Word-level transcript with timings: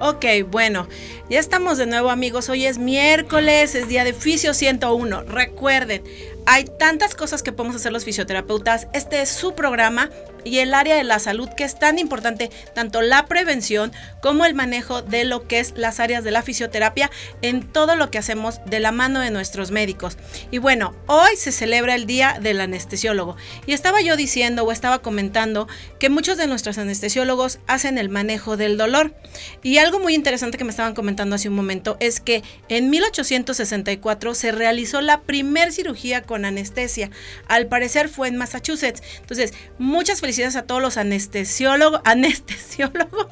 Ok, 0.00 0.24
bueno, 0.50 0.88
ya 1.30 1.38
estamos 1.38 1.78
de 1.78 1.86
nuevo 1.86 2.10
amigos. 2.10 2.48
Hoy 2.48 2.66
es 2.66 2.78
miércoles, 2.78 3.76
es 3.76 3.86
día 3.86 4.02
de 4.02 4.12
Fisio 4.12 4.52
101. 4.52 5.22
Recuerden, 5.22 6.02
hay 6.46 6.64
tantas 6.64 7.14
cosas 7.14 7.44
que 7.44 7.52
podemos 7.52 7.76
hacer 7.76 7.92
los 7.92 8.04
fisioterapeutas. 8.04 8.88
Este 8.92 9.22
es 9.22 9.28
su 9.28 9.54
programa 9.54 10.10
y 10.44 10.58
el 10.58 10.74
área 10.74 10.96
de 10.96 11.04
la 11.04 11.18
salud 11.18 11.48
que 11.48 11.64
es 11.64 11.78
tan 11.78 11.98
importante, 11.98 12.50
tanto 12.74 13.02
la 13.02 13.26
prevención 13.26 13.92
como 14.20 14.44
el 14.44 14.54
manejo 14.54 15.02
de 15.02 15.24
lo 15.24 15.48
que 15.48 15.58
es 15.58 15.72
las 15.76 16.00
áreas 16.00 16.24
de 16.24 16.30
la 16.30 16.42
fisioterapia 16.42 17.10
en 17.42 17.62
todo 17.62 17.96
lo 17.96 18.10
que 18.10 18.18
hacemos 18.18 18.60
de 18.66 18.80
la 18.80 18.92
mano 18.92 19.20
de 19.20 19.30
nuestros 19.30 19.70
médicos. 19.70 20.16
Y 20.50 20.58
bueno, 20.58 20.94
hoy 21.06 21.36
se 21.36 21.52
celebra 21.52 21.94
el 21.94 22.06
Día 22.06 22.38
del 22.40 22.60
Anestesiólogo. 22.60 23.36
Y 23.66 23.72
estaba 23.72 24.00
yo 24.00 24.16
diciendo 24.16 24.64
o 24.64 24.72
estaba 24.72 25.00
comentando 25.00 25.68
que 25.98 26.10
muchos 26.10 26.36
de 26.36 26.46
nuestros 26.46 26.78
anestesiólogos 26.78 27.58
hacen 27.66 27.98
el 27.98 28.08
manejo 28.08 28.56
del 28.56 28.76
dolor. 28.76 29.14
Y 29.62 29.78
algo 29.78 29.98
muy 29.98 30.14
interesante 30.14 30.58
que 30.58 30.64
me 30.64 30.70
estaban 30.70 30.94
comentando 30.94 31.36
hace 31.36 31.48
un 31.48 31.54
momento 31.54 31.96
es 32.00 32.20
que 32.20 32.42
en 32.68 32.90
1864 32.90 34.34
se 34.34 34.52
realizó 34.52 35.00
la 35.00 35.22
primer 35.22 35.72
cirugía 35.72 36.22
con 36.22 36.44
anestesia. 36.44 37.10
Al 37.48 37.66
parecer 37.66 38.08
fue 38.08 38.28
en 38.28 38.36
Massachusetts. 38.36 39.02
Entonces, 39.20 39.54
muchas 39.78 40.20
felicidades 40.20 40.33
a 40.34 40.62
todos 40.62 40.82
los 40.82 40.96
anestesiólogos, 40.96 42.00
anestesiólogos, 42.04 43.28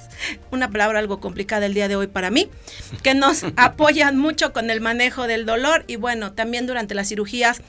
una 0.52 0.70
palabra 0.70 1.00
algo 1.00 1.18
complicada 1.18 1.66
el 1.66 1.74
día 1.74 1.88
de 1.88 1.96
hoy 1.96 2.06
para 2.06 2.30
mí, 2.30 2.48
que 3.02 3.14
nos 3.14 3.44
apoyan 3.56 4.18
mucho 4.18 4.52
con 4.52 4.70
el 4.70 4.80
manejo 4.80 5.26
del 5.26 5.44
dolor 5.44 5.84
y 5.88 5.96
bueno, 5.96 6.32
también 6.32 6.66
durante 6.66 6.94
las 6.94 7.08
cirugías 7.08 7.60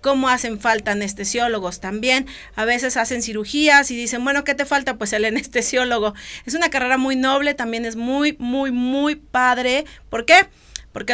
cómo 0.00 0.28
hacen 0.28 0.58
falta 0.58 0.92
anestesiólogos 0.92 1.78
también. 1.78 2.26
A 2.56 2.64
veces 2.64 2.96
hacen 2.96 3.22
cirugías 3.22 3.90
y 3.90 3.96
dicen, 3.96 4.24
bueno, 4.24 4.44
¿qué 4.44 4.54
te 4.54 4.64
falta? 4.64 4.96
Pues 4.96 5.12
el 5.12 5.26
anestesiólogo. 5.26 6.14
Es 6.46 6.54
una 6.54 6.70
carrera 6.70 6.96
muy 6.96 7.16
noble, 7.16 7.52
también 7.54 7.84
es 7.84 7.96
muy, 7.96 8.34
muy, 8.38 8.72
muy 8.72 9.16
padre. 9.16 9.84
¿Por 10.08 10.24
qué? 10.24 10.34
porque 10.34 10.48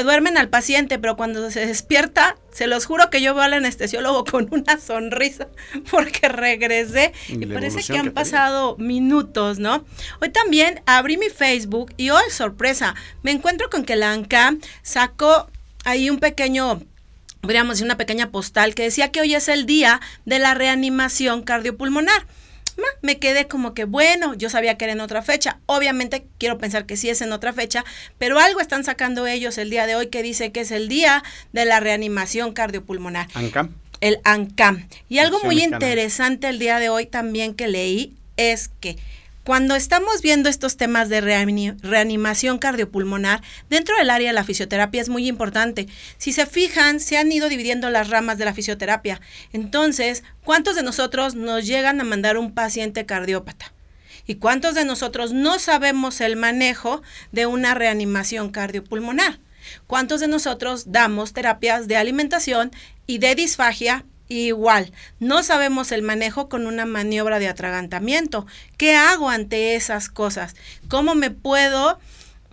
duermen 0.02 0.38
al 0.38 0.48
paciente, 0.48 0.98
pero 0.98 1.16
cuando 1.16 1.50
se 1.50 1.66
despierta, 1.66 2.36
se 2.50 2.66
los 2.66 2.86
juro 2.86 3.10
que 3.10 3.20
yo 3.20 3.34
veo 3.34 3.44
al 3.44 3.52
anestesiólogo 3.52 4.24
con 4.24 4.48
una 4.50 4.78
sonrisa 4.78 5.48
porque 5.91 6.28
regresé 6.28 7.12
y, 7.28 7.44
parece 7.46 7.82
que 7.82 7.98
han 7.98 8.12
pasado 8.12 8.77
minutos, 8.78 9.58
¿no? 9.58 9.84
Hoy 10.20 10.30
también 10.30 10.80
abrí 10.86 11.16
mi 11.16 11.28
Facebook 11.28 11.92
y 11.97 12.10
hoy, 12.10 12.30
sorpresa, 12.30 12.94
me 13.22 13.30
encuentro 13.30 13.69
con 13.70 13.84
que 13.84 13.97
la 13.97 14.12
ANCAM 14.12 14.60
sacó 14.82 15.48
ahí 15.84 16.10
un 16.10 16.19
pequeño 16.19 16.80
podríamos 17.42 17.74
decir 17.74 17.84
una 17.84 17.97
pequeña 17.97 18.30
postal 18.30 18.74
que 18.74 18.82
decía 18.82 19.12
que 19.12 19.20
hoy 19.20 19.34
es 19.34 19.48
el 19.48 19.66
día 19.66 20.00
de 20.24 20.41
la 20.41 20.54
reanimación 20.54 21.42
cardiopulmonar 21.42 22.27
me 23.02 23.19
quedé 23.19 23.46
como 23.46 23.74
que, 23.74 23.84
bueno, 23.84 24.34
yo 24.34 24.50
sabía 24.50 24.77
que 24.77 24.84
era 24.84 24.92
en 24.92 25.00
otra 25.00 25.22
fecha. 25.22 25.60
Obviamente 25.66 26.27
quiero 26.38 26.58
pensar 26.58 26.86
que 26.86 26.96
sí 26.96 27.08
es 27.08 27.20
en 27.22 27.32
otra 27.32 27.52
fecha, 27.52 27.84
pero 28.19 28.38
algo 28.38 28.60
están 28.60 28.84
sacando 28.84 29.27
ellos 29.27 29.58
el 29.58 29.70
día 29.70 29.86
de 29.86 29.96
hoy 29.96 30.08
que 30.08 30.22
dice 30.22 30.52
que 30.52 30.60
es 30.60 30.70
el 30.70 30.88
día 30.88 31.22
de 31.52 31.64
la 31.64 31.80
reanimación 31.80 32.52
cardiopulmonar. 32.52 33.28
ANCAM. 33.34 33.74
El 34.00 34.20
ANCAM. 34.24 34.88
Y 35.08 35.19
algo 35.19 35.41
muy 35.42 35.62
interesante 35.62 36.48
el 36.48 36.58
día 36.58 36.78
de 36.78 36.88
hoy 36.88 37.06
también 37.06 37.54
que 37.54 37.69
leí 37.69 38.14
es 38.36 38.69
que 38.80 38.97
cuando 39.47 39.77
estamos 39.77 40.22
viendo 40.22 40.48
estos 40.48 40.77
temas 40.77 41.08
de 41.08 41.20
reanimación 41.20 42.58
cardiopulmonar, 42.58 43.42
dentro 43.70 43.97
del 43.97 44.11
área 44.11 44.30
de 44.30 44.34
la 44.34 44.42
fisioterapia 44.42 45.00
es 45.00 45.08
muy 45.08 45.28
importante. 45.28 45.86
Si 46.19 46.33
se 46.33 46.47
fijan, 46.47 46.98
se 46.98 47.16
han 47.16 47.30
ido 47.30 47.48
dividiendo 47.48 47.88
las 47.88 48.11
ramas 48.11 48.38
de 48.38 48.44
la 48.44 48.55
fisioterapia. 48.55 49.20
Entonces, 49.53 50.25
¿cuántos 50.42 50.75
de 50.75 50.83
nosotros 50.83 51.36
nos 51.36 51.64
llegan 51.64 52.00
a 52.00 52.05
mandar 52.05 52.38
un 52.38 52.55
paciente 52.55 53.06
cardiópata? 53.06 53.72
¿Y 54.27 54.34
cuántos 54.34 54.75
de 54.75 54.84
nosotros 54.84 55.33
no 55.33 55.60
sabemos 55.60 56.20
el 56.20 56.34
manejo 56.34 57.03
de 57.31 57.47
una 57.47 57.75
reanimación 57.75 58.50
cardiopulmonar? 58.50 59.38
¿Cuántos 59.86 60.19
de 60.19 60.27
nosotros 60.27 60.91
damos 60.91 61.34
terapias 61.34 61.87
de 61.87 61.97
alimentación 61.97 62.72
y 63.06 63.19
de 63.19 63.37
disfagia 63.37 64.06
Igual, 64.28 64.92
no 65.20 65.42
sabemos 65.42 65.92
el 65.92 66.03
manejo 66.03 66.48
con 66.48 66.66
una 66.66 66.84
maniobra 66.84 67.38
de 67.38 67.48
atragantamiento. 67.48 68.47
¿Qué 68.76 68.97
hago 68.97 69.31
ante 69.31 69.76
esas 69.76 70.09
cosas? 70.09 70.56
¿Cómo 70.88 71.14
me 71.14 71.31
puedo 71.31 71.98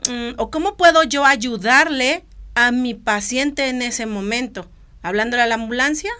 mm, 0.09 0.34
o 0.38 0.51
cómo 0.51 0.78
puedo 0.78 1.03
yo 1.03 1.25
ayudarle 1.25 2.23
a 2.53 2.72
mi 2.72 2.94
paciente 2.94 3.69
en 3.69 3.81
ese 3.81 4.06
momento? 4.06 4.69
¿Hablándole 5.01 5.41
a 5.44 5.47
la 5.47 5.56
ambulancia? 5.56 6.11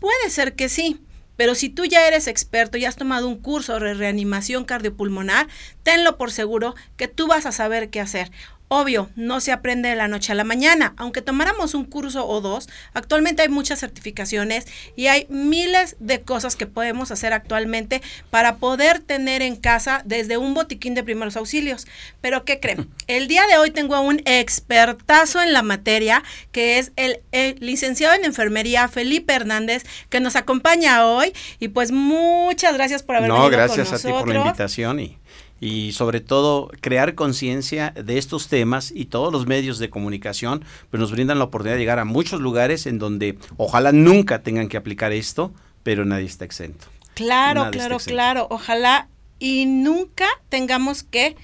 Puede 0.00 0.28
ser 0.28 0.54
que 0.54 0.68
sí, 0.68 1.00
pero 1.36 1.54
si 1.54 1.68
tú 1.68 1.84
ya 1.84 2.06
eres 2.08 2.26
experto 2.26 2.78
y 2.78 2.84
has 2.84 2.96
tomado 2.96 3.28
un 3.28 3.36
curso 3.36 3.78
de 3.78 3.94
reanimación 3.94 4.64
cardiopulmonar, 4.64 5.46
tenlo 5.82 6.16
por 6.16 6.32
seguro 6.32 6.74
que 6.96 7.08
tú 7.08 7.26
vas 7.28 7.46
a 7.46 7.52
saber 7.52 7.90
qué 7.90 8.00
hacer. 8.00 8.32
Obvio, 8.68 9.10
no 9.14 9.40
se 9.40 9.52
aprende 9.52 9.88
de 9.88 9.94
la 9.96 10.08
noche 10.08 10.32
a 10.32 10.34
la 10.34 10.42
mañana, 10.42 10.94
aunque 10.96 11.22
tomáramos 11.22 11.74
un 11.74 11.84
curso 11.84 12.26
o 12.26 12.40
dos, 12.40 12.68
actualmente 12.94 13.42
hay 13.42 13.48
muchas 13.48 13.78
certificaciones 13.78 14.66
y 14.96 15.06
hay 15.06 15.26
miles 15.28 15.94
de 16.00 16.22
cosas 16.22 16.56
que 16.56 16.66
podemos 16.66 17.12
hacer 17.12 17.32
actualmente 17.32 18.02
para 18.28 18.56
poder 18.56 18.98
tener 18.98 19.40
en 19.40 19.54
casa 19.54 20.02
desde 20.04 20.36
un 20.36 20.54
botiquín 20.54 20.94
de 20.94 21.04
primeros 21.04 21.36
auxilios. 21.36 21.86
Pero 22.20 22.44
¿qué 22.44 22.58
creen? 22.58 22.88
El 23.06 23.28
día 23.28 23.46
de 23.46 23.56
hoy 23.56 23.70
tengo 23.70 23.94
a 23.94 24.00
un 24.00 24.20
expertazo 24.24 25.40
en 25.40 25.52
la 25.52 25.62
materia, 25.62 26.24
que 26.50 26.80
es 26.80 26.90
el, 26.96 27.20
licenciado 27.60 28.14
en 28.14 28.24
enfermería 28.24 28.88
Felipe 28.88 29.32
Hernández, 29.32 29.84
que 30.08 30.18
nos 30.18 30.34
acompaña 30.34 31.06
hoy 31.06 31.32
y 31.60 31.68
pues 31.68 31.92
muchas 31.92 32.74
gracias 32.74 33.04
por 33.04 33.14
haber 33.14 33.30
venido 33.30 33.48
con 33.48 33.58
nosotros. 33.58 33.78
No, 33.78 33.84
gracias 33.84 34.04
a 34.04 34.08
ti 34.08 34.12
por 34.12 34.28
la 34.28 34.40
invitación 34.40 34.98
y 34.98 35.18
y 35.60 35.92
sobre 35.92 36.20
todo 36.20 36.70
crear 36.80 37.14
conciencia 37.14 37.92
de 37.92 38.18
estos 38.18 38.48
temas 38.48 38.92
y 38.94 39.06
todos 39.06 39.32
los 39.32 39.46
medios 39.46 39.78
de 39.78 39.90
comunicación 39.90 40.64
pues 40.90 41.00
nos 41.00 41.12
brindan 41.12 41.38
la 41.38 41.44
oportunidad 41.44 41.76
de 41.76 41.80
llegar 41.80 41.98
a 41.98 42.04
muchos 42.04 42.40
lugares 42.40 42.86
en 42.86 42.98
donde 42.98 43.38
ojalá 43.56 43.92
nunca 43.92 44.42
tengan 44.42 44.68
que 44.68 44.76
aplicar 44.76 45.12
esto, 45.12 45.52
pero 45.82 46.04
nadie 46.04 46.26
está 46.26 46.44
exento. 46.44 46.86
Claro, 47.14 47.70
claro, 47.70 47.98
claro. 47.98 48.46
Ojalá 48.50 49.08
y 49.38 49.66
nunca 49.66 50.26
tengamos 50.48 51.02
que 51.02 51.36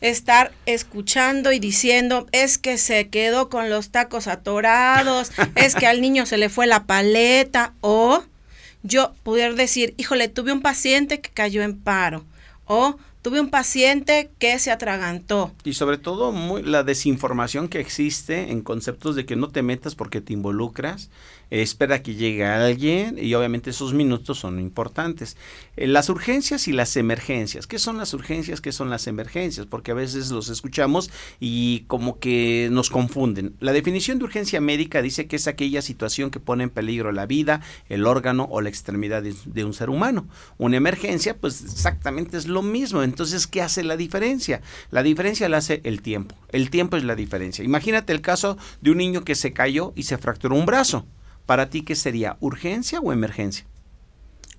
estar 0.00 0.52
escuchando 0.64 1.52
y 1.52 1.58
diciendo 1.58 2.26
es 2.32 2.56
que 2.56 2.78
se 2.78 3.08
quedó 3.08 3.48
con 3.48 3.68
los 3.68 3.90
tacos 3.90 4.26
atorados, 4.28 5.32
es 5.56 5.74
que 5.74 5.86
al 5.86 6.00
niño 6.00 6.24
se 6.24 6.38
le 6.38 6.48
fue 6.48 6.66
la 6.66 6.84
paleta 6.84 7.74
o 7.80 8.22
yo 8.82 9.12
poder 9.22 9.54
decir, 9.56 9.94
híjole, 9.96 10.28
tuve 10.28 10.52
un 10.52 10.62
paciente 10.62 11.20
que 11.20 11.30
cayó 11.30 11.62
en 11.62 11.78
paro 11.78 12.24
o 12.64 12.96
Tuve 13.28 13.42
un 13.42 13.50
paciente 13.50 14.30
que 14.38 14.58
se 14.58 14.70
atragantó. 14.70 15.52
Y 15.62 15.74
sobre 15.74 15.98
todo 15.98 16.32
la 16.62 16.82
desinformación 16.82 17.68
que 17.68 17.78
existe 17.78 18.50
en 18.50 18.62
conceptos 18.62 19.16
de 19.16 19.26
que 19.26 19.36
no 19.36 19.50
te 19.50 19.60
metas 19.60 19.94
porque 19.94 20.22
te 20.22 20.32
involucras 20.32 21.10
espera 21.50 22.02
que 22.02 22.14
llegue 22.14 22.44
alguien 22.44 23.18
y 23.18 23.32
obviamente 23.34 23.70
esos 23.70 23.94
minutos 23.94 24.38
son 24.38 24.60
importantes. 24.60 25.36
Eh, 25.76 25.86
las 25.86 26.08
urgencias 26.08 26.68
y 26.68 26.72
las 26.72 26.96
emergencias. 26.96 27.66
¿Qué 27.66 27.78
son 27.78 27.96
las 27.96 28.12
urgencias? 28.12 28.60
¿Qué 28.60 28.72
son 28.72 28.90
las 28.90 29.06
emergencias? 29.06 29.66
Porque 29.66 29.92
a 29.92 29.94
veces 29.94 30.30
los 30.30 30.50
escuchamos 30.50 31.10
y 31.40 31.80
como 31.86 32.18
que 32.18 32.68
nos 32.70 32.90
confunden. 32.90 33.54
La 33.60 33.72
definición 33.72 34.18
de 34.18 34.24
urgencia 34.24 34.60
médica 34.60 35.00
dice 35.00 35.26
que 35.26 35.36
es 35.36 35.46
aquella 35.46 35.80
situación 35.80 36.30
que 36.30 36.40
pone 36.40 36.64
en 36.64 36.70
peligro 36.70 37.12
la 37.12 37.26
vida, 37.26 37.62
el 37.88 38.06
órgano 38.06 38.46
o 38.50 38.60
la 38.60 38.68
extremidad 38.68 39.22
de, 39.22 39.64
un 39.64 39.74
ser 39.74 39.90
humano. 39.90 40.28
Una 40.58 40.76
emergencia, 40.76 41.36
pues 41.36 41.62
exactamente 41.64 42.36
es 42.36 42.46
lo 42.46 42.62
mismo. 42.62 43.02
¿Qué 43.50 43.62
hace 43.62 43.82
la 43.84 43.96
diferencia? 43.96 44.60
La 44.90 45.02
diferencia 45.02 45.48
la 45.48 45.58
hace 45.58 45.80
el 45.84 46.02
tiempo. 46.02 46.36
El 46.50 46.70
tiempo 46.70 46.96
es 46.96 47.04
la 47.04 47.14
diferencia. 47.14 47.64
Imagínate 47.64 48.12
el 48.12 48.20
caso 48.20 48.56
de 48.80 48.90
un 48.90 48.98
niño 48.98 49.24
que 49.24 49.34
se 49.34 49.52
cayó 49.52 49.92
y 49.96 50.04
se 50.04 50.18
fracturó 50.18 50.56
un 50.56 50.66
brazo. 50.66 51.06
¿Para 51.46 51.70
ti 51.70 51.82
qué 51.82 51.94
sería? 51.94 52.36
¿Urgencia 52.40 53.00
o 53.00 53.12
emergencia? 53.12 53.66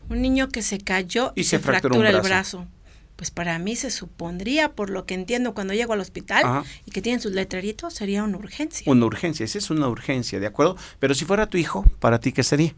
Un 0.10 0.22
niño 0.22 0.50
que 0.50 0.64
se 0.64 0.80
cayó 0.80 1.34
y, 1.36 1.44
se, 1.44 1.60
fractura 1.60 2.10
el 2.10 2.22
brazo. 2.22 2.68
Pues 3.16 3.32
para 3.32 3.60
mí 3.60 3.76
se 3.76 3.92
supondría, 3.92 4.72
por 4.74 4.90
lo 4.90 5.06
que 5.06 5.14
entiendo 5.14 5.54
cuando 5.54 5.74
llego 5.74 5.94
al 5.94 6.00
hospital 6.00 6.64
y 6.86 6.92
que 6.92 7.02
tienen 7.02 7.22
sus 7.22 7.34
letreritos, 7.34 7.94
sería 7.94 8.24
una 8.24 8.38
urgencia. 8.38 8.92
Una 8.92 9.06
urgencia, 9.06 9.44
esa 9.44 9.58
es 9.58 9.70
una 9.70 9.88
urgencia, 9.88 10.40
¿de 10.40 10.48
acuerdo? 10.48 10.78
Pero 11.00 11.14
si 11.14 11.26
fuera 11.26 11.48
tu 11.48 11.58
hijo, 11.58 11.86
¿para 12.00 12.20
ti 12.20 12.32
qué 12.32 12.44
sería? 12.44 12.74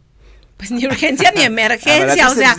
Pues 0.62 0.70
ni 0.70 0.86
urgencia 0.86 1.34
ni 1.36 1.42
emergencia, 1.42 2.30
o 2.30 2.36
sea, 2.36 2.56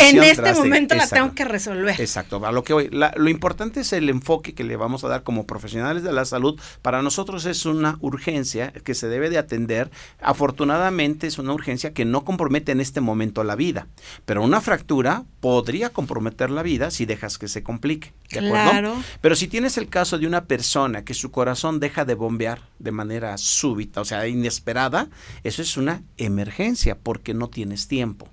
en 0.00 0.24
este 0.24 0.52
momento 0.54 0.96
la 0.96 1.06
tengo 1.06 1.36
que 1.36 1.44
resolver. 1.44 2.00
Exacto, 2.00 2.40
lo 2.50 2.64
que 2.64 2.72
hoy, 2.72 2.90
lo 2.90 3.28
importante 3.30 3.78
es 3.78 3.92
el 3.92 4.08
enfoque 4.08 4.54
que 4.54 4.64
le 4.64 4.74
vamos 4.74 5.04
a 5.04 5.08
dar 5.08 5.22
como 5.22 5.46
profesionales 5.46 6.02
de 6.02 6.12
la 6.12 6.24
salud. 6.24 6.60
Para 6.82 7.00
nosotros 7.00 7.44
es 7.44 7.64
una 7.64 7.96
urgencia 8.00 8.72
que 8.72 8.96
se 8.96 9.06
debe 9.06 9.30
de 9.30 9.38
atender. 9.38 9.88
Afortunadamente 10.20 11.28
es 11.28 11.38
una 11.38 11.52
urgencia 11.52 11.92
que 11.92 12.04
no 12.04 12.24
compromete 12.24 12.72
en 12.72 12.80
este 12.80 13.00
momento 13.00 13.44
la 13.44 13.54
vida, 13.54 13.86
pero 14.24 14.42
una 14.42 14.60
fractura 14.60 15.22
podría 15.38 15.90
comprometer 15.90 16.50
la 16.50 16.64
vida 16.64 16.90
si 16.90 17.06
dejas 17.06 17.38
que 17.38 17.46
se 17.46 17.62
complique. 17.62 18.12
¿De 18.32 18.48
acuerdo? 18.48 18.96
Pero 19.20 19.36
si 19.36 19.46
tienes 19.46 19.78
el 19.78 19.88
caso 19.88 20.18
de 20.18 20.26
una 20.26 20.46
persona 20.46 21.04
que 21.04 21.14
su 21.14 21.30
corazón 21.30 21.78
deja 21.78 22.04
de 22.04 22.14
bombear 22.14 22.62
de 22.80 22.90
manera 22.90 23.38
súbita, 23.38 24.00
o 24.00 24.04
sea, 24.04 24.26
inesperada, 24.26 25.06
eso 25.44 25.62
es 25.62 25.76
una 25.76 26.02
emergencia 26.16 26.98
porque 27.00 27.32
no 27.32 27.43
tienes 27.48 27.88
tiempo. 27.88 28.28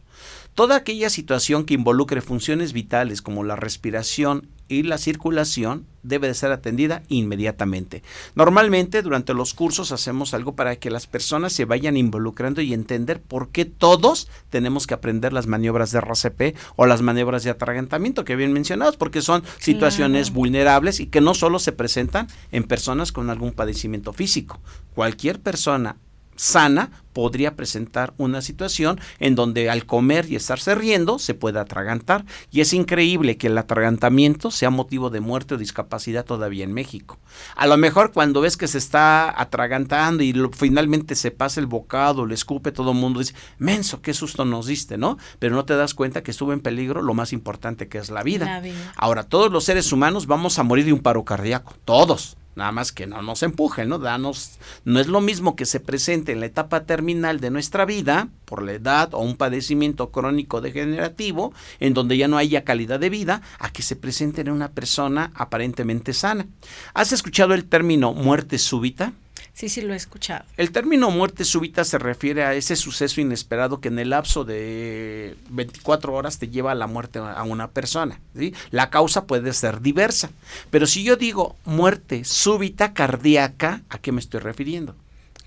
Toda 0.55 0.75
aquella 0.75 1.09
situación 1.09 1.65
que 1.65 1.73
involucre 1.73 2.21
funciones 2.21 2.73
vitales 2.73 3.21
como 3.21 3.43
la 3.43 3.55
respiración 3.55 4.49
y 4.67 4.83
la 4.83 4.97
circulación 4.97 5.85
debe 6.03 6.27
de 6.27 6.33
ser 6.33 6.51
atendida 6.51 7.03
inmediatamente. 7.09 8.03
Normalmente 8.35 9.01
durante 9.01 9.33
los 9.33 9.53
cursos 9.53 9.91
hacemos 9.91 10.33
algo 10.33 10.55
para 10.55 10.77
que 10.77 10.89
las 10.89 11.07
personas 11.07 11.53
se 11.53 11.65
vayan 11.65 11.97
involucrando 11.97 12.61
y 12.61 12.73
entender 12.73 13.21
por 13.21 13.49
qué 13.49 13.65
todos 13.65 14.29
tenemos 14.49 14.87
que 14.87 14.93
aprender 14.93 15.33
las 15.33 15.47
maniobras 15.47 15.91
de 15.91 15.99
RCP 15.99 16.57
o 16.75 16.85
las 16.85 17.01
maniobras 17.01 17.43
de 17.43 17.49
atragantamiento 17.49 18.23
que 18.23 18.35
bien 18.35 18.53
mencionados, 18.53 18.97
porque 18.97 19.21
son 19.21 19.43
situaciones 19.59 20.31
vulnerables 20.31 20.99
y 20.99 21.07
que 21.07 21.21
no 21.21 21.33
solo 21.33 21.59
se 21.59 21.73
presentan 21.73 22.27
en 22.51 22.63
personas 22.63 23.11
con 23.11 23.29
algún 23.29 23.51
padecimiento 23.51 24.13
físico. 24.13 24.59
Cualquier 24.95 25.41
persona 25.41 25.97
sana 26.41 26.89
podría 27.13 27.55
presentar 27.55 28.13
una 28.17 28.41
situación 28.41 28.99
en 29.19 29.35
donde 29.35 29.69
al 29.69 29.85
comer 29.85 30.25
y 30.27 30.35
estarse 30.35 30.73
riendo 30.73 31.19
se 31.19 31.35
puede 31.35 31.59
atragantar. 31.59 32.25
Y 32.49 32.61
es 32.61 32.73
increíble 32.73 33.38
que 33.38 33.47
el 33.47 33.57
atragantamiento 33.57 34.49
sea 34.49 34.71
motivo 34.71 35.11
de 35.11 35.19
muerte 35.19 35.53
o 35.53 35.57
discapacidad 35.57 36.25
todavía 36.25 36.63
en 36.63 36.73
México. 36.73 37.19
A 37.55 37.67
lo 37.67 37.77
mejor 37.77 38.11
cuando 38.11 38.41
ves 38.41 38.57
que 38.57 38.67
se 38.67 38.79
está 38.79 39.39
atragantando 39.39 40.23
y 40.23 40.33
finalmente 40.53 41.13
se 41.13 41.29
pasa 41.29 41.59
el 41.59 41.67
bocado, 41.67 42.25
le 42.25 42.33
escupe, 42.33 42.71
todo 42.71 42.91
el 42.91 42.97
mundo 42.97 43.19
dice, 43.19 43.35
menso, 43.59 44.01
qué 44.01 44.13
susto 44.13 44.43
nos 44.43 44.65
diste, 44.65 44.97
¿no? 44.97 45.19
Pero 45.38 45.55
no 45.55 45.65
te 45.65 45.75
das 45.75 45.93
cuenta 45.93 46.23
que 46.23 46.31
estuvo 46.31 46.53
en 46.53 46.61
peligro 46.61 47.03
lo 47.03 47.13
más 47.13 47.33
importante 47.33 47.88
que 47.88 47.99
es 47.99 48.09
la 48.09 48.23
vida. 48.23 48.45
la 48.45 48.61
vida. 48.61 48.93
Ahora, 48.95 49.23
todos 49.23 49.51
los 49.51 49.65
seres 49.65 49.91
humanos 49.91 50.25
vamos 50.25 50.57
a 50.57 50.63
morir 50.63 50.85
de 50.85 50.93
un 50.93 51.01
paro 51.01 51.23
cardíaco, 51.23 51.75
todos. 51.85 52.38
Nada 52.56 52.71
más 52.71 52.92
que 52.92 53.07
no 53.07 53.21
nos 53.21 53.44
empujen, 53.44 53.89
¿no? 53.89 53.98
Danos, 53.98 54.57
no 54.83 55.00
es 55.00 55.07
lo 55.07 55.21
mismo 55.21 55.56
que 55.56 55.65
se 55.65 55.80
presente 55.80 56.33
en 56.33 56.42
la 56.42 56.48
etapa 56.48 56.83
terminal 56.83 57.39
de 57.39 57.50
nuestra 57.50 57.86
vida, 57.86 58.27
por 58.45 58.62
la 58.62 58.74
edad 58.74 59.13
o 59.13 59.19
un 59.19 59.38
padecimiento 59.38 60.12
crónico 60.12 60.59
degenerativo, 60.59 61.53
en 61.80 61.94
donde 61.94 62.18
ya 62.18 62.27
no 62.27 62.38
haya 62.38 62.65
calidad 62.65 63.00
de 63.00 63.09
vida, 63.09 63.42
a 63.59 63.71
que 63.71 63.83
se 63.83 63.95
presente 63.95 64.42
en 64.42 64.51
una 64.51 64.71
persona 64.71 65.31
aparentemente 65.36 66.13
sana. 66.13 66.45
¿Has 66.94 67.13
escuchado 67.13 67.53
el 67.53 67.65
término 67.65 68.13
muerte 68.13 68.57
súbita? 68.57 69.13
Sí, 69.61 69.69
sí, 69.69 69.81
lo 69.81 69.93
he 69.93 69.95
escuchado. 69.95 70.43
El 70.57 70.71
término 70.71 71.11
muerte 71.11 71.45
súbita 71.45 71.83
se 71.83 71.99
refiere 71.99 72.43
a 72.43 72.55
ese 72.55 72.75
suceso 72.75 73.21
inesperado 73.21 73.79
que 73.79 73.89
en 73.89 73.99
el 73.99 74.09
lapso 74.09 74.43
de 74.43 75.37
24 75.51 76.11
horas 76.15 76.39
te 76.39 76.47
lleva 76.47 76.71
a 76.71 76.73
la 76.73 76.87
muerte 76.87 77.19
a 77.19 77.43
una 77.43 77.69
persona. 77.69 78.19
¿sí? 78.35 78.55
La 78.71 78.89
causa 78.89 79.27
puede 79.27 79.53
ser 79.53 79.81
diversa. 79.81 80.31
Pero 80.71 80.87
si 80.87 81.03
yo 81.03 81.15
digo 81.15 81.57
muerte 81.63 82.23
súbita 82.23 82.95
cardíaca, 82.95 83.83
¿a 83.89 83.99
qué 83.99 84.11
me 84.11 84.19
estoy 84.19 84.39
refiriendo? 84.39 84.95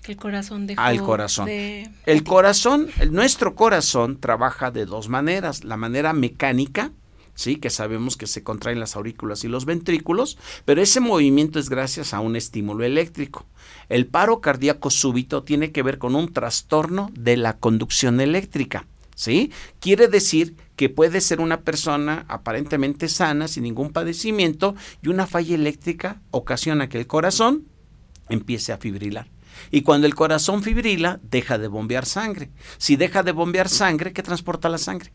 El 0.07 0.15
corazón 0.15 0.65
dejó 0.65 0.79
Al 0.79 1.01
corazón. 1.01 1.49
El 1.49 2.23
corazón, 2.23 2.87
nuestro 3.11 3.53
corazón 3.53 4.21
trabaja 4.21 4.71
de 4.71 4.85
dos 4.85 5.09
maneras. 5.09 5.65
La 5.65 5.75
manera 5.75 6.13
mecánica, 6.13 6.93
¿sí? 7.33 7.57
que 7.57 7.69
sabemos 7.69 8.15
que 8.15 8.27
se 8.27 8.43
contraen 8.43 8.79
las 8.79 8.95
aurículas 8.95 9.43
y 9.43 9.49
los 9.49 9.65
ventrículos, 9.65 10.37
pero 10.63 10.81
ese 10.81 11.01
movimiento 11.01 11.59
es 11.59 11.69
gracias 11.69 12.13
a 12.13 12.21
un 12.21 12.37
estímulo 12.37 12.85
eléctrico. 12.85 13.45
El 13.89 14.07
paro 14.07 14.41
cardíaco 14.41 14.89
súbito 14.89 15.43
tiene 15.43 15.71
que 15.71 15.83
ver 15.83 15.97
con 15.97 16.15
un 16.15 16.31
trastorno 16.31 17.11
de 17.13 17.37
la 17.37 17.57
conducción 17.57 18.19
eléctrica. 18.21 18.87
¿Sí? 19.15 19.51
Quiere 19.79 20.09
decir 20.09 20.55
que 20.75 20.89
puede 20.89 21.21
ser 21.21 21.39
una 21.39 21.61
persona 21.61 22.25
aparentemente 22.27 23.07
sana, 23.07 23.47
sin 23.47 23.63
ningún 23.63 23.93
padecimiento, 23.93 24.75
y 25.01 25.07
una 25.07 25.25
falla 25.25 25.55
eléctrica 25.55 26.21
ocasiona 26.31 26.89
que 26.89 26.97
el 26.99 27.07
corazón 27.07 27.63
empiece 28.27 28.73
a 28.73 28.77
fibrilar. 28.77 29.27
Y 29.71 29.81
cuando 29.81 30.05
el 30.05 30.15
corazón 30.15 30.63
fibrila, 30.63 31.19
deja 31.23 31.57
de 31.57 31.69
bombear 31.69 32.05
sangre. 32.05 32.49
Si 32.77 32.97
deja 32.97 33.23
de 33.23 33.31
bombear 33.31 33.69
sangre, 33.69 34.11
¿qué 34.11 34.21
transporta 34.21 34.67
la 34.67 34.77
sangre? 34.77 35.13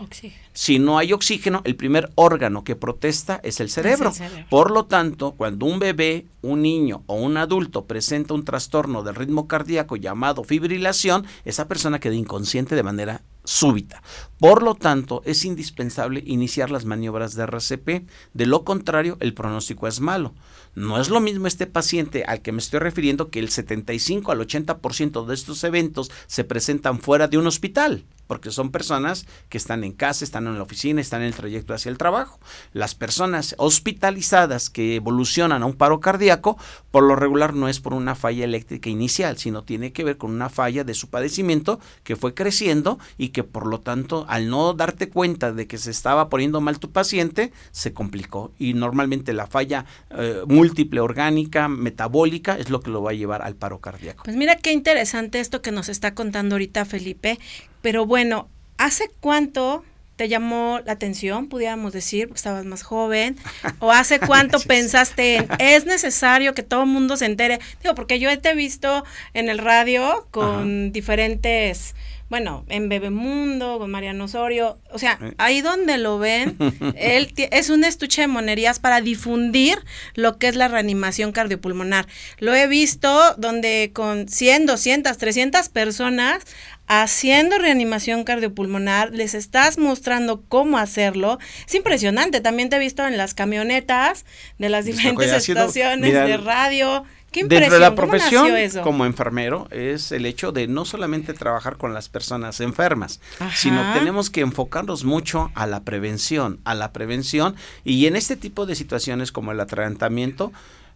Oxígeno. 0.00 0.42
Si 0.52 0.78
no 0.78 0.98
hay 0.98 1.12
oxígeno, 1.12 1.60
el 1.64 1.76
primer 1.76 2.10
órgano 2.14 2.64
que 2.64 2.74
protesta 2.74 3.40
es 3.42 3.60
el, 3.60 3.68
cerebro. 3.68 4.12
Por 4.48 4.70
lo 4.70 4.86
tanto, 4.86 5.32
cuando 5.32 5.66
un 5.66 5.78
bebé, 5.78 6.26
un 6.42 6.62
niño 6.62 7.02
o 7.06 7.14
un 7.14 7.36
adulto 7.36 7.84
presenta 7.84 8.34
un 8.34 8.44
trastorno 8.44 9.02
del 9.02 9.14
ritmo 9.14 9.46
cardíaco 9.46 9.96
llamado 9.96 10.42
fibrilación, 10.42 11.26
esa 11.44 11.68
persona 11.68 12.00
queda 12.00 12.14
inconsciente 12.14 12.74
de 12.74 12.82
manera 12.82 13.22
súbita. 13.44 14.02
Por 14.38 14.62
lo 14.62 14.74
tanto, 14.74 15.22
es 15.24 15.44
indispensable 15.44 16.22
iniciar 16.24 16.70
las 16.70 16.84
maniobras 16.84 17.34
de 17.34 17.42
RCP. 17.44 18.08
De 18.32 18.46
lo 18.46 18.64
contrario, 18.64 19.16
el 19.20 19.34
pronóstico 19.34 19.86
es 19.86 20.00
malo. 20.00 20.34
No 20.74 21.00
es 21.00 21.10
lo 21.10 21.20
mismo 21.20 21.46
este 21.46 21.66
paciente 21.66 22.24
al 22.24 22.40
que 22.42 22.52
me 22.52 22.58
estoy 22.58 22.80
refiriendo 22.80 23.30
que 23.30 23.40
el 23.40 23.50
75 23.50 24.32
al 24.32 24.40
80% 24.40 25.26
de 25.26 25.34
estos 25.34 25.64
eventos 25.64 26.10
se 26.26 26.44
presentan 26.44 27.00
fuera 27.00 27.28
de 27.28 27.38
un 27.38 27.46
hospital 27.46 28.04
porque 28.30 28.52
son 28.52 28.70
personas 28.70 29.26
que 29.48 29.58
están 29.58 29.82
en 29.82 29.90
casa, 29.90 30.24
están 30.24 30.46
en 30.46 30.54
la 30.54 30.62
oficina, 30.62 31.00
están 31.00 31.22
en 31.22 31.26
el 31.26 31.34
trayecto 31.34 31.74
hacia 31.74 31.90
el 31.90 31.98
trabajo. 31.98 32.38
Las 32.72 32.94
personas 32.94 33.56
hospitalizadas 33.58 34.70
que 34.70 34.94
evolucionan 34.94 35.64
a 35.64 35.66
un 35.66 35.72
paro 35.72 35.98
cardíaco, 35.98 36.56
por 36.92 37.02
lo 37.02 37.16
regular 37.16 37.54
no 37.54 37.68
es 37.68 37.80
por 37.80 37.92
una 37.92 38.14
falla 38.14 38.44
eléctrica 38.44 38.88
inicial, 38.88 39.36
sino 39.36 39.64
tiene 39.64 39.92
que 39.92 40.04
ver 40.04 40.16
con 40.16 40.30
una 40.30 40.48
falla 40.48 40.84
de 40.84 40.94
su 40.94 41.10
padecimiento 41.10 41.80
que 42.04 42.14
fue 42.14 42.32
creciendo 42.32 43.00
y 43.18 43.29
que 43.30 43.44
por 43.44 43.66
lo 43.66 43.80
tanto 43.80 44.24
al 44.28 44.48
no 44.48 44.72
darte 44.74 45.08
cuenta 45.08 45.52
de 45.52 45.66
que 45.66 45.78
se 45.78 45.90
estaba 45.90 46.28
poniendo 46.28 46.60
mal 46.60 46.78
tu 46.78 46.90
paciente, 46.90 47.52
se 47.70 47.92
complicó. 47.92 48.52
Y 48.58 48.74
normalmente 48.74 49.32
la 49.32 49.46
falla 49.46 49.86
eh, 50.10 50.42
múltiple 50.46 51.00
orgánica, 51.00 51.68
metabólica, 51.68 52.56
es 52.58 52.70
lo 52.70 52.80
que 52.80 52.90
lo 52.90 53.02
va 53.02 53.10
a 53.10 53.14
llevar 53.14 53.42
al 53.42 53.56
paro 53.56 53.80
cardíaco. 53.80 54.24
Pues 54.24 54.36
mira 54.36 54.56
qué 54.56 54.72
interesante 54.72 55.40
esto 55.40 55.62
que 55.62 55.72
nos 55.72 55.88
está 55.88 56.14
contando 56.14 56.54
ahorita 56.54 56.84
Felipe, 56.84 57.38
pero 57.82 58.06
bueno, 58.06 58.48
¿hace 58.78 59.10
cuánto 59.20 59.84
te 60.20 60.28
llamó 60.28 60.80
la 60.84 60.92
atención, 60.92 61.48
pudiéramos 61.48 61.94
decir, 61.94 62.28
porque 62.28 62.36
estabas 62.36 62.66
más 62.66 62.82
joven? 62.82 63.38
¿O 63.78 63.90
hace 63.90 64.20
cuánto 64.26 64.60
pensaste 64.60 65.36
en, 65.36 65.48
es 65.58 65.86
necesario 65.86 66.52
que 66.52 66.62
todo 66.62 66.82
el 66.82 66.90
mundo 66.90 67.16
se 67.16 67.24
entere? 67.24 67.58
Digo, 67.82 67.94
porque 67.94 68.18
yo 68.18 68.38
te 68.38 68.50
he 68.50 68.54
visto 68.54 69.02
en 69.32 69.48
el 69.48 69.56
radio 69.56 70.26
con 70.30 70.92
diferentes 70.92 71.94
bueno, 72.30 72.64
en 72.68 72.88
Bebemundo, 72.88 73.78
con 73.80 73.90
Mariano 73.90 74.24
Osorio, 74.24 74.78
o 74.92 75.00
sea, 75.00 75.18
ahí 75.36 75.62
donde 75.62 75.98
lo 75.98 76.20
ven, 76.20 76.56
él 76.96 77.34
es 77.36 77.70
un 77.70 77.82
estuche 77.82 78.22
de 78.22 78.28
monerías 78.28 78.78
para 78.78 79.00
difundir 79.00 79.78
lo 80.14 80.38
que 80.38 80.46
es 80.46 80.54
la 80.54 80.68
reanimación 80.68 81.32
cardiopulmonar. 81.32 82.06
Lo 82.38 82.54
he 82.54 82.68
visto 82.68 83.34
donde 83.36 83.90
con 83.92 84.28
100, 84.28 84.66
200, 84.66 85.18
300 85.18 85.68
personas 85.70 86.46
haciendo 86.86 87.58
reanimación 87.58 88.22
cardiopulmonar, 88.24 89.12
les 89.12 89.34
estás 89.34 89.78
mostrando 89.78 90.42
cómo 90.48 90.78
hacerlo. 90.78 91.38
Es 91.66 91.74
impresionante, 91.74 92.40
también 92.40 92.68
te 92.68 92.76
he 92.76 92.78
visto 92.80 93.06
en 93.06 93.16
las 93.16 93.34
camionetas 93.34 94.24
de 94.58 94.68
las 94.68 94.84
diferentes 94.84 95.32
estaciones 95.32 96.12
de 96.12 96.36
radio. 96.36 97.04
¿Qué 97.30 97.44
Dentro 97.44 97.74
de 97.74 97.80
la 97.80 97.94
profesión 97.94 98.50
como 98.82 99.06
enfermero 99.06 99.68
es 99.70 100.10
el 100.10 100.26
hecho 100.26 100.50
de 100.50 100.66
no 100.66 100.84
solamente 100.84 101.32
trabajar 101.32 101.76
con 101.76 101.94
las 101.94 102.08
personas 102.08 102.60
enfermas, 102.60 103.20
sino 103.54 103.92
tenemos 103.94 104.30
que 104.30 104.40
enfocarnos 104.40 105.04
mucho 105.04 105.52
a 105.54 105.66
la 105.66 105.84
prevención, 105.84 106.58
a 106.64 106.74
la 106.74 106.92
prevención 106.92 107.54
y 107.84 108.06
en 108.06 108.16
este 108.16 108.36
tipo 108.36 108.66
de 108.66 108.74
situaciones 108.74 109.30
como 109.30 109.52
el 109.52 109.60
atragantamiento, 109.60 110.52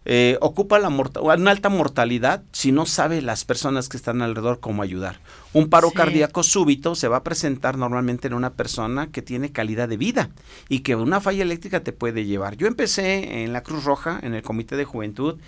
eh, 0.07 0.37
ocupa 0.39 0.77
la 0.77 0.89
una 0.89 1.51
alta 1.51 1.69
mortalidad 1.69 2.43
si 2.51 2.71
no 2.71 2.85
sabe 2.85 3.23
las 3.23 3.43
personas 3.43 3.89
que 3.89 3.97
están 3.97 4.21
alrededor 4.21 4.59
cómo 4.59 4.83
ayudar. 4.83 5.19
Un 5.51 5.69
paro 5.69 5.89
cardíaco 5.89 6.43
súbito 6.43 6.93
se 6.93 7.07
va 7.07 7.17
a 7.17 7.23
presentar 7.23 7.77
normalmente 7.77 8.27
en 8.27 8.35
una 8.35 8.53
persona 8.53 9.07
que 9.07 9.23
tiene 9.23 9.51
calidad 9.51 9.89
de 9.89 9.97
vida 9.97 10.29
y 10.69 10.81
que 10.81 10.95
una 10.95 11.21
falla 11.21 11.41
eléctrica 11.41 11.79
te 11.79 11.91
puede 11.91 12.25
llevar. 12.25 12.55
Yo 12.55 12.67
empecé 12.67 13.43
en 13.43 13.51
la 13.51 13.63
Cruz 13.63 13.83
Roja, 13.83 14.19
en 14.21 14.35
el 14.35 14.43
Comité 14.43 14.75
de 14.75 14.85
Juventud, 14.85 15.39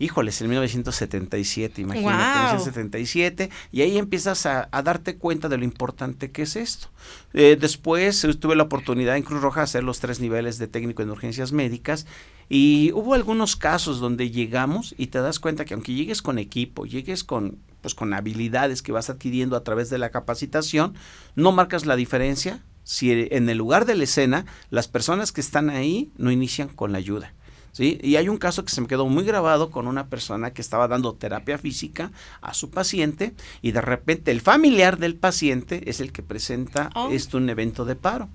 híjoles, 0.00 0.40
en 0.40 0.48
1977, 0.48 1.82
imagínate, 1.82 2.16
wow. 2.16 2.58
1977, 2.58 3.50
y 3.70 3.82
ahí 3.82 3.98
empiezas 3.98 4.46
a, 4.46 4.68
darte 4.82 5.16
cuenta 5.16 5.48
de 5.48 5.58
lo 5.58 5.64
importante 5.64 6.32
que 6.32 6.42
es 6.42 6.56
esto. 6.56 6.88
Eh, 7.34 7.56
después 7.60 8.26
tuve 8.40 8.56
la 8.56 8.64
oportunidad 8.64 9.16
en 9.16 9.22
Cruz 9.22 9.42
Roja 9.42 9.60
de 9.60 9.64
hacer 9.64 9.84
los 9.84 10.00
tres 10.00 10.18
niveles 10.18 10.58
de 10.58 10.66
técnico 10.66 11.02
en 11.02 11.10
urgencias 11.10 11.52
médicas 11.52 12.06
y 12.48 12.90
hubo 12.94 13.14
algunos 13.14 13.56
casos 13.56 14.00
donde 14.00 14.30
llegamos 14.30 14.94
y 14.96 15.08
te 15.08 15.20
das 15.20 15.38
cuenta 15.38 15.64
que 15.64 15.74
aunque 15.74 15.94
llegues 15.94 16.22
con 16.22 16.38
equipo, 16.38 16.86
llegues 16.86 17.22
con 17.22 17.58
pues 17.82 17.94
con 17.94 18.12
habilidades 18.12 18.82
que 18.82 18.92
vas 18.92 19.10
adquiriendo 19.10 19.56
a 19.56 19.64
través 19.64 19.88
de 19.90 19.98
la 19.98 20.10
capacitación, 20.10 20.94
no 21.34 21.52
marcas 21.52 21.86
la 21.86 21.96
diferencia 21.96 22.62
si 22.84 23.10
en 23.12 23.48
el 23.48 23.58
lugar 23.58 23.84
de 23.86 23.94
la 23.94 24.04
escena 24.04 24.46
las 24.70 24.88
personas 24.88 25.32
que 25.32 25.40
están 25.40 25.70
ahí 25.70 26.10
no 26.16 26.30
inician 26.30 26.68
con 26.68 26.92
la 26.92 26.98
ayuda. 26.98 27.34
¿Sí? 27.72 27.98
Y 28.02 28.16
hay 28.16 28.28
un 28.28 28.38
caso 28.38 28.64
que 28.64 28.72
se 28.72 28.80
me 28.80 28.86
quedó 28.86 29.06
muy 29.06 29.24
grabado 29.24 29.70
con 29.70 29.86
una 29.86 30.08
persona 30.08 30.52
que 30.52 30.62
estaba 30.62 30.88
dando 30.88 31.14
terapia 31.14 31.58
física 31.58 32.12
a 32.40 32.54
su 32.54 32.70
paciente 32.70 33.34
y 33.62 33.72
de 33.72 33.80
repente 33.80 34.30
el 34.30 34.40
familiar 34.40 34.98
del 34.98 35.16
paciente 35.16 35.88
es 35.88 36.00
el 36.00 36.12
que 36.12 36.22
presenta 36.22 36.90
oh. 36.94 37.10
esto 37.10 37.38
un 37.38 37.48
evento 37.48 37.84
de 37.84 37.96
paro. 37.96 38.28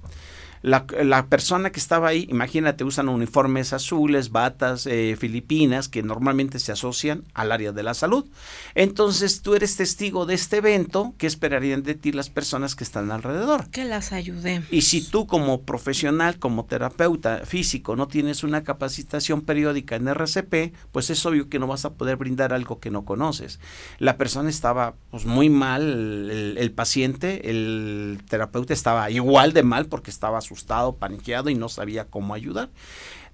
La, 0.66 0.88
la, 1.04 1.28
persona 1.28 1.72
que 1.72 1.80
estaba 1.80 2.08
ahí, 2.08 2.26
imagínate, 2.32 2.84
usan 2.84 3.08
uniformes 3.08 3.72
azules, 3.72 4.32
batas 4.32 4.88
eh, 4.88 5.16
filipinas, 5.16 5.88
que 5.88 6.02
normalmente 6.02 6.58
se 6.58 6.72
asocian 6.72 7.24
al 7.36 7.52
área 7.52 7.72
de 7.72 7.84
la 7.84 7.94
salud. 7.94 8.26
Entonces 8.74 9.44
tú 9.44 9.54
eres 9.54 9.78
testigo 9.78 10.26
de 10.26 10.34
este 10.34 10.58
evento, 10.58 11.14
¿qué 11.20 11.28
esperarían 11.28 11.84
de 11.84 11.94
ti 11.94 12.12
las 12.12 12.32
personas 12.32 12.74
que 12.76 12.84
están 12.84 13.12
alrededor? 13.12 13.70
Que 13.70 13.86
las 13.86 14.12
ayude. 14.12 14.64
Y 14.72 14.82
si 14.82 15.02
tú 15.02 15.28
como 15.28 15.62
profesional, 15.62 16.40
como 16.40 16.66
terapeuta 16.66 17.46
físico, 17.46 17.96
no 17.96 18.08
tienes 18.08 18.44
una 18.44 18.64
capacitación 18.64 19.42
periódica 19.42 19.96
en 19.96 20.08
RCP, 20.08 20.74
pues 20.92 21.12
es 21.12 21.24
obvio 21.28 21.48
que 21.48 21.60
no 21.60 21.68
vas 21.68 21.86
a 21.86 21.94
poder 21.94 22.18
brindar 22.18 22.54
algo 22.54 22.80
que 22.80 22.90
no 22.90 23.06
conoces. 23.06 23.60
La 24.00 24.18
persona 24.18 24.50
estaba 24.50 24.96
pues 25.12 25.26
muy 25.26 25.52
mal, 25.52 25.84
el, 26.32 26.58
el 26.58 26.72
paciente, 26.72 27.52
el 27.52 28.18
terapeuta 28.28 28.74
estaba 28.74 29.12
igual 29.12 29.54
de 29.54 29.62
mal 29.62 29.86
porque 29.86 30.10
estaba 30.10 30.40
asustado, 30.40 30.55
paniqueado 30.98 31.50
y 31.50 31.56
no 31.56 31.70
sabía 31.70 32.06
cómo 32.06 32.34
ayudar. 32.34 32.70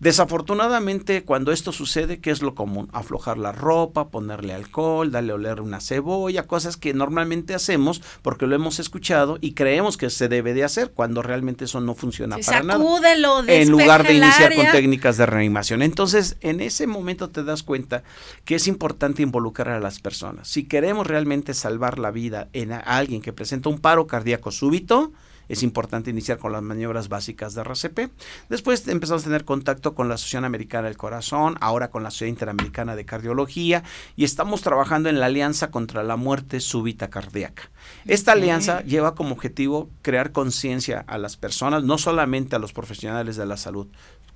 Desafortunadamente, 0.02 1.24
cuando 1.24 1.52
esto 1.52 1.72
sucede, 1.72 2.20
¿qué 2.20 2.32
es 2.32 2.42
lo 2.42 2.56
común? 2.56 2.90
Aflojar 2.92 3.38
la 3.38 3.52
ropa, 3.52 4.10
ponerle 4.10 4.52
alcohol, 4.52 5.12
darle 5.12 5.32
a 5.32 5.36
oler 5.36 5.62
una 5.62 5.80
cebolla, 5.80 6.48
cosas 6.48 6.76
que 6.76 6.96
normalmente 6.96 7.54
hacemos 7.54 8.02
porque 8.24 8.48
lo 8.48 8.56
hemos 8.56 8.80
escuchado 8.80 9.38
y 9.42 9.54
creemos 9.54 9.98
que 9.98 10.10
se 10.10 10.28
debe 10.28 10.56
de 10.56 10.64
hacer 10.64 10.90
cuando 10.90 11.22
realmente 11.22 11.66
eso 11.66 11.82
no 11.82 11.94
funciona 11.94 12.40
para 12.40 12.64
nada. 12.64 12.80
En 13.48 13.70
lugar 13.70 14.04
de 14.04 14.16
iniciar 14.16 14.56
con 14.56 14.66
técnicas 14.72 15.18
de 15.18 15.28
reanimación. 15.28 15.84
Entonces, 15.84 16.36
en 16.42 16.62
ese 16.62 16.88
momento 16.88 17.30
te 17.30 17.44
das 17.44 17.62
cuenta 17.62 18.02
que 18.44 18.56
es 18.56 18.66
importante 18.66 19.22
involucrar 19.22 19.76
a 19.76 19.80
las 19.80 20.00
personas. 20.00 20.48
Si 20.48 20.64
queremos 20.64 21.06
realmente 21.06 21.54
salvar 21.54 22.00
la 22.00 22.10
vida 22.10 22.50
en 22.54 22.72
alguien 22.72 23.22
que 23.22 23.34
presenta 23.34 23.70
un 23.70 23.78
paro 23.78 24.08
cardíaco 24.08 24.50
súbito, 24.50 25.12
es 25.52 25.64
importante 25.64 26.10
iniciar 26.10 26.38
con 26.38 26.54
las 26.54 26.62
maniobras 26.62 27.10
básicas 27.10 27.54
de 27.54 27.62
RCP. 27.62 28.10
Después 28.50 28.88
empezamos 28.88 29.24
a 29.24 29.26
tener 29.26 29.44
contacto 29.44 29.94
con 29.94 30.08
la 30.08 30.16
Asociación 30.16 30.46
Americana 30.46 30.88
del 30.88 30.96
Corazón, 30.96 31.58
ahora 31.60 31.90
con 31.90 32.04
la 32.04 32.10
Sociedad 32.10 32.30
Interamericana 32.30 32.96
de 32.96 33.04
Cardiología 33.04 33.84
y 34.16 34.24
estamos 34.24 34.62
trabajando 34.62 35.10
en 35.10 35.20
la 35.20 35.26
Alianza 35.26 35.70
contra 35.70 36.04
la 36.04 36.16
Muerte 36.16 36.62
Súbita 36.62 37.10
Cardíaca. 37.10 37.70
Esta 38.06 38.32
alianza 38.32 38.82
lleva 38.84 39.14
como 39.14 39.34
objetivo 39.34 39.90
crear 40.02 40.32
conciencia 40.32 41.04
a 41.06 41.18
las 41.18 41.36
personas, 41.36 41.84
no 41.84 41.98
solamente 41.98 42.56
a 42.56 42.60
los 42.60 42.72
profesionales 42.72 43.36
de 43.36 43.46
la 43.46 43.58
salud, 43.58 43.88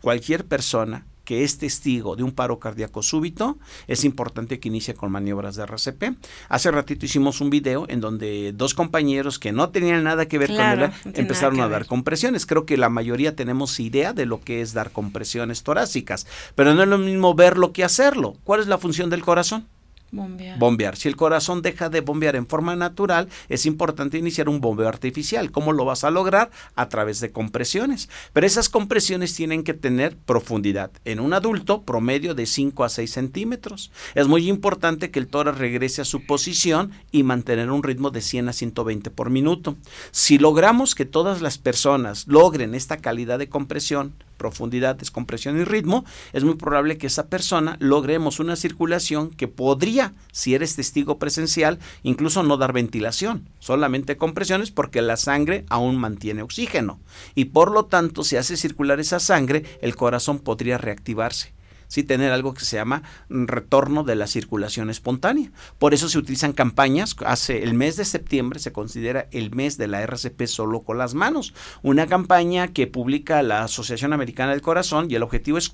cualquier 0.02 0.46
persona 0.46 1.06
que 1.26 1.44
es 1.44 1.58
testigo 1.58 2.16
de 2.16 2.24
un 2.24 2.32
paro 2.32 2.60
cardíaco 2.60 3.04
súbito, 3.04 3.58
es 3.88 4.06
importante 4.06 4.60
que 4.60 4.70
inicie 4.70 4.94
con 4.94 5.12
maniobras 5.12 5.56
de 5.56 5.64
RCP. 5.64 6.18
Hace 6.48 6.72
ratito 6.72 7.06
hicimos 7.06 7.42
un 7.42 7.50
video 7.50 7.86
en 7.90 8.00
donde 8.00 8.54
dos 8.54 8.74
compañeros 8.74 9.40
que 9.40 9.52
no 9.52 9.70
tenían 9.70 10.04
nada 10.04 10.28
que 10.28 10.38
ver 10.38 10.56
con 10.56 10.62
él 10.62 10.92
empezaron 11.16 11.60
a 11.60 11.68
dar 11.68 11.88
compresiones. 11.88 12.46
Creo 12.46 12.66
que 12.66 12.78
la 12.78 12.90
mayoría 12.90 13.36
tenemos 13.36 13.80
idea 13.80 14.14
de 14.14 14.26
lo 14.26 14.40
que 14.40 14.62
es 14.62 14.74
dar 14.74 14.92
compresiones 14.92 15.64
torácicas, 15.64 16.28
pero 16.54 16.74
no 16.74 16.84
es 16.84 16.88
lo 16.88 17.00
mismo 17.00 17.34
verlo 17.34 17.74
que 17.74 17.84
hacerlo. 17.84 18.36
¿Cuál 18.44 18.62
es 18.62 18.68
la 18.68 18.78
función 18.78 19.10
del 19.10 19.24
corazón? 19.24 19.68
Bombear. 20.12 20.60
bombear. 20.60 20.96
Si 20.96 21.08
el 21.08 21.16
corazón 21.16 21.62
deja 21.62 21.90
de 21.90 22.02
bombear 22.02 22.36
en 22.36 22.48
forma 22.48 22.76
natural, 22.76 23.28
es 23.50 23.66
importante 23.66 24.18
iniciar 24.18 24.48
un 24.48 24.62
bombeo 24.62 24.88
artificial. 24.88 25.52
¿Cómo 25.52 25.74
lo 25.74 25.86
vas 25.86 26.04
a 26.04 26.12
lograr? 26.12 26.52
A 26.76 26.88
través 26.90 27.20
de 27.20 27.32
compresiones. 27.32 28.10
Pero 28.32 28.48
esas 28.48 28.70
compresiones 28.70 29.36
tienen 29.36 29.64
que 29.64 29.74
tener 29.74 30.16
profundidad. 30.16 30.92
En 31.04 31.20
un 31.20 31.34
adulto, 31.34 31.82
promedio 31.84 32.34
de 32.36 32.46
5 32.46 32.84
a 32.84 32.90
6 32.90 33.12
centímetros. 33.12 33.92
Es 34.14 34.28
muy 34.28 34.48
importante 34.48 35.12
que 35.12 35.20
el 35.20 35.28
tórax 35.28 35.58
regrese 35.58 36.02
a 36.02 36.06
su 36.06 36.26
posición 36.26 36.92
y 37.12 37.24
mantener 37.24 37.72
un 37.72 37.84
ritmo 37.84 38.12
de 38.12 38.22
100 38.22 38.50
a 38.50 38.54
120 38.54 39.10
por 39.12 39.30
minuto. 39.30 39.76
Si 40.12 40.38
logramos 40.38 40.96
que 40.96 41.06
todas 41.06 41.42
las 41.42 41.58
personas 41.58 42.28
logren 42.28 42.76
esta 42.76 42.98
calidad 42.98 43.40
de 43.40 43.50
compresión, 43.50 44.14
profundidad, 44.38 44.96
descompresión 44.96 45.60
y 45.60 45.64
ritmo, 45.64 46.06
es 46.34 46.44
muy 46.44 46.56
probable 46.56 46.98
que 46.98 47.08
esa 47.08 47.28
persona 47.28 47.78
logremos 47.80 48.40
una 48.40 48.56
circulación 48.56 49.30
que 49.30 49.48
podría, 49.48 50.14
si 50.32 50.54
eres 50.54 50.76
testigo 50.76 51.18
presencial, 51.18 51.80
incluso 52.04 52.44
no 52.44 52.58
dar 52.58 52.74
ventilación, 52.74 53.50
solamente 53.60 54.18
compresiones 54.18 54.72
porque 54.72 55.02
la 55.02 55.18
sangre 55.18 55.66
aún 55.70 55.98
mantiene 55.98 56.42
oxígeno. 56.42 57.00
Y 57.34 57.46
por 57.46 57.72
lo 57.72 57.86
tanto 57.86 58.24
si 58.24 58.38
hace 58.38 58.58
circular 58.58 59.00
esa 59.00 59.20
sangre, 59.20 59.64
el 59.82 59.96
corazón 59.96 60.40
podría 60.40 60.78
reactivarse 60.78 61.55
sí 61.88 62.04
tener 62.04 62.32
algo 62.32 62.54
que 62.54 62.66
se 62.66 62.78
llama 62.78 63.04
retorno 63.30 64.04
de 64.04 64.16
la 64.16 64.28
circulación 64.28 64.90
espontánea. 64.90 65.52
Por 65.80 65.94
eso 65.94 66.10
se 66.10 66.18
utilizan 66.18 66.54
campañas, 66.54 67.16
hace 67.26 67.64
el 67.64 67.74
mes 67.74 67.98
de 67.98 68.06
septiembre 68.06 68.60
se 68.60 68.72
considera 68.72 69.28
el 69.32 69.52
mes 69.52 69.78
de 69.78 69.88
la 69.88 70.02
RCP 70.02 70.46
solo 70.48 70.82
con 70.82 70.98
las 70.98 71.14
manos, 71.14 71.54
una 71.82 72.08
campaña 72.08 72.68
que 72.70 72.88
publica 72.88 73.44
la 73.44 73.64
Asociación 73.64 74.14
Americana 74.14 74.52
del 74.52 74.62
Corazón 74.62 75.08
y 75.10 75.16
el 75.16 75.24
objetivo 75.24 75.58
es 75.58 75.72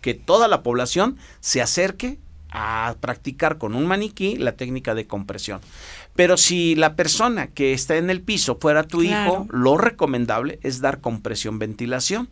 que 0.00 0.14
toda 0.14 0.48
la 0.48 0.62
población 0.62 1.16
se 1.40 1.62
acerque 1.62 2.18
a 2.50 2.94
practicar 3.00 3.58
con 3.58 3.74
un 3.74 3.86
maniquí 3.86 4.36
la 4.36 4.52
técnica 4.52 4.94
de 4.94 5.06
compresión. 5.06 5.60
Pero 6.14 6.36
si 6.36 6.76
la 6.76 6.94
persona 6.94 7.48
que 7.48 7.72
está 7.72 7.96
en 7.96 8.10
el 8.10 8.20
piso 8.20 8.56
fuera 8.60 8.84
tu 8.84 9.02
hijo, 9.02 9.48
lo 9.50 9.76
recomendable 9.76 10.60
es 10.62 10.80
dar 10.80 11.00
compresión 11.00 11.58
ventilación. 11.58 12.28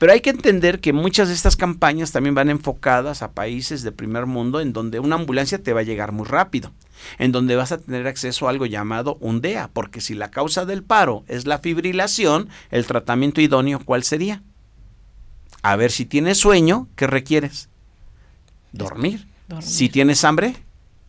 Pero 0.00 0.14
hay 0.14 0.22
que 0.22 0.30
entender 0.30 0.80
que 0.80 0.94
muchas 0.94 1.28
de 1.28 1.34
estas 1.34 1.56
campañas 1.56 2.10
también 2.10 2.34
van 2.34 2.48
enfocadas 2.48 3.20
a 3.20 3.32
países 3.32 3.82
de 3.82 3.92
primer 3.92 4.24
mundo 4.24 4.60
en 4.60 4.72
donde 4.72 4.98
una 4.98 5.16
ambulancia 5.16 5.62
te 5.62 5.74
va 5.74 5.80
a 5.80 5.82
llegar 5.82 6.10
muy 6.12 6.26
rápido, 6.26 6.72
en 7.18 7.32
donde 7.32 7.54
vas 7.54 7.70
a 7.70 7.76
tener 7.76 8.06
acceso 8.06 8.46
a 8.46 8.50
algo 8.50 8.64
llamado 8.64 9.18
un 9.20 9.42
DEA, 9.42 9.68
porque 9.74 10.00
si 10.00 10.14
la 10.14 10.30
causa 10.30 10.64
del 10.64 10.82
paro 10.82 11.22
es 11.28 11.44
la 11.44 11.58
fibrilación, 11.58 12.48
el 12.70 12.86
tratamiento 12.86 13.42
idóneo, 13.42 13.78
¿cuál 13.84 14.02
sería? 14.02 14.42
A 15.60 15.76
ver 15.76 15.90
si 15.90 16.06
tienes 16.06 16.38
sueño, 16.38 16.88
¿qué 16.96 17.06
requieres? 17.06 17.68
Dormir. 18.72 19.26
Si 19.60 19.90
tienes 19.90 20.24
hambre, 20.24 20.56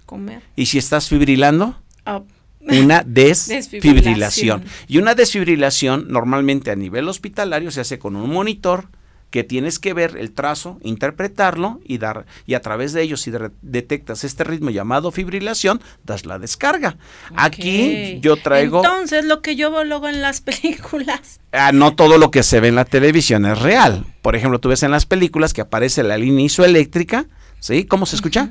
comer. 0.06 0.44
¿Y 0.58 0.66
si 0.66 0.78
estás 0.78 1.08
fibrilando? 1.08 1.78
Ah. 2.06 2.24
Una 2.68 3.04
desfibrilación. 3.06 4.64
Y 4.88 4.98
una 4.98 5.16
desfibrilación 5.16 6.08
normalmente 6.10 6.72
a 6.72 6.76
nivel 6.76 7.08
hospitalario 7.08 7.72
se 7.72 7.82
hace 7.82 8.00
con 8.00 8.16
un 8.16 8.30
monitor 8.30 8.88
que 9.30 9.46
tienes 9.46 9.80
que 9.80 9.94
ver 9.94 10.18
el 10.18 10.34
trazo, 10.34 10.78
interpretarlo 10.84 11.80
y 11.86 12.00
dar 12.00 12.26
y 12.46 12.54
a 12.56 12.62
través 12.62 12.92
de 12.92 13.02
ello 13.02 13.16
si 13.16 13.32
detectas 13.62 14.26
este 14.26 14.44
ritmo 14.44 14.72
llamado 14.72 15.10
fibrilación, 15.12 15.82
das 16.04 16.26
la 16.26 16.38
descarga. 16.38 16.98
Aquí 17.38 18.20
yo 18.22 18.36
traigo 18.36 18.84
Entonces, 18.84 19.24
lo 19.24 19.42
que 19.42 19.56
yo 19.56 19.72
veo 19.72 19.86
luego 19.86 20.10
en 20.10 20.22
las 20.22 20.42
películas. 20.42 21.40
Ah, 21.54 21.72
no 21.72 21.96
todo 21.96 22.18
lo 22.18 22.30
que 22.30 22.44
se 22.44 22.60
ve 22.60 22.68
en 22.68 22.76
la 22.76 22.84
televisión 22.84 23.46
es 23.46 23.60
real. 23.60 24.06
Por 24.22 24.36
ejemplo, 24.36 24.60
tú 24.60 24.68
ves 24.68 24.84
en 24.84 24.92
las 24.92 25.06
películas 25.06 25.54
que 25.54 25.62
aparece 25.62 26.04
la 26.04 26.18
línea 26.18 26.46
isoeléctrica 26.46 27.28
¿Sí? 27.62 27.86
¿Cómo 27.86 28.08
se 28.08 28.16
escucha? 28.16 28.50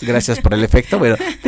Gracias 0.00 0.38
por 0.40 0.54
el 0.54 0.64
efecto. 0.64 1.00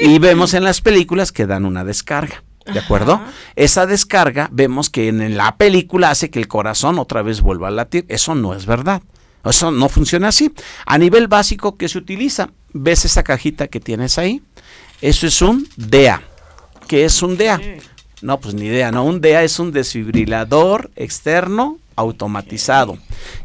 Y 0.00 0.18
vemos 0.18 0.54
en 0.54 0.64
las 0.64 0.80
películas 0.80 1.30
que 1.30 1.46
dan 1.46 1.66
una 1.66 1.84
descarga. 1.84 2.42
¿De 2.72 2.78
acuerdo? 2.78 3.20
Esa 3.56 3.86
descarga 3.86 4.48
vemos 4.52 4.90
que 4.90 5.08
en 5.08 5.36
la 5.36 5.56
película 5.56 6.10
hace 6.10 6.30
que 6.30 6.38
el 6.38 6.48
corazón 6.48 6.98
otra 6.98 7.22
vez 7.22 7.40
vuelva 7.40 7.68
a 7.68 7.70
latir. 7.70 8.06
Eso 8.08 8.34
no 8.34 8.54
es 8.54 8.66
verdad. 8.66 9.02
Eso 9.44 9.70
no 9.70 9.88
funciona 9.88 10.28
así. 10.28 10.52
A 10.86 10.98
nivel 10.98 11.26
básico, 11.26 11.76
¿qué 11.76 11.88
se 11.88 11.98
utiliza? 11.98 12.50
¿Ves 12.72 13.04
esa 13.04 13.22
cajita 13.22 13.68
que 13.68 13.80
tienes 13.80 14.18
ahí? 14.18 14.42
Eso 15.00 15.26
es 15.26 15.42
un 15.42 15.66
DEA. 15.76 16.22
¿Qué 16.86 17.04
es 17.04 17.22
un 17.22 17.36
DEA? 17.36 17.60
No, 18.22 18.38
pues 18.38 18.54
ni 18.54 18.66
idea, 18.66 18.92
no. 18.92 19.04
Un 19.04 19.20
DEA 19.20 19.42
es 19.42 19.58
un 19.58 19.72
desfibrilador 19.72 20.90
externo 20.94 21.78
automatizado. 22.00 22.98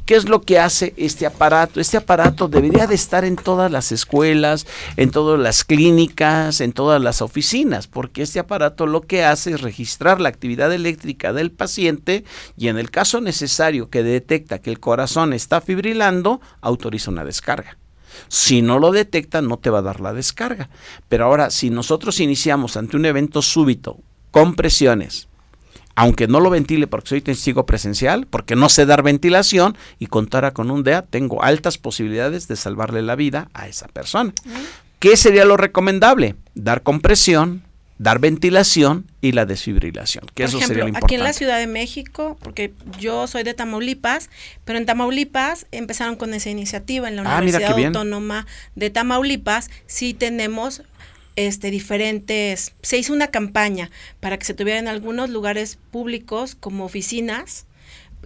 ¿Qué 0.06 0.16
es 0.16 0.30
lo 0.30 0.42
que 0.42 0.60
hace 0.60 0.94
este 0.98 1.26
aparato? 1.26 1.80
Este 1.80 1.98
aparato 1.98 2.48
debería 2.48 2.88
de 2.88 2.96
estar 2.96 3.26
en 3.26 3.36
todas 3.36 3.72
las 3.72 3.92
escuelas, 3.92 4.66
en 4.98 5.12
todas 5.12 5.40
las 5.40 5.64
clínicas, 5.64 6.62
en 6.62 6.74
todas 6.74 7.02
las 7.02 7.22
oficinas, 7.22 7.88
porque 7.88 8.22
este 8.22 8.40
aparato 8.40 8.88
lo 8.88 9.02
que 9.02 9.24
hace 9.24 9.52
es 9.52 9.62
registrar 9.62 10.22
la 10.22 10.30
actividad 10.30 10.72
eléctrica 10.72 11.34
del 11.34 11.52
paciente 11.52 12.24
y 12.58 12.68
en 12.68 12.78
el 12.78 12.92
caso 12.92 13.22
necesario 13.22 13.90
que 13.90 14.04
detecta 14.04 14.60
que 14.60 14.70
el 14.70 14.80
corazón 14.80 15.34
está 15.34 15.62
fibrilando, 15.62 16.40
autoriza 16.62 17.12
una 17.12 17.26
descarga. 17.26 17.78
Si 18.28 18.62
no 18.62 18.80
lo 18.80 18.92
detecta, 18.92 19.42
no 19.42 19.58
te 19.58 19.70
va 19.70 19.80
a 19.80 19.84
dar 19.84 20.00
la 20.00 20.14
descarga. 20.14 20.70
Pero 21.10 21.26
ahora, 21.26 21.50
si 21.50 21.70
nosotros 21.70 22.20
iniciamos 22.20 22.78
ante 22.78 22.96
un 22.96 23.06
evento 23.06 23.42
súbito, 23.42 24.00
compresiones, 24.32 25.28
aunque 25.96 26.28
no 26.28 26.40
lo 26.40 26.50
ventile 26.50 26.88
porque 26.88 27.10
soy 27.10 27.22
testigo 27.22 27.66
presencial, 27.66 28.28
porque 28.28 28.56
no 28.56 28.70
sé 28.70 28.86
dar 28.86 29.02
ventilación 29.02 29.78
y 29.98 30.08
contara 30.08 30.52
con 30.52 30.70
un 30.70 30.84
DEA, 30.84 31.04
tengo 31.04 31.44
altas 31.44 31.78
posibilidades 31.78 32.48
de 32.48 32.56
salvarle 32.56 33.02
la 33.02 33.16
vida 33.16 33.50
a 33.54 33.68
esa 33.68 33.88
persona. 33.88 34.34
¿Qué 35.00 35.18
sería 35.18 35.46
lo 35.46 35.58
recomendable? 35.58 36.36
Dar 36.54 36.84
compresión, 36.84 37.64
dar 37.98 38.20
ventilación 38.20 39.06
y 39.22 39.32
la 39.32 39.46
desfibrilación, 39.46 40.26
que 40.34 40.44
eso 40.44 40.60
sería 40.60 40.84
lo 40.84 40.90
importante. 40.90 41.06
Aquí 41.06 41.16
en 41.16 41.24
la 41.24 41.34
Ciudad 41.34 41.60
de 41.60 41.68
México, 41.68 42.38
porque 42.42 42.74
yo 43.00 43.28
soy 43.28 43.44
de 43.44 43.54
Tamaulipas, 43.54 44.30
pero 44.66 44.78
en 44.78 44.86
Tamaulipas 44.86 45.66
empezaron 45.72 46.18
con 46.18 46.34
esa 46.34 46.50
iniciativa 46.50 47.08
en 47.08 47.16
la 47.16 47.24
ah, 47.24 47.38
Universidad 47.40 47.72
Autónoma 47.72 48.48
de 48.76 48.90
Tamaulipas, 48.90 49.70
sí 49.86 50.14
tenemos 50.14 50.84
este, 51.36 51.72
diferentes, 51.72 52.74
se 52.82 52.98
hizo 52.98 53.14
una 53.14 53.28
campaña 53.28 53.92
para 54.20 54.38
que 54.38 54.46
se 54.46 54.54
tuvieran 54.54 54.88
algunos 54.88 55.30
lugares 55.30 55.78
públicos 55.92 56.56
como 56.56 56.86
oficinas 56.86 57.66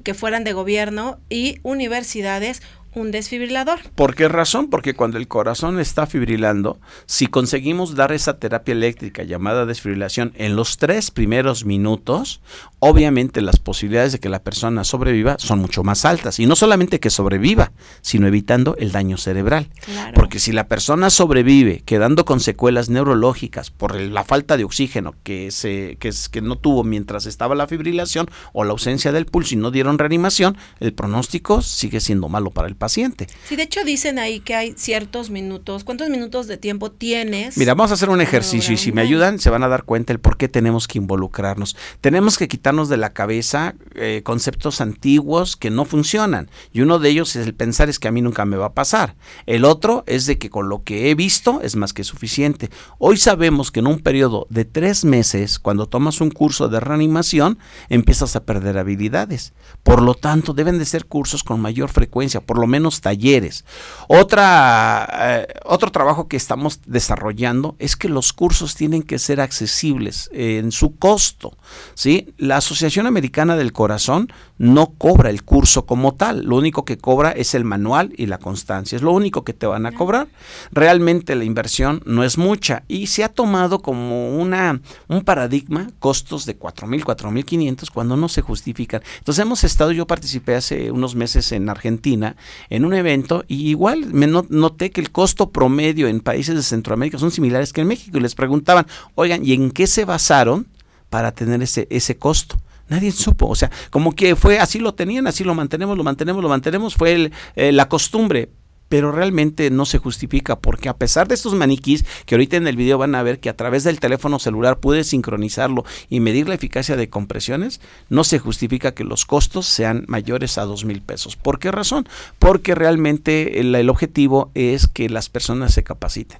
que 0.03 0.13
fueran 0.13 0.43
de 0.43 0.53
gobierno 0.53 1.19
y 1.29 1.59
universidades 1.63 2.61
un 2.95 3.11
desfibrilador. 3.11 3.79
¿Por 3.95 4.15
qué 4.15 4.27
razón? 4.27 4.69
Porque 4.69 4.95
cuando 4.95 5.17
el 5.17 5.27
corazón 5.27 5.79
está 5.79 6.07
fibrilando, 6.07 6.79
si 7.05 7.27
conseguimos 7.27 7.95
dar 7.95 8.11
esa 8.11 8.39
terapia 8.39 8.71
eléctrica 8.71 9.23
llamada 9.23 9.65
desfibrilación 9.65 10.33
en 10.35 10.55
los 10.55 10.77
tres 10.77 11.11
primeros 11.11 11.65
minutos, 11.65 12.41
obviamente 12.79 13.41
las 13.41 13.57
posibilidades 13.57 14.13
de 14.13 14.19
que 14.19 14.29
la 14.29 14.43
persona 14.43 14.83
sobreviva 14.83 15.35
son 15.37 15.59
mucho 15.59 15.83
más 15.83 16.05
altas. 16.05 16.39
Y 16.39 16.45
no 16.45 16.55
solamente 16.55 16.99
que 16.99 17.09
sobreviva, 17.09 17.71
sino 18.01 18.27
evitando 18.27 18.75
el 18.77 18.91
daño 18.91 19.17
cerebral. 19.17 19.69
Porque 20.15 20.39
si 20.39 20.51
la 20.51 20.67
persona 20.67 21.09
sobrevive 21.09 21.81
quedando 21.85 22.25
con 22.25 22.39
secuelas 22.39 22.89
neurológicas 22.89 23.69
por 23.71 23.95
la 23.99 24.23
falta 24.23 24.57
de 24.57 24.63
oxígeno 24.63 25.13
que, 25.23 25.51
se, 25.51 25.97
que, 25.99 26.11
que 26.31 26.41
no 26.41 26.57
tuvo 26.57 26.83
mientras 26.83 27.25
estaba 27.25 27.55
la 27.55 27.67
fibrilación 27.67 28.27
o 28.53 28.63
la 28.63 28.71
ausencia 28.71 29.11
del 29.11 29.25
pulso 29.25 29.53
y 29.53 29.57
no 29.57 29.71
dieron 29.71 29.99
reanimación, 29.99 30.57
el 30.79 30.93
pronóstico 30.93 31.61
sigue 31.61 31.99
siendo 31.99 32.29
malo 32.29 32.51
para 32.51 32.67
el 32.67 32.75
paciente. 32.79 33.27
Sí, 33.47 33.55
de 33.55 33.63
hecho 33.63 33.83
dicen 33.83 34.17
ahí 34.17 34.39
que 34.39 34.55
hay 34.55 34.73
ciertos 34.75 35.29
minutos. 35.29 35.83
¿Cuántos 35.83 36.09
minutos 36.09 36.47
de 36.47 36.57
tiempo 36.57 36.91
tienes? 36.91 37.57
Mira, 37.57 37.75
vamos 37.75 37.91
a 37.91 37.93
hacer 37.93 38.09
un 38.09 38.21
ejercicio 38.21 38.73
y 38.73 38.77
si 38.77 38.91
me 38.91 39.01
ayudan 39.01 39.37
se 39.37 39.51
van 39.51 39.63
a 39.63 39.67
dar 39.67 39.83
cuenta 39.83 40.13
el 40.13 40.19
por 40.19 40.37
qué 40.37 40.47
tenemos 40.47 40.87
que 40.87 40.97
involucrarnos. 40.97 41.75
Tenemos 42.01 42.37
que 42.39 42.47
quitarnos 42.47 42.89
de 42.89 42.97
la 42.97 43.13
cabeza 43.13 43.75
eh, 43.93 44.21
conceptos 44.23 44.81
antiguos 44.81 45.55
que 45.55 45.69
no 45.69 45.85
funcionan. 45.85 46.49
Y 46.73 46.81
uno 46.81 46.97
de 46.97 47.09
ellos 47.09 47.35
es 47.35 47.45
el 47.45 47.53
pensar 47.53 47.89
es 47.89 47.99
que 47.99 48.07
a 48.07 48.11
mí 48.11 48.21
nunca 48.21 48.45
me 48.45 48.57
va 48.57 48.67
a 48.67 48.73
pasar. 48.73 49.15
El 49.45 49.65
otro 49.65 50.03
es 50.07 50.25
de 50.25 50.37
que 50.37 50.49
con 50.49 50.69
lo 50.69 50.83
que 50.83 51.11
he 51.11 51.15
visto 51.15 51.59
es 51.61 51.75
más 51.75 51.93
que 51.93 52.03
suficiente. 52.03 52.69
Hoy 52.97 53.17
sabemos 53.17 53.71
que 53.71 53.81
en 53.81 53.87
un 53.87 53.99
periodo 53.99 54.47
de 54.49 54.65
tres 54.65 55.03
meses, 55.03 55.59
cuando 55.59 55.87
tomas 55.87 56.21
un 56.21 56.31
curso 56.31 56.69
de 56.69 56.79
reanimación, 56.79 57.59
empiezas 57.89 58.35
a 58.35 58.43
perder 58.43 58.77
habilidades. 58.77 59.53
Por 59.83 60.01
lo 60.01 60.13
tanto, 60.13 60.53
deben 60.53 60.79
de 60.79 60.85
ser 60.85 61.05
cursos 61.05 61.43
con 61.43 61.59
mayor 61.59 61.89
frecuencia, 61.89 62.41
por 62.41 62.57
lo 62.57 62.67
menos 62.69 63.01
talleres. 63.01 63.65
Otra, 64.07 65.07
eh, 65.13 65.47
otro 65.65 65.91
trabajo 65.91 66.27
que 66.27 66.37
estamos 66.37 66.79
desarrollando 66.85 67.75
es 67.79 67.95
que 67.95 68.07
los 68.07 68.31
cursos 68.31 68.75
tienen 68.75 69.03
que 69.03 69.19
ser 69.19 69.41
accesibles 69.41 70.29
en 70.31 70.71
su 70.71 70.95
costo. 70.97 71.57
¿sí? 71.93 72.33
La 72.37 72.57
Asociación 72.57 73.07
Americana 73.07 73.57
del 73.57 73.73
Corazón 73.73 74.31
no 74.57 74.93
cobra 74.97 75.29
el 75.29 75.43
curso 75.43 75.85
como 75.85 76.15
tal, 76.15 76.43
lo 76.43 76.57
único 76.57 76.85
que 76.85 76.97
cobra 76.97 77.31
es 77.31 77.55
el 77.55 77.63
manual 77.63 78.13
y 78.17 78.25
la 78.25 78.37
constancia, 78.37 78.95
es 78.95 79.01
lo 79.01 79.11
único 79.11 79.43
que 79.43 79.53
te 79.53 79.65
van 79.65 79.85
a 79.85 79.91
cobrar. 79.91 80.27
Realmente 80.71 81.35
la 81.35 81.45
inversión 81.45 82.01
no 82.05 82.23
es 82.23 82.37
mucha 82.37 82.83
y 82.87 83.07
se 83.07 83.23
ha 83.23 83.29
tomado 83.29 83.81
como 83.81 84.37
una, 84.37 84.81
un 85.07 85.23
paradigma 85.23 85.87
costos 85.99 86.45
de 86.45 86.55
cuatro 86.55 86.87
mil, 86.87 87.05
cuatro 87.05 87.31
mil 87.31 87.45
quinientos 87.45 87.89
cuando 87.89 88.17
no 88.17 88.29
se 88.29 88.41
justifican. 88.41 89.01
Entonces 89.19 89.41
hemos 89.41 89.63
estado, 89.63 89.91
yo 89.91 90.05
participé 90.05 90.55
hace 90.55 90.91
unos 90.91 91.15
meses 91.15 91.51
en 91.51 91.69
Argentina 91.69 92.35
en 92.69 92.85
un 92.85 92.93
evento 92.93 93.43
y 93.47 93.69
igual 93.69 94.05
me 94.13 94.27
noté 94.27 94.91
que 94.91 95.01
el 95.01 95.11
costo 95.11 95.51
promedio 95.51 96.07
en 96.07 96.19
países 96.19 96.55
de 96.55 96.63
Centroamérica 96.63 97.17
son 97.17 97.31
similares 97.31 97.73
que 97.73 97.81
en 97.81 97.87
México 97.87 98.17
y 98.17 98.21
les 98.21 98.35
preguntaban, 98.35 98.85
oigan, 99.15 99.45
¿y 99.45 99.53
en 99.53 99.71
qué 99.71 99.87
se 99.87 100.05
basaron 100.05 100.67
para 101.09 101.31
tener 101.31 101.61
ese, 101.61 101.87
ese 101.89 102.17
costo? 102.17 102.59
Nadie 102.89 103.11
supo, 103.11 103.47
o 103.47 103.55
sea, 103.55 103.69
como 103.91 104.15
que 104.15 104.35
fue 104.35 104.57
así 104.59 104.79
lo 104.79 104.95
tenían, 104.95 105.27
así 105.27 105.43
lo 105.43 105.53
mantenemos, 105.53 105.95
lo 105.95 106.03
mantenemos, 106.03 106.41
lo 106.41 106.49
mantenemos, 106.49 106.95
fue 106.95 107.31
eh, 107.55 107.71
la 107.71 107.87
costumbre, 107.87 108.49
pero 108.89 109.11
realmente 109.11 109.69
no 109.69 109.85
se 109.85 109.99
justifica 109.99 110.57
porque 110.57 110.89
a 110.89 110.97
pesar 110.97 111.27
de 111.27 111.35
estos 111.35 111.55
maniquís 111.55 112.03
que 112.25 112.35
ahorita 112.35 112.57
en 112.57 112.67
el 112.67 112.75
video 112.75 112.97
van 112.97 113.15
a 113.15 113.23
ver 113.23 113.39
que 113.39 113.49
a 113.49 113.55
través 113.55 113.83
del 113.83 113.99
teléfono 113.99 114.39
celular 114.39 114.79
pude 114.79 115.03
sincronizarlo 115.03 115.85
y 116.09 116.19
medir 116.19 116.49
la 116.49 116.55
eficacia 116.55 116.95
de 116.95 117.09
compresiones, 117.09 117.79
no 118.09 118.23
se 118.23 118.39
justifica 118.39 118.93
que 118.93 119.03
los 119.03 119.25
costos 119.25 119.67
sean 119.67 120.03
mayores 120.07 120.57
a 120.57 120.65
dos 120.65 120.83
mil 120.83 121.01
pesos. 121.01 121.35
¿Por 121.35 121.59
qué 121.59 121.71
razón? 121.71 122.07
Porque 122.39 122.75
realmente 122.75 123.59
el, 123.61 123.73
el 123.75 123.89
objetivo 123.89 124.51
es 124.55 124.87
que 124.87 125.09
las 125.09 125.29
personas 125.29 125.73
se 125.73 125.83
capaciten. 125.83 126.39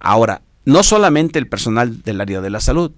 Ahora, 0.00 0.42
no 0.64 0.82
solamente 0.82 1.38
el 1.38 1.46
personal 1.46 2.02
del 2.02 2.20
área 2.20 2.40
de 2.40 2.50
la 2.50 2.60
salud, 2.60 2.92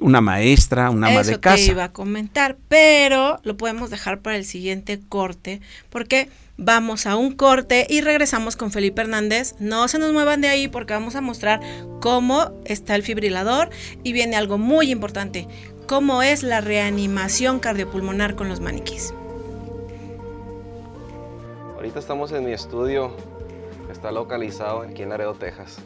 una 0.00 0.20
maestra, 0.20 0.90
una 0.90 1.08
ama 1.08 1.22
de 1.22 1.40
casa. 1.40 1.56
Te 1.56 1.70
iba 1.70 1.84
a 1.84 1.92
comentar, 1.92 2.58
pero 2.68 3.40
lo 3.44 3.56
podemos 3.56 3.90
dejar 3.90 4.20
para 4.20 4.36
el 4.36 4.44
siguiente 4.44 5.00
corte, 5.08 5.60
porque 5.90 6.28
vamos 6.60 7.06
a 7.06 7.16
un 7.16 7.32
corte 7.32 7.86
y 7.88 8.02
regresamos 8.02 8.54
con 8.54 8.70
Felipe 8.70 9.00
Hernández. 9.00 9.54
No 9.58 9.88
se 9.88 9.98
nos 9.98 10.12
muevan 10.12 10.42
de 10.42 10.48
ahí 10.48 10.68
porque 10.68 10.92
vamos 10.92 11.16
a 11.16 11.22
mostrar 11.22 11.60
cómo 12.00 12.52
está 12.64 12.94
el 12.94 13.02
fibrilador 13.02 13.70
y 14.02 14.12
viene 14.12 14.36
algo 14.36 14.58
muy 14.58 14.90
importante, 14.90 15.48
cómo 15.86 16.22
es 16.22 16.42
la 16.42 16.60
reanimación 16.60 17.58
cardiopulmonar 17.60 18.36
con 18.36 18.48
los 18.48 18.60
maniquís. 18.60 19.14
Ahorita 21.74 21.98
estamos 21.98 22.30
en 22.32 22.44
mi 22.44 22.52
estudio, 22.52 23.16
está 23.90 24.12
localizado 24.12 24.82
aquí 24.82 25.02
en 25.02 25.08
Laredo, 25.08 25.34
Texas. 25.34 25.78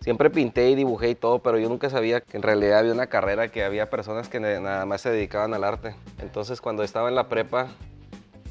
Siempre 0.00 0.30
pinté 0.30 0.70
y 0.70 0.76
dibujé 0.76 1.10
y 1.10 1.14
todo, 1.14 1.40
pero 1.40 1.58
yo 1.58 1.68
nunca 1.68 1.90
sabía 1.90 2.20
que 2.22 2.36
en 2.38 2.42
realidad 2.42 2.78
había 2.78 2.92
una 2.92 3.08
carrera, 3.08 3.48
que 3.48 3.64
había 3.64 3.90
personas 3.90 4.28
que 4.28 4.40
nada 4.40 4.86
más 4.86 5.02
se 5.02 5.10
dedicaban 5.10 5.52
al 5.52 5.64
arte. 5.64 5.94
Entonces 6.20 6.62
cuando 6.62 6.84
estaba 6.84 7.08
en 7.08 7.16
la 7.16 7.28
prepa, 7.28 7.68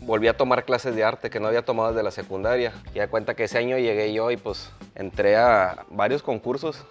volví 0.05 0.27
a 0.27 0.37
tomar 0.37 0.65
clases 0.65 0.95
de 0.95 1.03
arte 1.03 1.29
que 1.29 1.39
no 1.39 1.47
había 1.47 1.65
tomado 1.65 1.89
desde 1.89 2.03
la 2.03 2.11
secundaria. 2.11 2.73
Y 2.93 2.99
a 2.99 3.09
cuenta 3.09 3.35
que 3.35 3.45
ese 3.45 3.57
año 3.57 3.77
llegué 3.77 4.13
yo 4.13 4.31
y 4.31 4.37
pues 4.37 4.71
entré 4.93 5.35
a 5.35 5.85
varios 5.89 6.21
concursos 6.21 6.85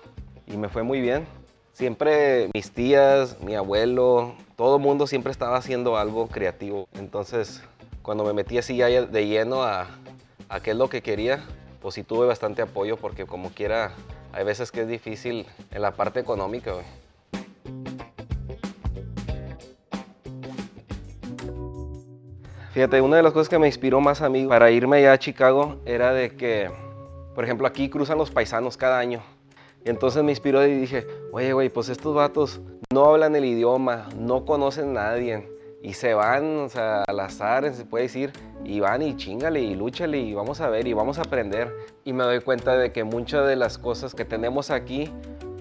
y 0.47 0.57
me 0.57 0.69
fue 0.69 0.83
muy 0.83 1.01
bien. 1.01 1.27
Siempre 1.73 2.51
mis 2.55 2.71
tías, 2.71 3.41
mi 3.41 3.55
abuelo, 3.55 4.35
todo 4.57 4.77
el 4.77 4.83
mundo 4.83 5.07
siempre 5.07 5.33
estaba 5.33 5.57
haciendo 5.57 5.97
algo 5.97 6.29
creativo. 6.29 6.89
Entonces 6.95 7.63
cuando 8.03 8.25
me 8.25 8.33
metí 8.33 8.59
así 8.59 8.77
de 8.79 9.27
lleno 9.27 9.63
a, 9.63 9.89
a 10.49 10.61
qué 10.61 10.73
es 10.73 10.77
lo 10.77 10.89
que 10.89 11.03
quería, 11.03 11.45
pues 11.81 11.95
sí 11.95 12.03
tuve 12.03 12.27
bastante 12.27 12.63
apoyo 12.63 12.97
porque 12.97 13.27
como 13.27 13.51
quiera 13.51 13.93
hay 14.33 14.45
veces 14.45 14.73
que 14.73 14.83
es 14.83 14.89
difícil 14.89 15.47
en 15.71 15.83
la 15.83 15.93
parte 15.93 16.21
económica, 16.21 16.73
güey. 16.73 17.04
Fíjate, 22.75 23.01
una 23.01 23.19
de 23.19 23.23
las 23.23 23.33
cosas 23.33 23.49
que 23.49 23.57
me 23.57 23.69
inspiró 23.69 24.01
más 24.01 24.21
a 24.21 24.29
para 24.49 24.69
irme 24.73 24.97
allá 24.97 25.13
a 25.13 25.19
Chicago 25.21 25.77
era 25.87 26.13
de 26.13 26.35
que, 26.35 26.69
por 27.33 27.45
ejemplo, 27.45 27.69
aquí 27.69 27.89
cruzan 27.89 28.19
los 28.19 28.33
paisanos 28.33 28.77
cada 28.77 28.99
año. 28.99 29.23
Entonces 29.85 30.25
me 30.25 30.33
inspiró 30.33 30.67
y 30.67 30.75
dije, 30.75 31.07
oye, 31.31 31.53
güey, 31.53 31.69
pues 31.69 31.89
estos 31.89 32.17
vatos 32.17 32.61
no 32.93 33.05
hablan 33.05 33.37
el 33.37 33.45
idioma, 33.45 34.09
no 34.19 34.45
conocen 34.45 34.89
a 34.99 35.05
nadie 35.05 35.49
y 35.83 35.93
se 35.93 36.15
van, 36.15 36.57
o 36.57 36.69
sea, 36.69 37.05
al 37.05 37.21
azar, 37.21 37.73
se 37.73 37.85
puede 37.85 38.07
decir, 38.07 38.33
y 38.65 38.81
van 38.81 39.03
y 39.03 39.17
chingale 39.17 39.61
y 39.61 39.77
lúchale 39.77 40.19
y 40.19 40.35
vamos 40.35 40.61
a 40.61 40.69
ver 40.69 40.89
y 40.89 40.95
vamos 40.95 41.19
a 41.19 41.23
aprender. 41.23 41.73
Y 42.03 42.13
me 42.13 42.25
doy 42.25 42.41
cuenta 42.41 42.77
de 42.77 42.91
que 42.91 43.05
muchas 43.05 43.47
de 43.47 43.55
las 43.55 43.79
cosas 43.79 44.17
que 44.17 44.25
tenemos 44.25 44.73
aquí 44.73 45.13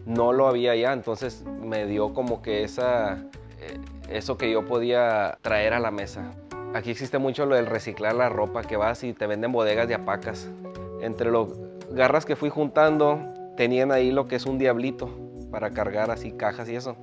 no 0.07 0.33
lo 0.33 0.47
había 0.47 0.71
allá, 0.71 0.93
entonces 0.93 1.45
me 1.61 1.85
dio 1.85 2.11
como 2.15 2.41
que 2.41 2.63
esa, 2.63 3.23
eh, 3.59 3.77
eso 4.09 4.35
que 4.35 4.49
yo 4.49 4.65
podía 4.65 5.37
traer 5.43 5.73
a 5.73 5.79
la 5.79 5.91
mesa. 5.91 6.31
Aquí 6.73 6.89
existe 6.89 7.19
mucho 7.19 7.45
lo 7.45 7.55
del 7.55 7.67
reciclar 7.67 8.15
la 8.15 8.29
ropa, 8.29 8.63
que 8.63 8.77
vas 8.77 9.03
y 9.03 9.13
te 9.13 9.27
venden 9.27 9.51
bodegas 9.51 9.87
de 9.87 9.93
apacas. 9.93 10.49
Entre 11.01 11.29
los 11.29 11.49
garras 11.91 12.25
que 12.25 12.35
fui 12.35 12.49
juntando, 12.49 13.19
tenían 13.55 13.91
ahí 13.91 14.11
lo 14.11 14.27
que 14.27 14.37
es 14.37 14.47
un 14.47 14.57
diablito 14.57 15.09
para 15.51 15.69
cargar 15.69 16.09
así 16.09 16.31
cajas 16.31 16.67
y 16.69 16.75
eso. 16.75 16.95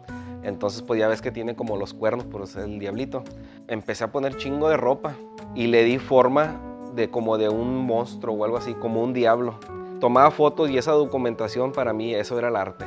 Entonces, 0.43 0.83
pues 0.83 0.99
ya 0.99 1.07
ves 1.07 1.23
que 1.23 1.31
tiene 1.31 1.55
como 1.55 1.77
los 1.77 1.95
cuernos, 1.95 2.27
por 2.27 2.45
ser 2.49 2.65
el 2.65 2.81
diablito. 2.81 3.23
Empecé 3.69 4.03
a 4.03 4.11
poner 4.11 4.37
chingo 4.37 4.69
de 4.69 4.77
ropa 4.77 5.15
y 5.55 5.69
le 5.69 5.85
di 5.85 5.99
forma 5.99 6.61
de 6.97 7.09
como 7.09 7.39
de 7.39 7.49
un 7.49 7.87
monstruo 7.87 8.35
o 8.35 8.45
algo 8.45 8.57
así, 8.57 8.75
como 8.75 9.05
un 9.05 9.13
diablo. 9.13 9.61
Tomaba 10.01 10.33
fotos 10.33 10.69
y 10.71 10.79
esa 10.79 10.93
documentación 10.93 11.71
para 11.71 11.93
mí, 11.93 12.13
eso 12.13 12.37
era 12.37 12.49
el 12.49 12.57
arte. 12.57 12.87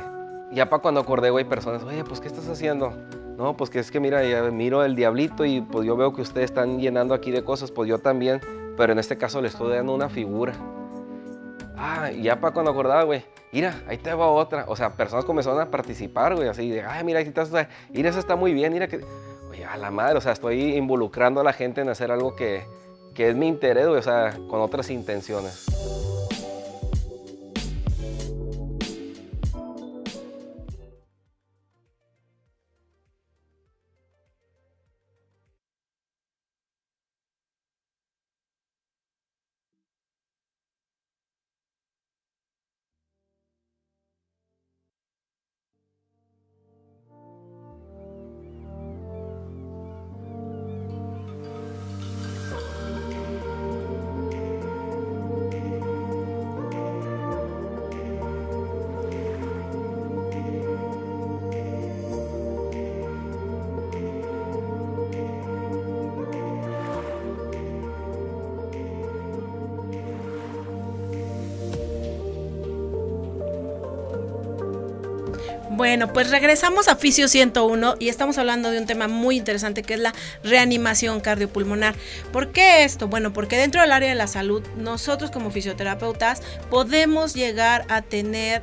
Ya 0.52 0.68
para 0.68 0.82
cuando 0.82 1.00
acordé, 1.00 1.30
güey, 1.30 1.48
personas, 1.48 1.82
oye, 1.84 2.04
pues 2.04 2.20
¿qué 2.20 2.28
estás 2.28 2.46
haciendo? 2.46 2.92
No, 3.36 3.56
pues 3.56 3.68
que 3.70 3.80
es 3.80 3.90
que 3.90 3.98
mira, 3.98 4.20
miro 4.52 4.84
el 4.84 4.94
diablito 4.94 5.44
y 5.44 5.60
pues 5.60 5.86
yo 5.86 5.96
veo 5.96 6.14
que 6.14 6.22
ustedes 6.22 6.46
están 6.46 6.78
llenando 6.78 7.14
aquí 7.14 7.30
de 7.32 7.42
cosas, 7.42 7.70
pues 7.72 7.88
yo 7.88 7.98
también, 7.98 8.40
pero 8.76 8.92
en 8.92 8.98
este 8.98 9.18
caso 9.18 9.40
le 9.40 9.48
estoy 9.48 9.74
dando 9.74 9.92
una 9.94 10.08
figura. 10.08 10.52
Ah, 11.76 12.10
ya 12.12 12.40
para 12.40 12.54
cuando 12.54 12.70
acordaba, 12.70 13.02
güey, 13.02 13.24
mira, 13.52 13.82
ahí 13.88 13.98
te 13.98 14.14
va 14.14 14.28
otra. 14.28 14.64
O 14.68 14.76
sea, 14.76 14.90
personas 14.90 15.24
comenzaron 15.24 15.60
a 15.60 15.70
participar, 15.70 16.36
güey, 16.36 16.48
así 16.48 16.70
de, 16.70 16.82
ay, 16.82 17.02
mira, 17.02 17.18
ahí 17.18 17.26
estás, 17.26 17.50
mira, 17.90 18.08
eso 18.08 18.20
está 18.20 18.36
muy 18.36 18.54
bien, 18.54 18.72
mira 18.72 18.86
que... 18.86 19.04
Oye, 19.50 19.64
a 19.64 19.76
la 19.76 19.90
madre, 19.90 20.18
o 20.18 20.20
sea, 20.20 20.32
estoy 20.32 20.76
involucrando 20.76 21.40
a 21.40 21.44
la 21.44 21.52
gente 21.52 21.80
en 21.80 21.88
hacer 21.88 22.10
algo 22.10 22.34
que, 22.34 22.64
que 23.14 23.28
es 23.28 23.36
mi 23.36 23.48
interés, 23.48 23.86
güey, 23.86 23.98
o 23.98 24.02
sea, 24.02 24.36
con 24.48 24.60
otras 24.60 24.90
intenciones. 24.90 25.66
Bueno, 75.84 76.14
pues 76.14 76.30
regresamos 76.30 76.88
a 76.88 76.96
Fisio 76.96 77.28
101 77.28 77.96
y 77.98 78.08
estamos 78.08 78.38
hablando 78.38 78.70
de 78.70 78.78
un 78.78 78.86
tema 78.86 79.06
muy 79.06 79.36
interesante 79.36 79.82
que 79.82 79.92
es 79.92 80.00
la 80.00 80.14
reanimación 80.42 81.20
cardiopulmonar. 81.20 81.94
¿Por 82.32 82.52
qué 82.52 82.84
esto? 82.84 83.06
Bueno, 83.06 83.34
porque 83.34 83.58
dentro 83.58 83.82
del 83.82 83.92
área 83.92 84.08
de 84.08 84.14
la 84.14 84.26
salud, 84.26 84.62
nosotros 84.78 85.30
como 85.30 85.50
fisioterapeutas 85.50 86.40
podemos 86.70 87.34
llegar 87.34 87.84
a 87.90 88.00
tener 88.00 88.62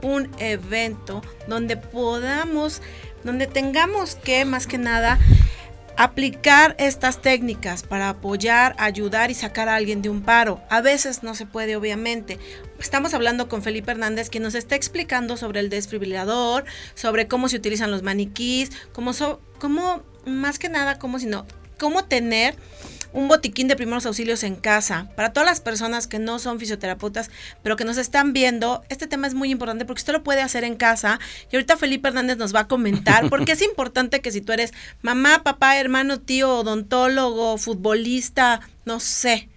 un 0.00 0.30
evento 0.38 1.20
donde 1.46 1.76
podamos, 1.76 2.80
donde 3.22 3.46
tengamos 3.46 4.14
que 4.14 4.46
más 4.46 4.66
que 4.66 4.78
nada 4.78 5.18
aplicar 6.02 6.74
estas 6.78 7.22
técnicas 7.22 7.84
para 7.84 8.08
apoyar, 8.08 8.74
ayudar 8.78 9.30
y 9.30 9.34
sacar 9.34 9.68
a 9.68 9.76
alguien 9.76 10.02
de 10.02 10.08
un 10.08 10.22
paro. 10.22 10.60
A 10.68 10.80
veces 10.80 11.22
no 11.22 11.36
se 11.36 11.46
puede, 11.46 11.76
obviamente. 11.76 12.40
Estamos 12.80 13.14
hablando 13.14 13.48
con 13.48 13.62
Felipe 13.62 13.92
Hernández, 13.92 14.28
quien 14.28 14.42
nos 14.42 14.56
está 14.56 14.74
explicando 14.74 15.36
sobre 15.36 15.60
el 15.60 15.68
desfibrilador, 15.68 16.64
sobre 16.94 17.28
cómo 17.28 17.48
se 17.48 17.56
utilizan 17.56 17.92
los 17.92 18.02
maniquís, 18.02 18.72
cómo, 18.92 19.12
cómo 19.60 20.02
más 20.26 20.58
que 20.58 20.68
nada, 20.68 20.98
cómo, 20.98 21.20
sino, 21.20 21.46
cómo 21.78 22.04
tener 22.04 22.56
un 23.12 23.28
botiquín 23.28 23.68
de 23.68 23.76
primeros 23.76 24.06
auxilios 24.06 24.42
en 24.42 24.56
casa. 24.56 25.08
Para 25.16 25.32
todas 25.32 25.48
las 25.48 25.60
personas 25.60 26.06
que 26.06 26.18
no 26.18 26.38
son 26.38 26.58
fisioterapeutas, 26.58 27.30
pero 27.62 27.76
que 27.76 27.84
nos 27.84 27.98
están 27.98 28.32
viendo, 28.32 28.82
este 28.88 29.06
tema 29.06 29.26
es 29.26 29.34
muy 29.34 29.50
importante 29.50 29.84
porque 29.84 30.00
usted 30.00 30.12
lo 30.12 30.22
puede 30.22 30.40
hacer 30.40 30.64
en 30.64 30.76
casa. 30.76 31.20
Y 31.50 31.56
ahorita 31.56 31.76
Felipe 31.76 32.08
Hernández 32.08 32.36
nos 32.36 32.54
va 32.54 32.60
a 32.60 32.68
comentar 32.68 33.28
porque 33.28 33.52
es 33.52 33.62
importante 33.62 34.20
que 34.20 34.32
si 34.32 34.40
tú 34.40 34.52
eres 34.52 34.72
mamá, 35.02 35.42
papá, 35.42 35.78
hermano, 35.78 36.20
tío, 36.20 36.58
odontólogo, 36.58 37.58
futbolista, 37.58 38.60
no 38.84 39.00
sé, 39.00 39.48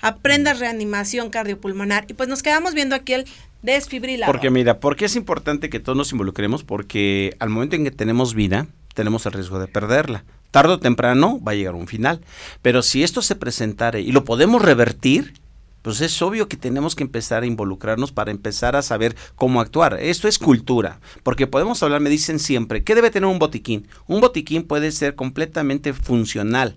aprendas 0.00 0.58
reanimación 0.58 1.30
cardiopulmonar. 1.30 2.04
Y 2.08 2.14
pues 2.14 2.28
nos 2.28 2.42
quedamos 2.42 2.74
viendo 2.74 2.94
aquí 2.94 3.14
el 3.14 3.26
desfibrilador. 3.62 4.32
Porque 4.34 4.50
mira, 4.50 4.80
porque 4.80 5.04
es 5.04 5.16
importante 5.16 5.70
que 5.70 5.80
todos 5.80 5.96
nos 5.96 6.12
involucremos? 6.12 6.64
Porque 6.64 7.36
al 7.38 7.50
momento 7.50 7.76
en 7.76 7.84
que 7.84 7.90
tenemos 7.90 8.34
vida, 8.34 8.66
tenemos 8.94 9.26
el 9.26 9.32
riesgo 9.32 9.58
de 9.58 9.68
perderla 9.68 10.24
tarde 10.52 10.74
o 10.74 10.78
temprano 10.78 11.40
va 11.42 11.52
a 11.52 11.54
llegar 11.56 11.74
un 11.74 11.88
final. 11.88 12.20
Pero 12.62 12.82
si 12.82 13.02
esto 13.02 13.22
se 13.22 13.34
presentara 13.34 13.98
y 13.98 14.12
lo 14.12 14.24
podemos 14.24 14.62
revertir, 14.62 15.34
pues 15.82 16.00
es 16.00 16.22
obvio 16.22 16.48
que 16.48 16.56
tenemos 16.56 16.94
que 16.94 17.02
empezar 17.02 17.42
a 17.42 17.46
involucrarnos 17.46 18.12
para 18.12 18.30
empezar 18.30 18.76
a 18.76 18.82
saber 18.82 19.16
cómo 19.34 19.60
actuar. 19.60 19.98
Esto 20.00 20.28
es 20.28 20.38
cultura, 20.38 21.00
porque 21.24 21.48
podemos 21.48 21.82
hablar, 21.82 22.00
me 22.00 22.10
dicen 22.10 22.38
siempre, 22.38 22.84
¿qué 22.84 22.94
debe 22.94 23.10
tener 23.10 23.28
un 23.28 23.40
botiquín? 23.40 23.88
Un 24.06 24.20
botiquín 24.20 24.62
puede 24.62 24.92
ser 24.92 25.16
completamente 25.16 25.92
funcional, 25.92 26.76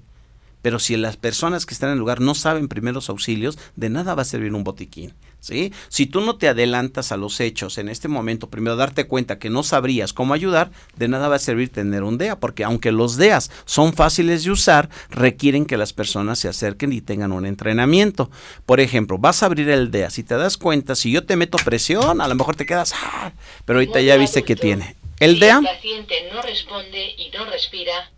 pero 0.64 0.80
si 0.80 0.98
las 0.98 1.18
personas 1.18 1.68
que 1.68 1.76
están 1.76 1.90
en 1.90 1.94
el 1.94 2.00
lugar 2.00 2.20
no 2.20 2.34
saben 2.34 2.68
primeros 2.68 3.10
auxilios, 3.10 3.60
de 3.76 3.92
nada 3.92 4.16
va 4.16 4.24
a 4.24 4.26
servir 4.26 4.52
un 4.56 4.64
botiquín. 4.64 5.14
¿Sí? 5.46 5.72
Si 5.90 6.08
tú 6.08 6.22
no 6.22 6.38
te 6.38 6.48
adelantas 6.48 7.12
a 7.12 7.18
los 7.18 7.40
hechos 7.40 7.78
en 7.78 7.88
este 7.88 8.08
momento, 8.08 8.50
primero 8.50 8.76
darte 8.76 9.06
cuenta 9.06 9.38
que 9.38 9.52
no 9.52 9.62
sabrías 9.62 10.12
cómo 10.12 10.34
ayudar, 10.34 10.72
de 10.96 11.08
nada 11.08 11.28
va 11.28 11.36
a 11.36 11.40
servir 11.40 11.70
tener 11.70 12.02
un 12.02 12.18
DEA, 12.18 12.40
porque 12.40 12.64
aunque 12.64 12.92
los 12.92 13.16
DEAs 13.18 13.52
son 13.66 13.94
fáciles 13.94 14.44
de 14.44 14.52
usar, 14.52 14.90
requieren 15.12 15.66
que 15.66 15.78
las 15.78 15.94
personas 15.94 16.40
se 16.40 16.48
acerquen 16.48 16.92
y 16.94 17.02
tengan 17.02 17.32
un 17.32 17.46
entrenamiento. 17.46 18.32
Por 18.66 18.80
ejemplo, 18.80 19.20
vas 19.20 19.44
a 19.44 19.46
abrir 19.46 19.70
el 19.70 19.92
DEA, 19.92 20.10
si 20.10 20.24
te 20.24 20.36
das 20.36 20.58
cuenta, 20.58 20.96
si 20.96 21.12
yo 21.12 21.24
te 21.26 21.36
meto 21.36 21.60
presión, 21.60 22.22
a 22.22 22.28
lo 22.28 22.34
mejor 22.34 22.56
te 22.56 22.66
quedas, 22.66 22.94
ah", 22.96 23.32
pero 23.66 23.78
ahorita 23.78 24.02
ya 24.02 24.18
viste 24.18 24.44
que 24.44 24.56
tiene. 24.56 24.96
El 25.20 25.40
DEA... 25.40 25.60
El 25.60 25.64
paciente 25.64 26.16
no 26.34 26.42
responde 26.42 27.14
y 27.18 27.30
no 27.38 27.46
respira, 27.46 28.12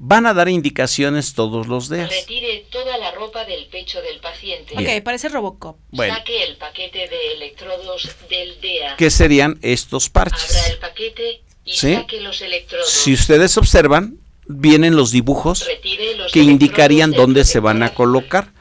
van 0.00 0.26
a 0.26 0.32
dar 0.32 0.48
indicaciones 0.48 1.34
todos 1.34 1.66
los 1.66 1.90
días. 1.90 2.08
Retire 2.08 2.66
toda 2.70 2.96
la 2.98 3.10
ropa 3.10 3.44
del 3.44 3.66
pecho 3.66 4.00
del 4.00 4.20
paciente. 4.20 4.74
Ok, 4.74 5.02
parece 5.02 5.28
Robocop. 5.28 5.76
Saque 5.92 6.44
el 6.44 6.56
paquete 6.56 7.08
de 7.08 7.32
electrodos 7.34 8.08
del 8.30 8.60
DEA. 8.60 8.96
¿Qué 8.96 9.10
serían 9.10 9.58
estos 9.60 10.08
parches? 10.08 10.56
Abra 10.56 10.68
el 10.68 10.78
paquete 10.78 11.42
y 11.64 11.72
saque 11.72 12.20
los 12.20 12.40
electrodos. 12.40 12.88
Si 12.88 13.12
ustedes 13.12 13.58
observan, 13.58 14.18
vienen 14.46 14.94
los 14.94 15.10
dibujos 15.10 15.68
que 16.32 16.40
indicarían 16.40 17.10
dónde 17.10 17.44
se 17.44 17.58
van 17.58 17.82
a 17.82 17.92
colocar. 17.92 18.52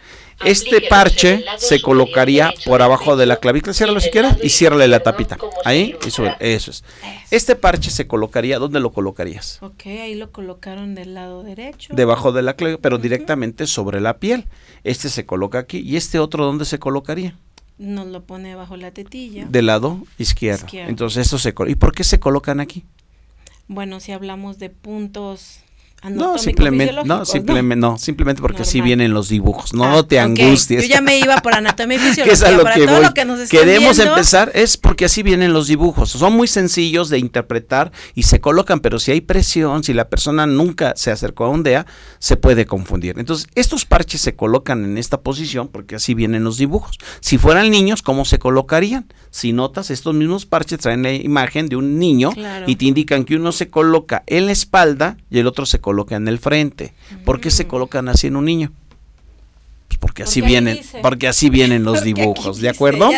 Este 0.46 0.82
parche 0.82 1.44
se 1.58 1.82
colocaría 1.82 2.54
por 2.66 2.82
abajo 2.82 3.16
de 3.16 3.26
la 3.26 3.38
clavícula. 3.38 3.74
Ciérralo 3.74 4.00
si 4.00 4.10
quieres 4.10 4.38
y 4.44 4.50
ciérrale 4.50 4.88
la 4.88 5.02
tapita. 5.02 5.38
Ahí, 5.66 5.96
eso, 6.06 6.26
eso 6.40 6.72
es. 6.72 6.84
Este 7.32 7.56
parche 7.56 7.90
se 7.90 8.08
colocaría, 8.08 8.60
¿dónde 8.60 8.80
lo 8.80 8.92
colocarías? 8.92 9.60
Ok, 9.62 9.88
ahí 9.88 10.16
lo 10.16 10.32
colocaron 10.32 10.96
del 10.96 11.14
lado 11.14 11.44
derecho. 11.44 11.94
Debajo 11.96 12.32
de 12.32 12.42
la 12.42 12.54
clavícula, 12.54 12.82
pero 12.82 12.98
directamente 12.98 13.68
sobre 13.68 14.00
la 14.00 14.18
piel. 14.18 14.46
Este 14.84 15.10
se 15.10 15.26
coloca 15.26 15.60
aquí. 15.60 15.80
¿Y 15.80 15.98
este 15.98 16.20
otro 16.20 16.46
dónde 16.46 16.66
se 16.66 16.80
colocaría? 16.80 17.36
Nos 17.78 18.08
lo 18.08 18.24
pone 18.24 18.56
bajo 18.56 18.76
la 18.78 18.92
tetilla. 18.92 19.46
Del 19.46 19.68
lado 19.68 20.00
izquierdo. 20.18 20.68
Entonces 20.72 21.26
esto 21.26 21.38
se 21.38 21.54
¿Y 21.68 21.76
por 21.76 21.94
qué 21.94 22.04
se 22.04 22.20
colocan 22.20 22.60
aquí? 22.60 22.84
Bueno, 23.68 24.00
si 24.00 24.14
hablamos 24.14 24.60
de 24.60 24.70
puntos 24.70 25.62
no, 26.04 26.38
simplemente, 26.38 26.94
no, 27.06 27.26
simplemente, 27.26 27.76
no, 27.76 27.98
simplemente 27.98 28.42
porque 28.42 28.62
así 28.62 28.82
vienen 28.82 29.14
los 29.14 29.30
dibujos. 29.30 29.74
No 29.74 29.98
ah, 29.98 30.08
te 30.08 30.20
angusties. 30.20 30.84
Yo 30.84 30.88
ya 30.88 31.02
me 31.02 31.18
iba 31.18 31.36
por 31.38 31.56
anatomía 31.56 31.98
y 31.98 32.00
fisiología. 32.14 32.52
lo 32.52 32.66
que 32.66 32.86
todo 32.86 33.02
lo 33.02 33.14
que 33.16 33.26
nos 33.26 33.50
Queremos 33.50 33.98
empezar 33.98 34.52
es 34.54 34.78
porque 34.78 35.06
así 35.06 35.24
vienen 35.24 35.54
los 35.54 35.68
dibujos. 35.68 36.12
Son 36.12 36.34
muy 36.34 36.48
sencillos 36.48 37.10
de 37.10 37.18
interpretar 37.18 37.92
y 38.14 38.24
se 38.24 38.40
colocan, 38.40 38.80
pero 38.80 39.00
si 39.00 39.12
hay 39.12 39.22
presión, 39.22 39.84
si 39.84 39.94
la 39.94 40.08
persona 40.08 40.46
nunca 40.46 40.94
se 40.96 41.10
acercó 41.10 41.46
a 41.46 41.50
un 41.50 41.64
DEA, 41.64 41.88
se 42.20 42.38
puede 42.38 42.68
confundir. 42.68 43.16
Entonces, 43.18 43.48
estos 43.56 43.86
parches 43.86 44.22
se 44.22 44.36
colocan 44.36 44.86
en 44.86 45.00
esta 45.00 45.22
posición 45.22 45.68
porque 45.68 45.96
así 45.96 46.14
vienen 46.14 46.44
los 46.44 46.58
dibujos. 46.58 47.00
Si 47.22 47.40
fueran 47.40 47.72
niños, 47.72 48.04
¿cómo 48.04 48.24
se 48.24 48.38
colocarían? 48.38 49.12
Si 49.32 49.52
notas, 49.52 49.90
estos 49.90 50.14
mismos 50.14 50.46
parches 50.46 50.80
traen 50.80 51.04
la 51.04 51.12
imagen 51.12 51.70
de 51.70 51.76
un 51.76 51.98
niño 51.98 52.32
y 52.68 52.76
te 52.76 52.86
indican 52.86 53.26
que 53.26 53.36
uno 53.36 53.52
se 53.52 53.68
coloca 53.68 54.24
en 54.28 54.46
la 54.46 54.52
espalda 54.52 55.18
y 55.32 55.40
el 55.40 55.48
otro 55.48 55.66
se 55.66 55.80
coloca 55.80 55.87
en 56.10 56.28
el 56.28 56.40
frente. 56.40 56.94
¿Por 57.26 57.40
qué 57.40 57.52
se 57.52 57.66
mm. 57.66 57.68
colocan 57.68 58.10
así 58.10 58.28
en 58.28 58.36
un 58.36 58.46
niño? 58.46 58.72
Pues 59.88 60.00
porque 60.00 60.24
así 60.24 60.42
vienen, 60.42 60.80
porque 61.02 61.28
así 61.28 61.50
vienen 61.50 61.84
los 61.84 62.04
dibujos, 62.04 62.60
¿de 62.60 62.70
acuerdo? 62.70 63.10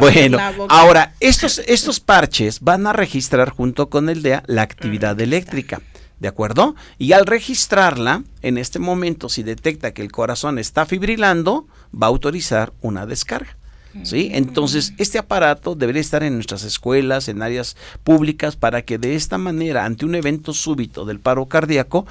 bueno, 0.00 0.38
ahora 0.68 1.14
estos 1.20 1.60
estos 1.66 2.00
parches 2.00 2.60
van 2.60 2.86
a 2.86 2.92
registrar 2.92 3.50
junto 3.50 3.88
con 3.88 4.08
el 4.08 4.22
DEA 4.22 4.42
la 4.46 4.62
actividad 4.62 5.16
mm, 5.16 5.20
eléctrica. 5.20 5.80
¿De 6.18 6.28
acuerdo? 6.28 6.74
Y 6.98 7.12
al 7.12 7.24
registrarla, 7.24 8.24
en 8.42 8.58
este 8.58 8.78
momento, 8.78 9.30
si 9.30 9.42
detecta 9.42 9.94
que 9.94 10.02
el 10.02 10.12
corazón 10.12 10.58
está 10.58 10.84
fibrilando, 10.84 11.66
va 11.94 12.08
a 12.08 12.10
autorizar 12.10 12.74
una 12.82 13.06
descarga. 13.06 13.56
¿Sí? 14.02 14.30
Entonces, 14.32 14.94
este 14.98 15.18
aparato 15.18 15.74
debería 15.74 16.00
estar 16.00 16.22
en 16.22 16.34
nuestras 16.34 16.64
escuelas, 16.64 17.28
en 17.28 17.42
áreas 17.42 17.76
públicas, 18.04 18.56
para 18.56 18.82
que 18.82 18.98
de 18.98 19.14
esta 19.14 19.38
manera, 19.38 19.84
ante 19.84 20.04
un 20.04 20.14
evento 20.14 20.52
súbito 20.52 21.04
del 21.04 21.20
paro 21.20 21.46
cardíaco, 21.46 22.06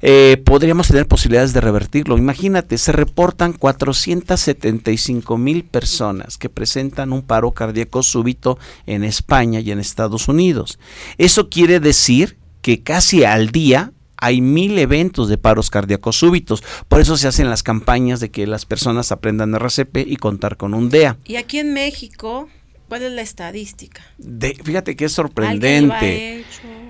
eh, 0.00 0.42
podríamos 0.44 0.88
tener 0.88 1.06
posibilidades 1.06 1.52
de 1.52 1.60
revertirlo. 1.60 2.18
Imagínate, 2.18 2.76
se 2.78 2.92
reportan 2.92 3.52
475 3.52 5.38
mil 5.38 5.64
personas 5.64 6.38
que 6.38 6.48
presentan 6.48 7.12
un 7.12 7.22
paro 7.22 7.52
cardíaco 7.52 8.02
súbito 8.02 8.58
en 8.86 9.04
España 9.04 9.60
y 9.60 9.70
en 9.70 9.78
Estados 9.78 10.28
Unidos. 10.28 10.78
Eso 11.18 11.48
quiere 11.48 11.80
decir 11.80 12.36
que 12.62 12.82
casi 12.82 13.24
al 13.24 13.50
día 13.50 13.92
hay 14.22 14.40
mil 14.40 14.78
eventos 14.78 15.28
de 15.28 15.36
paros 15.36 15.68
cardíacos 15.68 16.16
súbitos. 16.16 16.62
Por 16.86 17.00
eso 17.00 17.16
se 17.16 17.26
hacen 17.26 17.50
las 17.50 17.64
campañas 17.64 18.20
de 18.20 18.30
que 18.30 18.46
las 18.46 18.66
personas 18.66 19.10
aprendan 19.10 19.52
RCP 19.52 19.98
y 20.06 20.16
contar 20.16 20.56
con 20.56 20.74
un 20.74 20.90
DEA. 20.90 21.18
Y 21.24 21.36
aquí 21.36 21.58
en 21.58 21.74
México, 21.74 22.48
¿cuál 22.88 23.02
es 23.02 23.10
la 23.10 23.22
estadística? 23.22 24.00
De, 24.18 24.54
fíjate 24.62 24.94
que 24.94 25.06
es 25.06 25.12
sorprendente. 25.12 26.44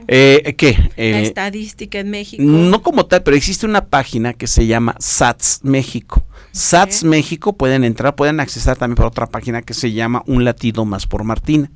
Eh, 0.08 0.54
¿Qué? 0.56 0.72
la 0.72 0.90
eh, 0.96 1.22
estadística 1.22 1.98
en 1.98 2.10
México. 2.10 2.42
No 2.42 2.82
como 2.82 3.06
tal, 3.06 3.22
pero 3.22 3.36
existe 3.36 3.66
una 3.66 3.86
página 3.86 4.34
que 4.34 4.46
se 4.46 4.66
llama 4.66 4.96
SATS 4.98 5.60
México. 5.62 6.24
SATS 6.52 7.04
México 7.04 7.54
pueden 7.54 7.82
entrar, 7.82 8.14
pueden 8.14 8.38
accesar 8.38 8.76
también 8.76 8.96
por 8.96 9.06
otra 9.06 9.26
página 9.26 9.62
que 9.62 9.72
se 9.72 9.92
llama 9.92 10.22
Un 10.26 10.44
latido 10.44 10.84
más 10.84 11.06
por 11.06 11.24
Martina. 11.24 11.70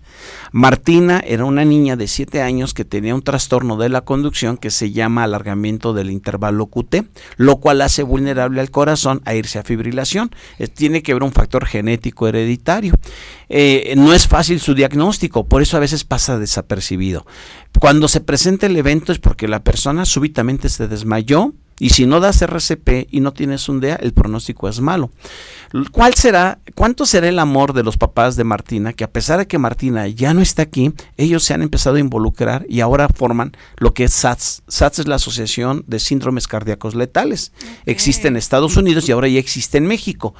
Martina 0.52 1.22
era 1.26 1.46
una 1.46 1.64
niña 1.64 1.96
de 1.96 2.06
7 2.06 2.42
años 2.42 2.74
que 2.74 2.84
tenía 2.84 3.14
un 3.14 3.22
trastorno 3.22 3.76
de 3.78 3.88
la 3.88 4.02
conducción 4.02 4.58
que 4.58 4.70
se 4.70 4.92
llama 4.92 5.24
alargamiento 5.24 5.94
del 5.94 6.10
intervalo 6.10 6.66
QT, 6.66 7.06
lo 7.36 7.56
cual 7.56 7.80
hace 7.80 8.02
vulnerable 8.02 8.60
al 8.60 8.70
corazón 8.70 9.22
a 9.24 9.34
irse 9.34 9.58
a 9.58 9.62
fibrilación. 9.62 10.30
Eh, 10.58 10.68
tiene 10.68 11.02
que 11.02 11.14
ver 11.14 11.22
un 11.22 11.32
factor 11.32 11.64
genético 11.64 12.28
hereditario. 12.28 12.94
No 13.96 14.12
es 14.12 14.26
fácil 14.26 14.60
su 14.60 14.74
diagnóstico, 14.74 15.46
por 15.46 15.62
eso 15.62 15.76
a 15.76 15.80
veces 15.80 16.04
pasa 16.04 16.38
desapercibido. 16.38 17.24
Cuando 17.78 18.08
se 18.08 18.20
presenta 18.20 18.66
el 18.66 18.76
evento 18.76 19.12
es 19.12 19.18
porque 19.18 19.48
la 19.48 19.62
persona 19.62 20.04
súbitamente 20.04 20.68
se 20.68 20.88
desmayó, 20.88 21.52
Y 21.78 21.90
si 21.90 22.06
no 22.06 22.20
das 22.20 22.40
RCP 22.40 23.08
y 23.10 23.20
no 23.20 23.32
tienes 23.32 23.68
un 23.68 23.80
DEA, 23.80 23.96
el 23.96 24.12
pronóstico 24.12 24.68
es 24.68 24.80
malo. 24.80 25.10
¿Cuál 25.92 26.14
será, 26.14 26.58
cuánto 26.74 27.04
será 27.04 27.28
el 27.28 27.38
amor 27.38 27.72
de 27.72 27.82
los 27.82 27.98
papás 27.98 28.36
de 28.36 28.44
Martina, 28.44 28.92
que 28.92 29.04
a 29.04 29.10
pesar 29.10 29.38
de 29.38 29.46
que 29.46 29.58
Martina 29.58 30.06
ya 30.08 30.32
no 30.32 30.40
está 30.40 30.62
aquí, 30.62 30.92
ellos 31.16 31.42
se 31.42 31.54
han 31.54 31.62
empezado 31.62 31.96
a 31.96 32.00
involucrar 32.00 32.64
y 32.68 32.80
ahora 32.80 33.08
forman 33.08 33.52
lo 33.76 33.92
que 33.92 34.04
es 34.04 34.14
SATS. 34.14 34.62
SATS 34.68 35.00
es 35.00 35.08
la 35.08 35.16
Asociación 35.16 35.84
de 35.86 35.98
Síndromes 35.98 36.48
Cardíacos 36.48 36.94
Letales. 36.94 37.52
Existe 37.84 38.28
en 38.28 38.36
Estados 38.36 38.76
Unidos 38.76 39.08
y 39.08 39.12
ahora 39.12 39.28
ya 39.28 39.38
existe 39.38 39.78
en 39.78 39.86
México. 39.86 40.34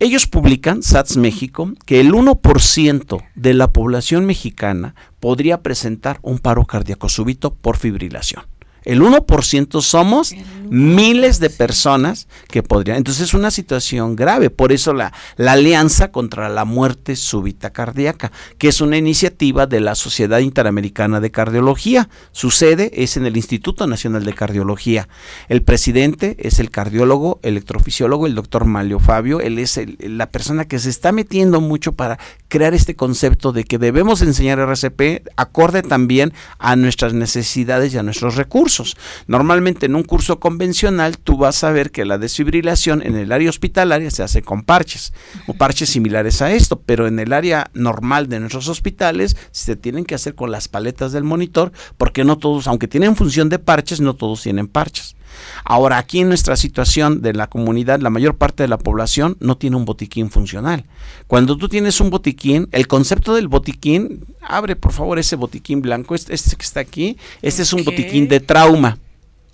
Ellos 0.00 0.26
publican, 0.26 0.82
SATS 0.82 1.16
México, 1.18 1.72
que 1.86 2.00
el 2.00 2.12
1% 2.12 3.22
de 3.34 3.54
la 3.54 3.72
población 3.72 4.24
mexicana 4.24 4.94
podría 5.20 5.62
presentar 5.62 6.18
un 6.22 6.38
paro 6.38 6.64
cardíaco 6.64 7.08
súbito 7.08 7.54
por 7.54 7.76
fibrilación. 7.76 8.42
El 8.84 9.02
1% 9.02 9.82
somos 9.82 10.34
miles 10.70 11.40
de 11.40 11.50
personas 11.50 12.28
que 12.48 12.62
podrían. 12.62 12.96
Entonces 12.96 13.24
es 13.24 13.34
una 13.34 13.50
situación 13.50 14.16
grave. 14.16 14.50
Por 14.50 14.72
eso 14.72 14.94
la, 14.94 15.12
la, 15.36 15.52
Alianza 15.52 16.12
contra 16.12 16.48
la 16.48 16.64
Muerte 16.64 17.16
Súbita 17.16 17.70
Cardíaca, 17.70 18.30
que 18.56 18.68
es 18.68 18.80
una 18.80 18.96
iniciativa 18.96 19.66
de 19.66 19.80
la 19.80 19.96
Sociedad 19.96 20.38
Interamericana 20.38 21.20
de 21.20 21.30
Cardiología. 21.30 22.08
Su 22.32 22.50
sede 22.50 22.90
es 22.94 23.16
en 23.16 23.26
el 23.26 23.36
Instituto 23.36 23.86
Nacional 23.86 24.24
de 24.24 24.32
Cardiología. 24.32 25.08
El 25.48 25.62
presidente 25.62 26.36
es 26.38 26.60
el 26.60 26.70
cardiólogo, 26.70 27.40
electrofisiólogo, 27.42 28.26
el 28.26 28.36
doctor 28.36 28.64
Malio 28.64 29.00
Fabio. 29.00 29.40
Él 29.40 29.58
es 29.58 29.80
la 29.98 30.28
persona 30.28 30.66
que 30.66 30.78
se 30.78 30.88
está 30.88 31.10
metiendo 31.10 31.60
mucho 31.60 31.92
para 31.92 32.18
crear 32.48 32.74
este 32.74 32.94
concepto 32.94 33.52
de 33.52 33.64
que 33.64 33.78
debemos 33.78 34.22
enseñar 34.22 34.60
RCP 34.60 35.28
acorde 35.36 35.82
también 35.82 36.32
a 36.58 36.76
nuestras 36.76 37.12
necesidades 37.12 37.92
y 37.92 37.98
a 37.98 38.02
nuestros 38.04 38.36
recursos. 38.36 38.69
Normalmente 39.26 39.86
en 39.86 39.94
un 39.94 40.02
curso 40.02 40.40
convencional 40.40 41.18
tú 41.18 41.36
vas 41.36 41.64
a 41.64 41.70
ver 41.70 41.90
que 41.90 42.04
la 42.04 42.18
desfibrilación 42.18 43.02
en 43.02 43.16
el 43.16 43.32
área 43.32 43.50
hospitalaria 43.50 44.10
se 44.10 44.22
hace 44.22 44.42
con 44.42 44.62
parches 44.62 45.12
o 45.46 45.54
parches 45.54 45.90
similares 45.90 46.42
a 46.42 46.52
esto, 46.52 46.80
pero 46.80 47.06
en 47.06 47.18
el 47.18 47.32
área 47.32 47.70
normal 47.74 48.28
de 48.28 48.40
nuestros 48.40 48.68
hospitales 48.68 49.36
se 49.50 49.76
tienen 49.76 50.04
que 50.04 50.14
hacer 50.14 50.34
con 50.34 50.50
las 50.50 50.68
paletas 50.68 51.12
del 51.12 51.24
monitor 51.24 51.72
porque 51.96 52.24
no 52.24 52.38
todos, 52.38 52.66
aunque 52.66 52.88
tienen 52.88 53.16
función 53.16 53.48
de 53.48 53.58
parches, 53.58 54.00
no 54.00 54.14
todos 54.14 54.42
tienen 54.42 54.68
parches. 54.68 55.16
Ahora, 55.64 55.98
aquí 55.98 56.20
en 56.20 56.28
nuestra 56.28 56.56
situación 56.56 57.22
de 57.22 57.32
la 57.32 57.48
comunidad, 57.48 58.00
la 58.00 58.10
mayor 58.10 58.36
parte 58.36 58.62
de 58.62 58.68
la 58.68 58.78
población 58.78 59.36
no 59.40 59.56
tiene 59.56 59.76
un 59.76 59.84
botiquín 59.84 60.30
funcional. 60.30 60.84
Cuando 61.26 61.56
tú 61.56 61.68
tienes 61.68 62.00
un 62.00 62.10
botiquín, 62.10 62.68
el 62.72 62.86
concepto 62.86 63.34
del 63.34 63.48
botiquín, 63.48 64.24
abre 64.42 64.76
por 64.76 64.92
favor 64.92 65.18
ese 65.18 65.36
botiquín 65.36 65.82
blanco, 65.82 66.14
este, 66.14 66.34
este 66.34 66.56
que 66.56 66.64
está 66.64 66.80
aquí, 66.80 67.16
este 67.42 67.62
es 67.62 67.72
un 67.72 67.84
botiquín 67.84 68.28
de 68.28 68.40
trauma. 68.40 68.98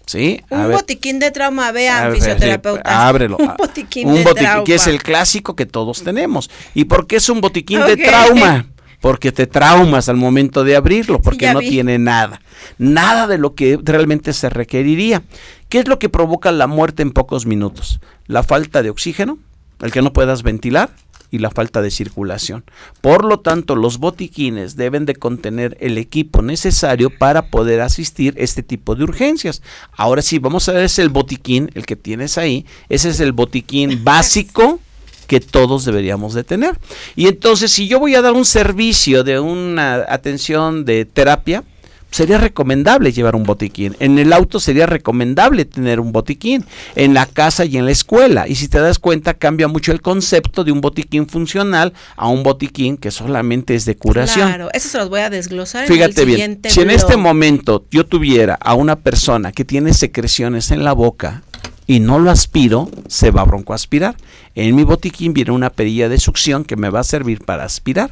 ¿Sí? 0.07 0.41
un 0.51 0.71
botiquín 0.71 1.19
de 1.19 1.33
trauma, 1.33 1.73
vean, 1.73 2.15
fisioterapeutas. 2.15 2.85
ábrelo. 2.87 3.37
Un 3.41 3.57
botiquín 3.59 4.09
un 4.09 4.23
botiquín 4.23 4.63
que 4.65 4.77
es 4.77 4.87
el 4.87 5.03
clásico 5.03 5.57
que 5.57 5.67
todos 5.67 6.05
tenemos. 6.05 6.49
¿Y 6.75 6.85
por 6.85 7.09
qué 7.09 7.17
es 7.17 7.29
un 7.29 7.41
botiquín 7.41 7.85
de 7.85 7.97
trauma? 7.97 8.67
Porque 9.01 9.33
te 9.33 9.47
traumas 9.47 10.09
al 10.09 10.17
momento 10.17 10.65
de 10.65 10.77
abrirlo, 10.77 11.21
porque 11.21 11.53
no 11.53 11.61
tiene 11.61 11.99
nada, 11.99 12.41
nada 12.79 13.27
de 13.27 13.39
lo 13.39 13.55
que 13.55 13.79
realmente 13.83 14.33
se 14.33 14.49
requeriría. 14.49 15.23
¿Qué 15.69 15.81
es 15.81 15.89
lo 15.89 15.99
que 15.99 16.09
provoca 16.09 16.53
la 16.53 16.67
muerte 16.67 17.03
en 17.03 17.13
pocos 17.13 17.47
minutos? 17.47 18.01
La 18.27 18.43
falta 18.43 18.83
de 18.83 18.91
oxígeno, 18.91 19.39
el 19.81 19.93
que 19.93 20.03
no 20.03 20.13
puedas 20.13 20.43
ventilar 20.43 20.91
y 21.31 21.39
la 21.39 21.51
falta 21.51 21.83
de 21.83 21.91
circulación. 21.91 22.65
Por 23.01 23.25
lo 23.25 23.41
tanto, 23.41 23.77
los 23.77 23.99
botiquines 23.99 24.77
deben 24.77 25.07
de 25.07 25.17
contener 25.17 25.77
el 25.81 25.99
equipo 25.99 26.43
necesario 26.43 27.11
para 27.11 27.51
poder 27.51 27.81
asistir 27.81 28.37
a 28.39 28.43
este 28.43 28.63
tipo 28.63 28.95
de 28.95 29.05
urgencias. 29.05 29.63
Ahora 29.93 30.23
sí, 30.23 30.39
vamos 30.39 30.69
a 30.69 30.73
ver 30.73 30.85
es 30.85 30.99
el 30.99 31.09
botiquín, 31.09 31.71
el 31.75 31.85
que 31.85 31.97
tienes 31.97 32.39
ahí, 32.39 32.65
ese 32.89 33.11
es 33.11 33.21
el 33.21 33.33
botiquín 33.33 34.01
básico 34.05 34.81
que 35.27 35.41
todos 35.41 35.85
deberíamos 35.85 36.35
de 36.35 36.45
tener. 36.45 36.79
Y 37.15 37.29
entonces, 37.29 37.73
si 37.73 37.89
yo 37.89 37.99
voy 37.99 38.15
a 38.15 38.23
dar 38.23 38.33
un 38.33 38.45
servicio 38.45 39.25
de 39.25 39.41
una 39.41 40.05
atención 40.09 40.85
de 40.85 41.05
terapia, 41.05 41.65
sería 42.11 42.39
recomendable 42.39 43.13
llevar 43.13 43.37
un 43.37 43.43
botiquín. 43.43 43.97
En 44.01 44.19
el 44.19 44.33
auto 44.33 44.59
sería 44.59 44.87
recomendable 44.87 45.65
tener 45.65 46.01
un 46.01 46.13
botiquín. 46.13 46.65
En 46.95 47.15
la 47.15 47.27
casa 47.27 47.65
y 47.65 47.77
en 47.77 47.85
la 47.85 47.91
escuela. 47.91 48.49
Y 48.49 48.55
si 48.55 48.69
te 48.69 48.79
das 48.79 48.99
cuenta, 48.99 49.35
cambia 49.35 49.69
mucho 49.69 49.93
el 49.93 50.01
concepto 50.01 50.65
de 50.65 50.73
un 50.73 50.81
botiquín 50.81 51.27
funcional 51.27 51.93
a 52.17 52.29
un 52.29 52.43
botiquín 52.43 52.97
que 52.97 53.11
solamente 53.11 53.75
es 53.75 53.85
de 53.85 53.97
curación. 53.97 54.49
Claro, 54.49 54.69
eso 54.73 54.89
se 54.89 54.99
los 54.99 55.09
voy 55.11 55.21
a 55.21 55.31
desglosar. 55.31 55.87
Fíjate 55.87 56.23
en 56.23 56.29
el 56.29 56.37
bien, 56.37 56.61
si 56.69 56.81
en 56.81 56.91
este 56.91 57.17
momento 57.17 57.85
yo 57.91 58.07
tuviera 58.07 58.55
a 58.55 58.75
una 58.75 58.97
persona 58.97 59.53
que 59.53 59.65
tiene 59.65 59.93
secreciones 59.93 60.71
en 60.71 60.85
la 60.85 60.93
boca 60.93 61.43
y 61.87 62.01
no 62.01 62.19
lo 62.19 62.31
aspiro, 62.31 62.91
se 63.09 63.31
va 63.31 63.43
a 63.43 63.47
broncoaspirar. 63.47 64.17
En 64.55 64.75
mi 64.75 64.85
botiquín 64.85 65.33
viene 65.33 65.53
una 65.53 65.71
perilla 65.71 66.09
de 66.09 66.19
succión 66.19 66.65
que 66.65 66.77
me 66.77 66.91
va 66.91 67.01
a 67.01 67.05
servir 67.05 67.45
para 67.45 67.65
aspirar. 67.65 68.11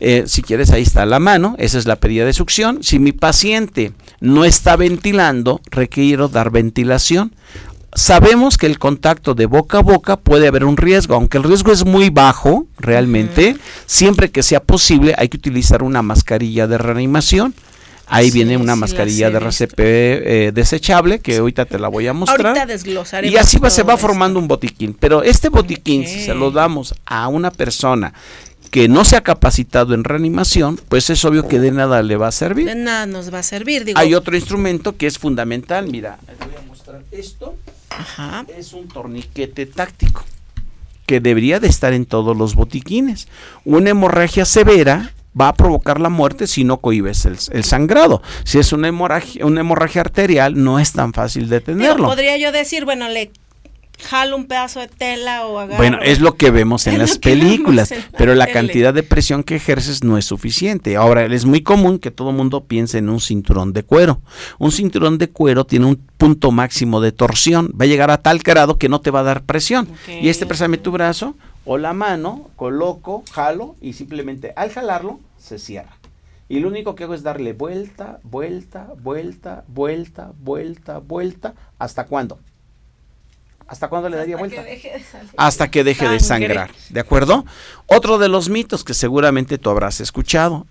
Eh, 0.00 0.24
si 0.26 0.42
quieres, 0.42 0.70
ahí 0.70 0.82
está 0.82 1.06
la 1.06 1.18
mano, 1.18 1.54
esa 1.58 1.78
es 1.78 1.86
la 1.86 1.96
perilla 1.96 2.24
de 2.24 2.32
succión. 2.32 2.82
Si 2.82 2.98
mi 2.98 3.12
paciente 3.12 3.92
no 4.20 4.44
está 4.44 4.76
ventilando, 4.76 5.60
requiero 5.70 6.28
dar 6.28 6.50
ventilación. 6.50 7.34
Sabemos 7.94 8.56
que 8.56 8.66
el 8.66 8.78
contacto 8.78 9.34
de 9.34 9.46
boca 9.46 9.78
a 9.78 9.82
boca 9.82 10.16
puede 10.16 10.48
haber 10.48 10.64
un 10.64 10.76
riesgo, 10.76 11.14
aunque 11.14 11.36
el 11.36 11.44
riesgo 11.44 11.72
es 11.72 11.84
muy 11.84 12.08
bajo 12.08 12.66
realmente, 12.78 13.56
siempre 13.84 14.30
que 14.30 14.42
sea 14.42 14.60
posible 14.60 15.14
hay 15.18 15.28
que 15.28 15.36
utilizar 15.36 15.82
una 15.82 16.00
mascarilla 16.00 16.66
de 16.66 16.78
reanimación 16.78 17.54
Ahí 18.12 18.30
viene 18.30 18.56
una 18.56 18.76
mascarilla 18.76 19.30
de 19.30 19.38
RCP 19.38 19.78
eh, 19.78 20.52
desechable 20.54 21.20
que 21.20 21.38
ahorita 21.38 21.64
te 21.64 21.78
la 21.78 21.88
voy 21.88 22.06
a 22.06 22.12
mostrar. 22.12 22.58
Ahorita 22.58 23.22
Y 23.22 23.36
así 23.36 23.58
va, 23.58 23.70
se 23.70 23.82
va 23.82 23.96
formando 23.96 24.38
un 24.38 24.46
botiquín. 24.46 24.94
Pero 24.94 25.22
este 25.22 25.48
botiquín, 25.48 26.06
si 26.06 26.20
se 26.20 26.34
lo 26.34 26.50
damos 26.50 26.94
a 27.06 27.28
una 27.28 27.50
persona 27.50 28.12
que 28.70 28.88
no 28.88 29.04
se 29.04 29.16
ha 29.16 29.22
capacitado 29.22 29.94
en 29.94 30.04
reanimación, 30.04 30.78
pues 30.88 31.10
es 31.10 31.24
obvio 31.24 31.48
que 31.48 31.58
de 31.58 31.72
nada 31.72 32.02
le 32.02 32.16
va 32.16 32.28
a 32.28 32.32
servir. 32.32 32.66
De 32.66 32.74
nada 32.74 33.06
nos 33.06 33.32
va 33.32 33.40
a 33.40 33.42
servir. 33.42 33.92
Hay 33.94 34.14
otro 34.14 34.36
instrumento 34.36 34.96
que 34.96 35.06
es 35.06 35.18
fundamental. 35.18 35.88
Mira, 35.90 36.18
te 36.26 36.44
voy 36.44 36.54
a 36.56 36.66
mostrar 36.66 37.02
esto. 37.10 37.54
Es 38.56 38.72
un 38.72 38.88
torniquete 38.88 39.66
táctico 39.66 40.24
que 41.06 41.20
debería 41.20 41.60
de 41.60 41.68
estar 41.68 41.92
en 41.92 42.06
todos 42.06 42.36
los 42.36 42.54
botiquines. 42.54 43.28
Una 43.64 43.90
hemorragia 43.90 44.44
severa 44.44 45.12
va 45.38 45.48
a 45.48 45.54
provocar 45.54 46.00
la 46.00 46.08
muerte 46.08 46.46
si 46.46 46.64
no 46.64 46.78
cohibes 46.78 47.26
el, 47.26 47.64
sangrado. 47.64 48.22
Si 48.44 48.58
es 48.58 48.72
una 48.72 48.88
hemorragia, 48.88 49.46
una 49.46 49.60
hemorragia 49.60 50.00
arterial, 50.02 50.62
no 50.62 50.78
es 50.78 50.92
tan 50.92 51.12
fácil 51.12 51.48
detenerlo. 51.48 52.08
podría 52.08 52.36
yo 52.36 52.52
decir, 52.52 52.84
bueno, 52.84 53.08
le 53.08 53.30
jalo 54.02 54.36
un 54.36 54.46
pedazo 54.46 54.80
de 54.80 54.88
tela 54.88 55.46
o 55.46 55.58
agarro. 55.58 55.78
Bueno, 55.78 55.98
es 56.02 56.20
lo 56.20 56.36
que 56.36 56.50
vemos 56.50 56.86
en 56.86 56.98
las 56.98 57.18
películas, 57.18 57.94
pero 58.16 58.34
la 58.34 58.46
cantidad 58.46 58.92
de 58.92 59.02
presión 59.02 59.42
que 59.42 59.56
ejerces 59.56 60.04
no 60.04 60.18
es 60.18 60.24
suficiente. 60.24 60.96
Ahora, 60.96 61.24
es 61.24 61.44
muy 61.44 61.62
común 61.62 61.98
que 61.98 62.10
todo 62.10 62.32
mundo 62.32 62.64
piense 62.64 62.98
en 62.98 63.08
un 63.08 63.20
cinturón 63.20 63.72
de 63.72 63.84
cuero. 63.84 64.20
Un 64.58 64.72
cinturón 64.72 65.18
de 65.18 65.30
cuero 65.30 65.64
tiene 65.64 65.86
un 65.86 65.96
punto 66.16 66.50
máximo 66.50 67.00
de 67.00 67.12
torsión, 67.12 67.72
va 67.80 67.84
a 67.84 67.88
llegar 67.88 68.10
a 68.10 68.18
tal 68.18 68.38
grado 68.40 68.78
que 68.78 68.88
no 68.88 69.00
te 69.00 69.10
va 69.10 69.20
a 69.20 69.24
dar 69.24 69.44
presión. 69.44 69.88
Y 70.20 70.28
este, 70.28 70.46
préstame 70.46 70.78
tu 70.78 70.90
brazo, 70.90 71.36
o 71.64 71.78
la 71.78 71.92
mano, 71.92 72.50
coloco, 72.56 73.24
jalo 73.32 73.76
y 73.80 73.92
simplemente 73.92 74.52
al 74.56 74.70
jalarlo 74.70 75.20
se 75.38 75.58
cierra. 75.58 75.96
Y 76.48 76.60
lo 76.60 76.68
único 76.68 76.94
que 76.94 77.04
hago 77.04 77.14
es 77.14 77.22
darle 77.22 77.52
vuelta, 77.52 78.20
vuelta, 78.24 78.88
vuelta, 79.02 79.64
vuelta, 79.68 80.32
vuelta, 80.38 80.98
vuelta. 80.98 81.54
¿Hasta 81.78 82.04
cuándo? 82.04 82.38
¿Hasta 83.66 83.88
cuándo 83.88 84.10
le 84.10 84.18
daría 84.18 84.36
vuelta? 84.36 84.62
Hasta 85.38 85.70
que 85.70 85.82
deje 85.82 86.08
de 86.08 86.20
sangrar. 86.20 86.70
¿De 86.90 87.00
acuerdo? 87.00 87.46
Otro 87.86 88.18
de 88.18 88.28
los 88.28 88.50
mitos 88.50 88.84
que 88.84 88.92
seguramente 88.92 89.56
tú 89.56 89.70
habrás 89.70 90.00
escuchado. 90.00 90.66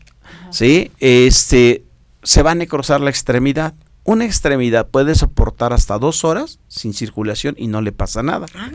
¿Sí? 0.51 0.91
Este, 0.99 1.83
se 2.21 2.43
va 2.43 2.51
a 2.51 2.55
necrosar 2.55 3.01
la 3.01 3.09
extremidad 3.09 3.73
una 4.03 4.25
extremidad 4.25 4.87
puede 4.87 5.15
soportar 5.15 5.73
hasta 5.73 5.99
dos 5.99 6.23
horas 6.25 6.59
sin 6.67 6.93
circulación 6.93 7.55
y 7.57 7.67
no 7.67 7.81
le 7.81 7.91
pasa 7.91 8.23
nada. 8.23 8.47
Ah, 8.55 8.69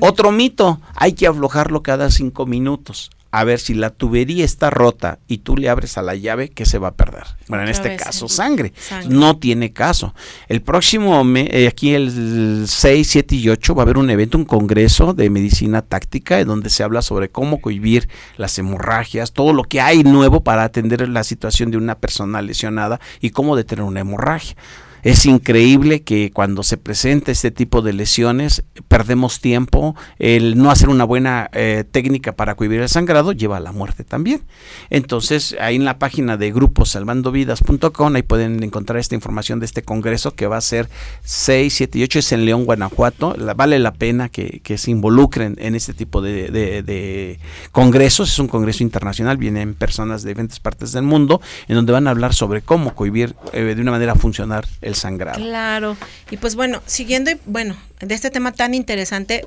Otro 0.00 0.32
mito, 0.32 0.80
hay 0.94 1.12
que 1.12 1.26
aflojarlo 1.26 1.82
cada 1.82 2.10
cinco 2.10 2.46
minutos 2.46 3.10
a 3.32 3.44
ver 3.44 3.58
si 3.58 3.72
la 3.72 3.88
tubería 3.88 4.44
está 4.44 4.68
rota 4.68 5.18
y 5.26 5.38
tú 5.38 5.56
le 5.56 5.70
abres 5.70 5.96
a 5.96 6.02
la 6.02 6.14
llave, 6.14 6.50
¿qué 6.50 6.66
se 6.66 6.78
va 6.78 6.88
a 6.88 6.94
perder? 6.94 7.24
Bueno, 7.48 7.64
en 7.64 7.70
este 7.70 7.96
caso, 7.96 8.28
sangre. 8.28 8.74
No 9.08 9.38
tiene 9.38 9.72
caso. 9.72 10.14
El 10.48 10.60
próximo, 10.60 11.24
eh, 11.34 11.66
aquí 11.66 11.94
el 11.94 12.64
6, 12.68 13.08
7 13.08 13.34
y 13.34 13.48
8, 13.48 13.74
va 13.74 13.82
a 13.82 13.84
haber 13.84 13.96
un 13.96 14.10
evento, 14.10 14.36
un 14.36 14.44
congreso 14.44 15.14
de 15.14 15.30
medicina 15.30 15.80
táctica, 15.80 16.40
en 16.40 16.46
donde 16.46 16.68
se 16.68 16.82
habla 16.82 17.00
sobre 17.00 17.30
cómo 17.30 17.62
cohibir 17.62 18.10
las 18.36 18.58
hemorragias, 18.58 19.32
todo 19.32 19.54
lo 19.54 19.64
que 19.64 19.80
hay 19.80 20.04
nuevo 20.04 20.44
para 20.44 20.64
atender 20.64 21.08
la 21.08 21.24
situación 21.24 21.70
de 21.70 21.78
una 21.78 21.94
persona 21.94 22.42
lesionada 22.42 23.00
y 23.20 23.30
cómo 23.30 23.56
detener 23.56 23.84
una 23.84 24.00
hemorragia. 24.00 24.56
Es 25.02 25.26
increíble 25.26 26.02
que 26.02 26.30
cuando 26.32 26.62
se 26.62 26.76
presenta 26.76 27.32
este 27.32 27.50
tipo 27.50 27.82
de 27.82 27.92
lesiones 27.92 28.62
perdemos 28.86 29.40
tiempo, 29.40 29.96
el 30.20 30.56
no 30.56 30.70
hacer 30.70 30.88
una 30.88 31.02
buena 31.02 31.50
eh, 31.52 31.84
técnica 31.90 32.32
para 32.32 32.54
cohibir 32.54 32.80
el 32.80 32.88
sangrado 32.88 33.32
lleva 33.32 33.56
a 33.56 33.60
la 33.60 33.72
muerte 33.72 34.04
también. 34.04 34.42
Entonces, 34.90 35.56
ahí 35.60 35.74
en 35.74 35.84
la 35.84 35.98
página 35.98 36.36
de 36.36 36.52
gruposalvandovidas.com, 36.52 38.14
ahí 38.14 38.22
pueden 38.22 38.62
encontrar 38.62 39.00
esta 39.00 39.16
información 39.16 39.58
de 39.58 39.66
este 39.66 39.82
congreso 39.82 40.36
que 40.36 40.46
va 40.46 40.56
a 40.56 40.60
ser 40.60 40.88
6, 41.24 41.74
7 41.74 41.98
y 41.98 42.02
8, 42.04 42.18
es 42.20 42.32
en 42.32 42.44
León, 42.44 42.64
Guanajuato. 42.64 43.34
vale 43.56 43.80
la 43.80 43.94
pena 43.94 44.28
que, 44.28 44.62
se 44.72 44.90
involucren 44.90 45.56
en 45.58 45.74
este 45.74 45.94
tipo 45.94 46.22
de, 46.22 47.38
congresos. 47.72 48.30
Es 48.30 48.38
un 48.38 48.48
congreso 48.48 48.84
internacional, 48.84 49.36
vienen 49.36 49.74
personas 49.74 50.22
de 50.22 50.28
diferentes 50.30 50.60
partes 50.60 50.92
del 50.92 51.02
mundo, 51.02 51.40
en 51.66 51.74
donde 51.74 51.92
van 51.92 52.06
a 52.06 52.10
hablar 52.10 52.34
sobre 52.34 52.62
cómo 52.62 52.94
cohibir 52.94 53.34
eh, 53.52 53.74
de 53.74 53.82
una 53.82 53.90
manera 53.90 54.14
funcionar 54.14 54.66
el 54.80 54.91
sangrado. 54.94 55.38
Claro. 55.38 55.96
Y 56.30 56.36
pues 56.36 56.54
bueno, 56.54 56.82
siguiendo, 56.86 57.30
bueno, 57.46 57.76
de 58.00 58.14
este 58.14 58.30
tema 58.30 58.52
tan 58.52 58.74
interesante, 58.74 59.46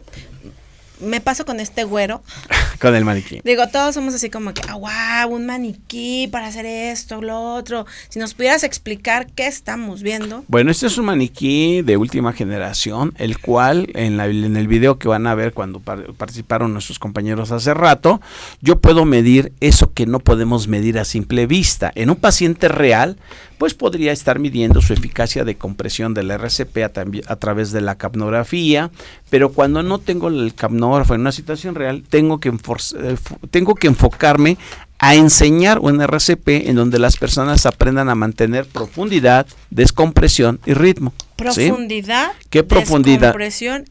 me 0.99 1.21
paso 1.21 1.45
con 1.45 1.59
este 1.59 1.83
güero. 1.83 2.21
con 2.79 2.95
el 2.95 3.05
maniquí. 3.05 3.41
Digo, 3.43 3.67
todos 3.67 3.95
somos 3.95 4.13
así 4.13 4.29
como 4.29 4.53
que, 4.53 4.61
ah, 4.67 4.75
wow, 4.75 5.35
un 5.35 5.45
maniquí 5.45 6.27
para 6.31 6.47
hacer 6.47 6.65
esto, 6.65 7.21
lo 7.21 7.55
otro. 7.55 7.85
Si 8.09 8.19
nos 8.19 8.33
pudieras 8.33 8.63
explicar 8.63 9.27
qué 9.27 9.47
estamos 9.47 10.01
viendo. 10.01 10.43
Bueno, 10.47 10.71
este 10.71 10.87
es 10.87 10.97
un 10.97 11.05
maniquí 11.05 11.81
de 11.81 11.97
última 11.97 12.33
generación, 12.33 13.13
el 13.17 13.39
cual 13.39 13.89
en, 13.93 14.17
la, 14.17 14.27
en 14.27 14.57
el 14.57 14.67
video 14.67 14.97
que 14.99 15.07
van 15.07 15.27
a 15.27 15.35
ver 15.35 15.53
cuando 15.53 15.79
participaron 15.79 16.73
nuestros 16.73 16.99
compañeros 16.99 17.51
hace 17.51 17.73
rato, 17.73 18.21
yo 18.61 18.79
puedo 18.79 19.05
medir 19.05 19.53
eso 19.59 19.93
que 19.93 20.05
no 20.05 20.19
podemos 20.19 20.67
medir 20.67 20.99
a 20.99 21.05
simple 21.05 21.47
vista. 21.47 21.91
En 21.95 22.09
un 22.09 22.15
paciente 22.17 22.67
real, 22.67 23.17
pues 23.57 23.73
podría 23.73 24.11
estar 24.11 24.39
midiendo 24.39 24.81
su 24.81 24.93
eficacia 24.93 25.43
de 25.43 25.55
compresión 25.55 26.13
del 26.13 26.31
RCP 26.31 26.77
a, 26.79 26.91
a, 27.27 27.35
través 27.37 27.71
de 27.71 27.81
la 27.81 27.95
capnografía, 27.95 28.91
pero 29.29 29.49
cuando 29.49 29.83
no 29.83 29.99
tengo 29.99 30.27
el 30.27 30.53
capnógrafo 30.53 31.15
en 31.15 31.21
una 31.21 31.31
situación 31.31 31.75
real, 31.75 32.03
tengo 32.07 32.39
que, 32.39 32.49
eh, 32.49 33.17
tengo 33.51 33.75
que 33.75 33.87
enfocarme 33.87 34.57
a 34.99 35.15
enseñar 35.15 35.79
un 35.79 36.01
RCP 36.01 36.69
en 36.69 36.75
donde 36.75 36.99
las 36.99 37.17
personas 37.17 37.65
aprendan 37.65 38.09
a 38.09 38.15
mantener 38.15 38.65
profundidad, 38.65 39.45
descompresión 39.69 40.59
y 40.65 40.73
ritmo. 40.73 41.13
Profundidad. 41.35 42.31
¿Qué 42.49 42.63
profundidad? 42.63 43.35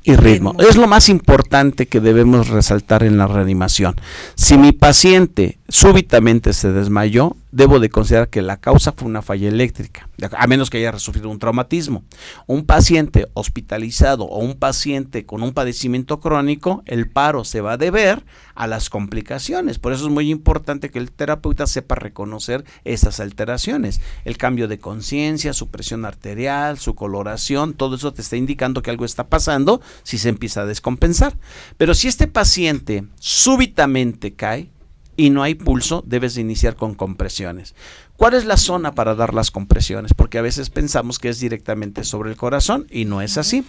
Y 0.02 0.16
ritmo. 0.16 0.54
Es 0.58 0.76
lo 0.76 0.86
más 0.86 1.08
importante 1.08 1.86
que 1.86 2.00
debemos 2.00 2.48
resaltar 2.48 3.02
en 3.02 3.18
la 3.18 3.26
reanimación. 3.26 3.96
Si 4.34 4.56
mi 4.56 4.72
paciente 4.72 5.58
súbitamente 5.68 6.52
se 6.52 6.72
desmayó, 6.72 7.36
debo 7.50 7.78
de 7.80 7.88
considerar 7.88 8.28
que 8.28 8.42
la 8.42 8.56
causa 8.56 8.92
fue 8.92 9.06
una 9.06 9.22
falla 9.22 9.48
eléctrica, 9.48 10.08
a 10.36 10.46
menos 10.46 10.70
que 10.70 10.78
haya 10.78 10.98
sufrido 10.98 11.30
un 11.30 11.38
traumatismo. 11.38 12.02
Un 12.46 12.64
paciente 12.64 13.28
hospitalizado 13.34 14.24
o 14.24 14.38
un 14.38 14.54
paciente 14.54 15.24
con 15.24 15.42
un 15.42 15.52
padecimiento 15.52 16.20
crónico, 16.20 16.82
el 16.86 17.08
paro 17.08 17.44
se 17.44 17.60
va 17.60 17.72
a 17.72 17.76
deber 17.76 18.24
a 18.54 18.66
las 18.66 18.90
complicaciones. 18.90 19.78
Por 19.78 19.92
eso 19.92 20.06
es 20.06 20.12
muy 20.12 20.30
importante 20.30 20.90
que 20.90 20.98
el 20.98 21.12
terapeuta 21.12 21.66
sepa 21.66 21.94
reconocer 21.94 22.64
esas 22.84 23.20
alteraciones. 23.20 24.00
El 24.24 24.36
cambio 24.36 24.66
de 24.68 24.78
conciencia, 24.78 25.52
su 25.52 25.68
presión 25.68 26.04
arterial, 26.04 26.78
su 26.78 26.94
coloración, 26.94 27.33
todo 27.74 27.96
eso 27.96 28.12
te 28.12 28.22
está 28.22 28.36
indicando 28.36 28.82
que 28.82 28.90
algo 28.90 29.04
está 29.04 29.28
pasando 29.28 29.80
si 30.02 30.18
se 30.18 30.28
empieza 30.28 30.62
a 30.62 30.66
descompensar. 30.66 31.36
Pero 31.76 31.94
si 31.94 32.08
este 32.08 32.26
paciente 32.26 33.04
súbitamente 33.18 34.34
cae, 34.34 34.70
y 35.16 35.30
no 35.30 35.42
hay 35.42 35.54
pulso, 35.54 36.02
debes 36.06 36.34
de 36.34 36.40
iniciar 36.40 36.76
con 36.76 36.94
compresiones. 36.94 37.74
¿Cuál 38.16 38.34
es 38.34 38.44
la 38.44 38.56
zona 38.56 38.92
para 38.92 39.14
dar 39.14 39.34
las 39.34 39.50
compresiones? 39.50 40.14
Porque 40.14 40.38
a 40.38 40.42
veces 40.42 40.70
pensamos 40.70 41.18
que 41.18 41.28
es 41.28 41.40
directamente 41.40 42.04
sobre 42.04 42.30
el 42.30 42.36
corazón 42.36 42.86
y 42.90 43.04
no 43.04 43.22
es 43.22 43.38
así. 43.38 43.64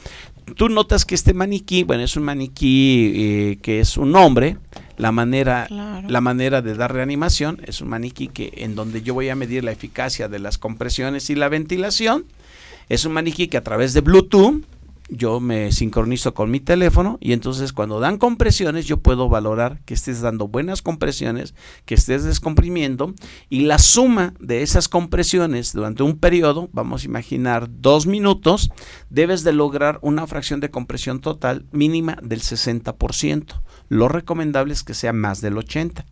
Tú 0.56 0.70
notas 0.70 1.06
que 1.06 1.16
este 1.16 1.34
maniquí, 1.34 1.84
bueno, 1.84 2.04
es 2.04 2.16
un 2.16 2.24
maniquí 2.24 3.14
eh, 3.16 3.60
que 3.62 3.80
es 3.80 3.98
un 3.98 4.16
hombre, 4.16 4.58
la 4.98 5.12
manera, 5.12 5.68
la 5.70 6.22
manera 6.22 6.62
de 6.62 6.76
dar 6.76 6.94
reanimación 6.94 7.62
es 7.66 7.82
un 7.82 7.90
maniquí 7.90 8.28
que 8.28 8.54
en 8.58 8.76
donde 8.76 9.02
yo 9.02 9.14
voy 9.14 9.30
a 9.30 9.36
medir 9.36 9.64
la 9.64 9.72
eficacia 9.72 10.28
de 10.30 10.40
las 10.40 10.58
compresiones 10.58 11.30
y 11.30 11.36
la 11.36 11.50
ventilación. 11.50 12.26
Es 12.90 13.06
un 13.06 13.14
maniquí 13.14 13.48
que 13.48 13.58
a 13.58 13.64
través 13.64 13.94
de 13.94 14.02
Bluetooth 14.02 14.64
yo 15.10 15.40
me 15.40 15.72
sincronizo 15.72 16.34
con 16.34 16.50
mi 16.50 16.60
teléfono 16.60 17.18
y 17.22 17.34
entonces 17.34 17.74
cuando 17.74 18.00
dan 18.00 18.18
compresiones 18.18 18.86
yo 18.86 18.98
puedo 18.98 19.30
valorar 19.30 19.82
que 19.86 19.94
estés 19.94 20.22
dando 20.22 20.48
buenas 20.48 20.82
compresiones, 20.82 21.54
que 21.86 21.96
estés 21.96 22.24
descomprimiendo 22.24 23.14
y 23.50 23.62
la 23.62 23.78
suma 23.78 24.34
de 24.40 24.64
esas 24.64 24.90
compresiones 24.90 25.74
durante 25.74 26.04
un 26.04 26.18
periodo, 26.18 26.70
vamos 26.72 27.04
a 27.04 27.06
imaginar 27.06 27.68
dos 27.70 28.08
minutos, 28.08 28.72
debes 29.10 29.44
de 29.44 29.54
lograr 29.54 30.00
una 30.02 30.26
fracción 30.28 30.60
de 30.60 30.72
compresión 30.72 31.22
total 31.22 31.66
mínima 31.72 32.18
del 32.24 32.42
60%. 32.42 33.62
Lo 33.90 34.08
recomendable 34.08 34.74
es 34.74 34.84
que 34.84 34.96
sea 34.96 35.14
más 35.14 35.42
del 35.42 35.56
80%. 35.56 36.06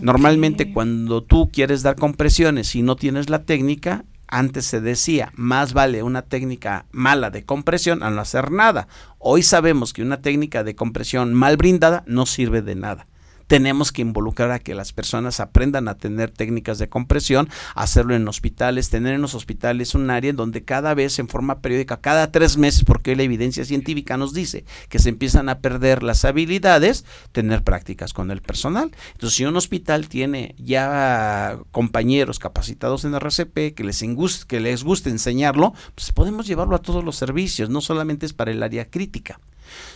Normalmente 0.00 0.72
cuando 0.72 1.24
tú 1.24 1.50
quieres 1.52 1.82
dar 1.82 1.96
compresiones 1.96 2.76
y 2.76 2.82
no 2.82 2.94
tienes 2.94 3.30
la 3.30 3.42
técnica, 3.42 4.04
antes 4.28 4.66
se 4.66 4.80
decía, 4.80 5.32
más 5.34 5.72
vale 5.72 6.02
una 6.02 6.22
técnica 6.22 6.86
mala 6.92 7.30
de 7.30 7.44
compresión 7.44 8.02
a 8.02 8.10
no 8.10 8.20
hacer 8.20 8.50
nada. 8.50 8.88
Hoy 9.18 9.42
sabemos 9.42 9.92
que 9.92 10.02
una 10.02 10.22
técnica 10.22 10.64
de 10.64 10.76
compresión 10.76 11.34
mal 11.34 11.56
brindada 11.56 12.04
no 12.06 12.26
sirve 12.26 12.62
de 12.62 12.74
nada 12.74 13.06
tenemos 13.48 13.90
que 13.90 14.02
involucrar 14.02 14.52
a 14.52 14.58
que 14.60 14.74
las 14.74 14.92
personas 14.92 15.40
aprendan 15.40 15.88
a 15.88 15.96
tener 15.96 16.30
técnicas 16.30 16.78
de 16.78 16.88
compresión, 16.88 17.48
hacerlo 17.74 18.14
en 18.14 18.28
hospitales, 18.28 18.90
tener 18.90 19.14
en 19.14 19.22
los 19.22 19.34
hospitales 19.34 19.94
un 19.94 20.10
área 20.10 20.30
en 20.30 20.36
donde 20.36 20.64
cada 20.64 20.94
vez 20.94 21.18
en 21.18 21.28
forma 21.28 21.60
periódica, 21.60 22.00
cada 22.00 22.30
tres 22.30 22.56
meses, 22.56 22.84
porque 22.84 23.16
la 23.16 23.22
evidencia 23.22 23.64
científica 23.64 24.16
nos 24.16 24.34
dice 24.34 24.64
que 24.88 24.98
se 24.98 25.08
empiezan 25.08 25.48
a 25.48 25.58
perder 25.60 26.02
las 26.02 26.24
habilidades, 26.24 27.04
tener 27.32 27.64
prácticas 27.64 28.12
con 28.12 28.30
el 28.30 28.42
personal. 28.42 28.92
Entonces, 29.12 29.36
si 29.36 29.44
un 29.46 29.56
hospital 29.56 30.08
tiene 30.08 30.54
ya 30.58 31.58
compañeros 31.72 32.38
capacitados 32.38 33.04
en 33.04 33.14
RCP 33.14 33.74
que 33.74 33.84
les, 33.84 34.04
que 34.46 34.60
les 34.60 34.84
guste 34.84 35.08
enseñarlo, 35.08 35.72
pues 35.94 36.12
podemos 36.12 36.46
llevarlo 36.46 36.76
a 36.76 36.82
todos 36.82 37.02
los 37.02 37.16
servicios, 37.16 37.70
no 37.70 37.80
solamente 37.80 38.26
es 38.26 38.34
para 38.34 38.50
el 38.50 38.62
área 38.62 38.90
crítica. 38.90 39.40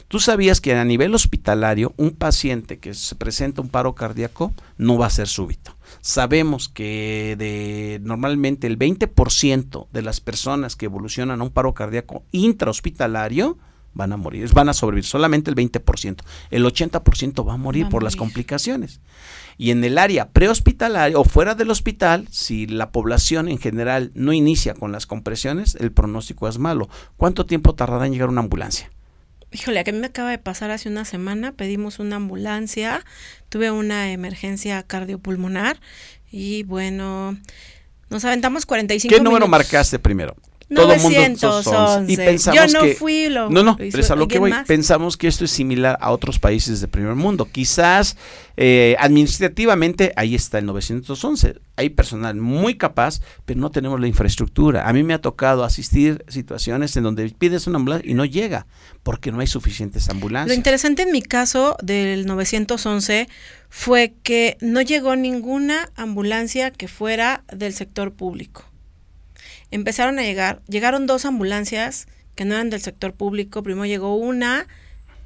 Tú 0.09 0.21
sabías 0.21 0.61
que 0.61 0.75
a 0.75 0.85
nivel 0.85 1.15
hospitalario 1.15 1.95
un 1.97 2.11
paciente 2.11 2.79
que 2.79 2.95
se 2.95 3.15
presenta 3.15 3.63
un 3.63 3.69
paro 3.69 3.95
cardíaco 3.95 4.53
no 4.77 4.99
va 4.99 5.07
a 5.07 5.11
ser 5.11 5.29
súbito. 5.29 5.77
Sabemos 6.01 6.69
que 6.69 7.37
de 7.39 8.01
normalmente 8.03 8.67
el 8.67 8.79
20% 8.79 9.89
de 9.93 10.03
las 10.03 10.21
personas 10.21 10.77
que 10.77 10.87
evolucionan 10.87 11.41
a 11.41 11.45
un 11.45 11.51
paro 11.51 11.75
cardíaco 11.75 12.25
intrahospitalario 12.33 13.59
van 13.95 14.13
a 14.13 14.17
morir, 14.17 14.49
van 14.53 14.69
a 14.69 14.73
sobrevivir, 14.73 15.05
solamente 15.05 15.51
el 15.51 15.57
20%. 15.57 16.19
El 16.51 16.65
80% 16.65 17.47
va 17.47 17.55
a 17.55 17.59
morir 17.59 17.89
por 17.89 18.03
las 18.03 18.17
complicaciones. 18.17 19.01
Y 19.59 19.71
en 19.71 19.85
el 19.85 19.99
área 19.99 20.31
prehospitalaria 20.31 21.19
o 21.19 21.25
fuera 21.25 21.55
del 21.55 21.71
hospital, 21.71 22.27
si 22.31 22.67
la 22.67 22.91
población 22.91 23.49
en 23.49 23.59
general 23.59 24.11
no 24.15 24.33
inicia 24.33 24.75
con 24.75 24.93
las 24.93 25.07
compresiones, 25.07 25.75
el 25.77 25.93
pronóstico 25.93 26.49
es 26.49 26.59
malo. 26.59 26.89
¿Cuánto 27.17 27.47
tiempo 27.47 27.75
tardará 27.75 28.07
en 28.07 28.13
llegar 28.13 28.31
una 28.31 28.41
ambulancia? 28.41 28.91
Híjole, 29.53 29.81
a 29.81 29.85
mí 29.85 29.93
me 29.93 30.07
acaba 30.07 30.31
de 30.31 30.39
pasar 30.39 30.71
hace 30.71 30.89
una 30.89 31.05
semana, 31.05 31.53
pedimos 31.53 31.99
una 31.99 32.17
ambulancia, 32.17 33.05
tuve 33.49 33.71
una 33.71 34.11
emergencia 34.11 34.83
cardiopulmonar 34.83 35.79
y 36.31 36.63
bueno, 36.63 37.37
nos 38.09 38.25
aventamos 38.25 38.65
45 38.65 39.15
¿Qué 39.15 39.23
número 39.23 39.47
marcaste 39.47 39.99
primero? 39.99 40.37
Todo 40.75 40.97
mundo 40.97 42.05
y 42.09 42.17
pensamos 42.17 42.73
Yo 42.73 42.81
no 42.81 42.87
fui 42.95 43.29
lo 43.29 43.51
No, 43.51 43.63
no, 43.63 43.77
pero 43.77 44.13
a 44.13 44.17
lo 44.17 44.29
que 44.29 44.39
voy, 44.39 44.53
pensamos 44.67 45.17
que 45.17 45.29
esto 45.29 45.45
es 45.45 45.51
similar 45.51 45.99
a 46.01 46.11
otros 46.11 46.39
países 46.39 46.81
de 46.81 46.89
primer 46.89 47.15
mundo. 47.15 47.49
Quizás 47.51 48.17
eh, 48.57 48.97
administrativamente 48.99 50.13
ahí 50.17 50.35
está 50.35 50.59
el 50.59 50.67
911. 50.67 51.61
Hay 51.77 51.91
personal 51.91 52.37
muy 52.37 52.77
capaz, 52.77 53.21
pero 53.45 53.61
no 53.61 53.71
tenemos 53.71 54.01
la 54.01 54.07
infraestructura. 54.07 54.89
A 54.89 54.93
mí 54.93 55.03
me 55.03 55.15
ha 55.15 55.21
tocado 55.21 55.65
asistir 55.65 56.25
situaciones 56.29 56.97
en 56.97 57.05
donde 57.05 57.29
pides 57.31 57.67
una 57.67 57.79
ambulancia 57.79 58.11
y 58.11 58.15
no 58.15 58.25
llega 58.25 58.67
porque 59.03 59.33
no 59.33 59.41
hay 59.41 59.47
suficientes 59.47 60.09
ambulancias. 60.09 60.49
Lo 60.49 60.55
interesante 60.55 61.03
en 61.03 61.13
mi 61.13 61.23
caso 61.23 61.77
del 61.83 62.27
911 62.27 63.29
fue 63.69 64.15
que 64.23 64.59
no 64.61 64.83
llegó 64.83 65.17
ninguna 65.17 65.91
ambulancia 65.97 66.71
que 66.71 66.89
fuera 66.89 67.45
del 67.53 67.73
sector 67.73 68.13
público 68.13 68.72
empezaron 69.73 70.19
a 70.19 70.23
llegar, 70.23 70.63
llegaron 70.69 71.07
dos 71.07 71.25
ambulancias 71.25 72.07
que 72.37 72.45
no 72.45 72.55
eran 72.55 72.71
del 72.71 72.81
sector 72.81 73.15
público, 73.15 73.63
primero 73.63 73.87
llegó 73.87 74.15
una, 74.15 74.69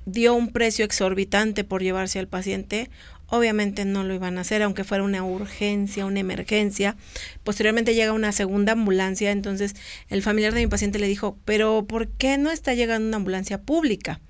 dio 0.07 0.35
un 0.35 0.49
precio 0.53 0.85
exorbitante 0.85 1.65
por 1.65 1.83
llevarse 1.83 2.19
al 2.19 2.29
paciente, 2.29 2.89
obviamente 3.29 3.85
no 3.85 4.05
lo 4.05 4.15
iban 4.15 4.39
a 4.39 4.43
hacer, 4.43 4.63
aunque 4.63 4.85
fuera 4.85 5.05
una 5.05 5.25
urgencia, 5.25 6.07
una 6.07 6.21
emergencia. 6.21 6.97
Posteriormente 7.45 7.95
llega 7.95 8.13
una 8.13 8.33
segunda 8.33 8.73
ambulancia, 8.73 9.31
entonces 9.33 9.75
el 10.09 10.23
familiar 10.23 10.55
de 10.55 10.61
mi 10.61 10.67
paciente 10.69 10.99
le 10.99 11.09
dijo, 11.09 11.37
pero 11.45 11.85
¿por 11.87 12.09
qué 12.09 12.39
no 12.39 12.51
está 12.51 12.75
llegando 12.75 13.09
una 13.09 13.17
ambulancia 13.19 13.61
pública? 13.63 14.21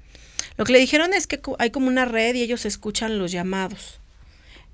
Lo 0.57 0.65
que 0.65 0.73
le 0.73 0.81
dijeron 0.81 1.13
es 1.13 1.27
que 1.27 1.41
hay 1.59 1.71
como 1.71 1.89
una 1.89 2.07
red 2.07 2.35
y 2.35 2.43
ellos 2.43 2.65
escuchan 2.65 3.19
los 3.19 3.31
llamados. 3.33 4.01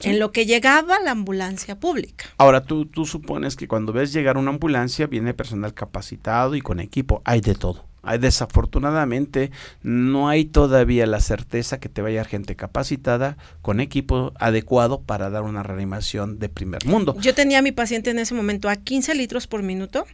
En 0.03 0.18
lo 0.18 0.32
que 0.32 0.46
llegaba 0.46 1.00
la 1.00 1.12
ambulancia 1.12 1.78
pública. 1.78 2.26
Ahora, 2.38 2.64
tú, 2.64 2.86
tú 2.86 3.07
supones 3.07 3.57
que 3.57 3.68
cuando 3.68 3.92
ves 3.92 4.12
llegar 4.12 4.36
una 4.36 4.50
ambulancia 4.50 5.07
viene 5.07 5.34
personal 5.34 5.74
capacitado 5.74 6.55
y 6.55 6.61
con 6.61 6.80
equipo. 6.80 7.22
Hay 7.24 7.40
de 7.40 7.55
todo. 7.55 7.86
Hay, 8.03 8.18
desafortunadamente, 8.18 9.53
no 9.82 10.28
hay 10.28 10.44
todavía 10.44 11.07
la 11.07 11.20
certeza 11.20 11.78
que 11.78 11.88
te 11.88 12.03
vaya 12.03 12.24
gente 12.24 12.57
capacitada 12.57 13.36
con 13.62 13.78
equipo 13.80 14.32
adecuado 14.40 15.03
para 15.03 15.30
dar 15.30 15.42
una 15.42 15.62
reanimación 15.62 16.40
de 16.40 16.48
primer 16.48 16.84
mundo. 16.84 17.14
Yo 17.20 17.34
tenía 17.34 17.61
a 17.61 17.62
mi 17.62 17.72
paciente 17.72 18.11
en 18.11 18.18
ese 18.18 18.34
momento 18.34 18.68
a 18.68 18.76
15 18.76 19.14
litros 19.14 19.46
por 19.46 19.62
minuto 19.62 20.05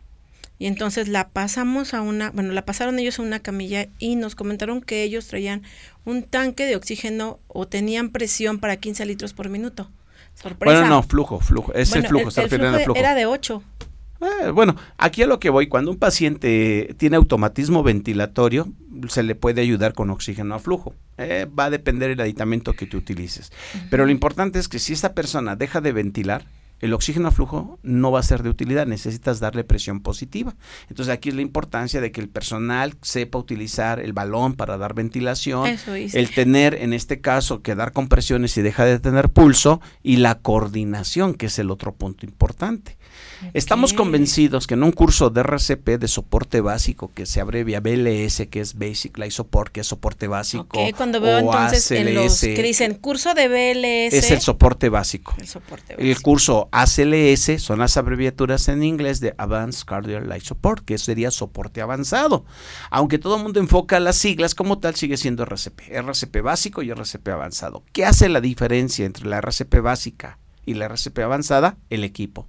y 0.58 0.66
entonces 0.66 1.08
la 1.08 1.28
pasamos 1.28 1.94
a 1.94 2.02
una, 2.02 2.30
bueno, 2.30 2.52
la 2.52 2.64
pasaron 2.64 2.98
ellos 2.98 3.18
a 3.18 3.22
una 3.22 3.40
camilla 3.40 3.88
y 3.98 4.16
nos 4.16 4.34
comentaron 4.34 4.82
que 4.82 5.04
ellos 5.04 5.28
traían 5.28 5.62
un 6.08 6.22
tanque 6.22 6.64
de 6.64 6.74
oxígeno 6.74 7.38
o 7.48 7.68
tenían 7.68 8.08
presión 8.08 8.58
para 8.58 8.76
15 8.76 9.04
litros 9.04 9.34
por 9.34 9.50
minuto. 9.50 9.90
Sorpresa. 10.34 10.80
Bueno, 10.80 10.88
no, 10.88 11.02
flujo, 11.02 11.40
flujo. 11.40 11.74
Es 11.74 11.94
el 11.94 12.06
flujo, 12.06 12.30
se 12.30 12.42
refiere 12.42 12.66
al 12.66 12.80
flujo. 12.80 12.98
Era 12.98 13.14
de 13.14 13.26
8. 13.26 13.62
Eh, 14.20 14.50
bueno, 14.50 14.74
aquí 14.96 15.22
a 15.22 15.26
lo 15.26 15.38
que 15.38 15.50
voy, 15.50 15.68
cuando 15.68 15.90
un 15.90 15.98
paciente 15.98 16.94
tiene 16.96 17.16
automatismo 17.16 17.82
ventilatorio, 17.82 18.72
se 19.08 19.22
le 19.22 19.34
puede 19.34 19.60
ayudar 19.60 19.92
con 19.92 20.10
oxígeno 20.10 20.54
a 20.54 20.58
flujo. 20.58 20.94
Eh, 21.18 21.46
va 21.46 21.66
a 21.66 21.70
depender 21.70 22.10
el 22.10 22.20
aditamento 22.20 22.72
que 22.72 22.86
tú 22.86 22.96
utilices. 22.96 23.52
Pero 23.90 24.06
lo 24.06 24.10
importante 24.10 24.58
es 24.58 24.68
que 24.68 24.78
si 24.78 24.92
esta 24.92 25.12
persona 25.12 25.56
deja 25.56 25.80
de 25.80 25.92
ventilar, 25.92 26.46
el 26.80 26.92
oxígeno 26.92 27.28
a 27.28 27.30
flujo 27.30 27.78
no 27.82 28.10
va 28.10 28.20
a 28.20 28.22
ser 28.22 28.42
de 28.42 28.50
utilidad, 28.50 28.86
necesitas 28.86 29.40
darle 29.40 29.64
presión 29.64 30.00
positiva. 30.00 30.54
Entonces 30.88 31.12
aquí 31.12 31.30
es 31.30 31.34
la 31.34 31.42
importancia 31.42 32.00
de 32.00 32.12
que 32.12 32.20
el 32.20 32.28
personal 32.28 32.96
sepa 33.02 33.38
utilizar 33.38 34.00
el 34.00 34.12
balón 34.12 34.54
para 34.54 34.76
dar 34.76 34.94
ventilación, 34.94 35.76
el 35.86 36.30
tener 36.30 36.74
en 36.74 36.92
este 36.92 37.20
caso 37.20 37.62
que 37.62 37.74
dar 37.74 37.92
compresiones 37.92 38.56
y 38.56 38.62
deja 38.62 38.84
de 38.84 38.98
tener 38.98 39.30
pulso 39.30 39.80
y 40.02 40.16
la 40.16 40.36
coordinación, 40.36 41.34
que 41.34 41.46
es 41.46 41.58
el 41.58 41.70
otro 41.70 41.94
punto 41.94 42.26
importante. 42.26 42.97
Estamos 43.54 43.92
convencidos 43.92 44.66
que 44.66 44.74
en 44.74 44.82
un 44.82 44.92
curso 44.92 45.30
de 45.30 45.40
RCP 45.42 45.98
de 45.98 46.08
soporte 46.08 46.60
básico 46.60 47.10
que 47.14 47.26
se 47.26 47.40
abrevia 47.40 47.80
BLS, 47.80 48.46
que 48.50 48.60
es 48.60 48.76
Basic 48.76 49.16
Life 49.18 49.32
Support, 49.32 49.72
que 49.72 49.80
es 49.80 49.86
soporte 49.86 50.28
básico. 50.28 50.78
cuando 50.96 51.20
veo 51.20 51.38
entonces 51.38 51.90
en 51.90 52.14
los 52.14 52.40
que 52.40 52.62
dicen 52.62 52.94
curso 52.94 53.34
de 53.34 53.48
BLS. 53.48 54.14
Es 54.14 54.30
el 54.30 54.40
soporte 54.40 54.88
básico. 54.88 55.34
El 55.38 55.46
soporte 55.46 55.94
básico. 55.94 56.10
El 56.10 56.22
curso 56.22 56.68
ACLS 56.72 57.62
son 57.62 57.78
las 57.78 57.96
abreviaturas 57.96 58.68
en 58.68 58.82
inglés 58.82 59.20
de 59.20 59.34
Advanced 59.38 59.84
Cardiac 59.84 60.24
Life 60.24 60.46
Support, 60.46 60.84
que 60.84 60.98
sería 60.98 61.30
soporte 61.30 61.80
avanzado. 61.80 62.44
Aunque 62.90 63.18
todo 63.18 63.36
el 63.36 63.42
mundo 63.42 63.60
enfoca 63.60 64.00
las 64.00 64.16
siglas 64.16 64.54
como 64.54 64.78
tal, 64.78 64.94
sigue 64.94 65.16
siendo 65.16 65.44
RCP. 65.44 65.90
RCP 65.90 66.42
básico 66.42 66.82
y 66.82 66.90
RCP 66.90 67.28
avanzado. 67.28 67.82
¿Qué 67.92 68.04
hace 68.04 68.28
la 68.28 68.40
diferencia 68.40 69.06
entre 69.06 69.26
la 69.26 69.38
RCP 69.38 69.80
básica 69.80 70.38
y 70.66 70.74
la 70.74 70.86
RCP 70.86 71.18
avanzada? 71.20 71.76
El 71.90 72.04
equipo. 72.04 72.46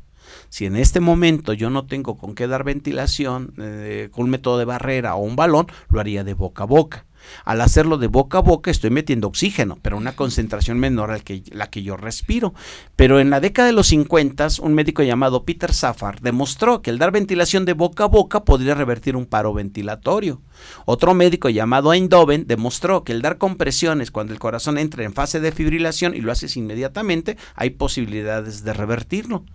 Si 0.49 0.65
en 0.65 0.75
este 0.75 0.99
momento 0.99 1.53
yo 1.53 1.69
no 1.69 1.85
tengo 1.85 2.17
con 2.17 2.35
qué 2.35 2.47
dar 2.47 2.63
ventilación 2.63 3.53
eh, 3.57 4.09
con 4.11 4.25
un 4.25 4.31
método 4.31 4.57
de 4.57 4.65
barrera 4.65 5.15
o 5.15 5.23
un 5.23 5.35
balón, 5.35 5.67
lo 5.89 5.99
haría 5.99 6.23
de 6.23 6.33
boca 6.33 6.63
a 6.63 6.67
boca. 6.67 7.05
Al 7.45 7.61
hacerlo 7.61 7.97
de 7.97 8.07
boca 8.07 8.39
a 8.39 8.41
boca 8.41 8.71
estoy 8.71 8.89
metiendo 8.89 9.27
oxígeno, 9.27 9.77
pero 9.81 9.97
una 9.97 10.15
concentración 10.15 10.79
menor 10.79 11.11
a 11.11 11.19
la 11.51 11.69
que 11.69 11.83
yo 11.83 11.97
respiro. 11.97 12.53
Pero 12.95 13.19
en 13.19 13.29
la 13.29 13.39
década 13.39 13.67
de 13.67 13.73
los 13.73 13.87
50, 13.87 14.47
un 14.61 14.73
médico 14.73 15.03
llamado 15.03 15.43
Peter 15.43 15.73
Safar 15.73 16.21
demostró 16.21 16.81
que 16.81 16.89
el 16.89 16.97
dar 16.97 17.11
ventilación 17.11 17.65
de 17.65 17.73
boca 17.73 18.05
a 18.05 18.07
boca 18.07 18.45
podría 18.45 18.75
revertir 18.75 19.15
un 19.15 19.25
paro 19.25 19.53
ventilatorio. 19.53 20.41
Otro 20.85 21.13
médico 21.13 21.49
llamado 21.49 21.93
Eindhoven 21.93 22.47
demostró 22.47 23.03
que 23.03 23.11
el 23.11 23.21
dar 23.21 23.37
compresiones 23.37 24.11
cuando 24.11 24.33
el 24.33 24.39
corazón 24.39 24.77
entra 24.77 25.03
en 25.03 25.13
fase 25.13 25.39
de 25.39 25.51
fibrilación 25.51 26.15
y 26.15 26.21
lo 26.21 26.31
haces 26.31 26.57
inmediatamente, 26.57 27.37
hay 27.55 27.71
posibilidades 27.71 28.63
de 28.63 28.73
revertirlo. 28.73 29.45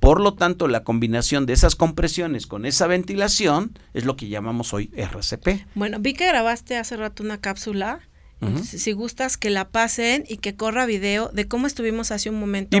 Por 0.00 0.20
lo 0.20 0.34
tanto, 0.34 0.68
la 0.68 0.84
combinación 0.84 1.46
de 1.46 1.54
esas 1.54 1.76
compresiones 1.76 2.46
con 2.46 2.66
esa 2.66 2.86
ventilación 2.86 3.78
es 3.94 4.04
lo 4.04 4.16
que 4.16 4.28
llamamos 4.28 4.74
hoy 4.74 4.90
RCP. 4.96 5.66
Bueno, 5.74 5.98
vi 6.00 6.12
que 6.14 6.26
grabaste 6.26 6.76
hace 6.76 6.96
rato 6.96 7.22
una 7.22 7.40
cápsula. 7.40 8.00
si 8.62 8.92
gustas 8.92 9.38
que 9.38 9.48
la 9.48 9.68
pasen 9.70 10.24
y 10.28 10.36
que 10.36 10.54
corra 10.54 10.84
video 10.84 11.30
de 11.32 11.48
cómo 11.48 11.66
estuvimos 11.66 12.10
hace 12.10 12.28
un 12.28 12.38
momento 12.38 12.76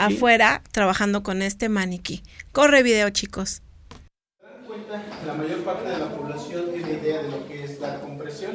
afuera 0.00 0.62
trabajando 0.70 1.22
con 1.22 1.40
este 1.40 1.70
maniquí. 1.70 2.22
Corre 2.52 2.82
video, 2.82 3.08
chicos. 3.08 3.62
cuenta, 4.66 5.02
la 5.26 5.32
mayor 5.32 5.64
parte 5.64 5.88
de 5.88 5.98
la 5.98 6.10
población 6.14 6.66
tiene 6.74 6.92
idea 7.00 7.22
de 7.22 7.30
lo 7.30 7.46
que 7.48 7.64
es 7.64 7.80
la 7.80 8.00
compresión, 8.00 8.52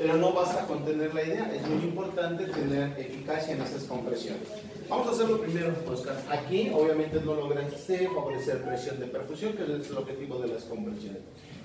pero 0.00 0.16
no 0.16 0.32
basta 0.32 0.66
con 0.66 0.82
tener 0.82 1.14
la 1.14 1.22
idea, 1.22 1.52
es 1.54 1.68
muy 1.68 1.84
importante 1.84 2.46
tener 2.46 2.98
eficacia 2.98 3.54
en 3.54 3.60
esas 3.60 3.84
compresiones. 3.84 4.48
Vamos 4.88 5.08
a 5.08 5.10
hacerlo 5.10 5.42
primero, 5.42 5.74
Oscar. 5.86 6.16
Aquí, 6.30 6.72
obviamente, 6.74 7.20
no 7.20 7.34
lograste 7.34 8.08
favorecer 8.08 8.64
presión 8.64 8.98
de 8.98 9.06
perfusión, 9.08 9.52
que 9.52 9.64
es 9.64 9.90
el 9.90 9.98
objetivo 9.98 10.38
de 10.38 10.48
las 10.48 10.64
compresiones. 10.64 11.20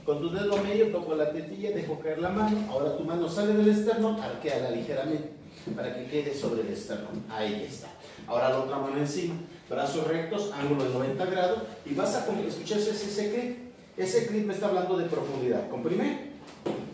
Con 0.06 0.20
tu 0.20 0.32
dedo 0.32 0.58
medio 0.58 0.92
toco 0.92 1.16
la 1.16 1.32
tetilla, 1.32 1.72
dejo 1.72 1.98
caer 2.02 2.20
la 2.20 2.30
mano. 2.30 2.58
Ahora 2.70 2.98
tu 2.98 3.06
mano 3.06 3.30
sale 3.30 3.54
del 3.54 3.70
externo, 3.70 4.22
arqueala 4.22 4.70
ligeramente 4.72 5.30
para 5.74 5.96
que 5.96 6.06
quede 6.08 6.36
sobre 6.36 6.64
el 6.64 6.68
externo. 6.68 7.08
Ahí 7.30 7.66
está. 7.66 7.88
Ahora 8.28 8.50
la 8.50 8.60
otra 8.60 8.80
mano 8.80 8.98
encima, 8.98 9.36
brazos 9.70 10.06
rectos, 10.08 10.52
ángulo 10.54 10.84
de 10.84 10.90
90 10.90 11.26
grados. 11.26 11.60
Y 11.86 11.94
vas 11.94 12.14
a 12.14 12.28
escuchar 12.46 12.80
ese 12.80 13.34
clip. 13.34 13.58
Ese 13.96 14.28
clip 14.28 14.46
me 14.46 14.54
está 14.54 14.68
hablando 14.68 14.98
de 14.98 15.06
profundidad. 15.06 15.70
Comprime, 15.70 16.32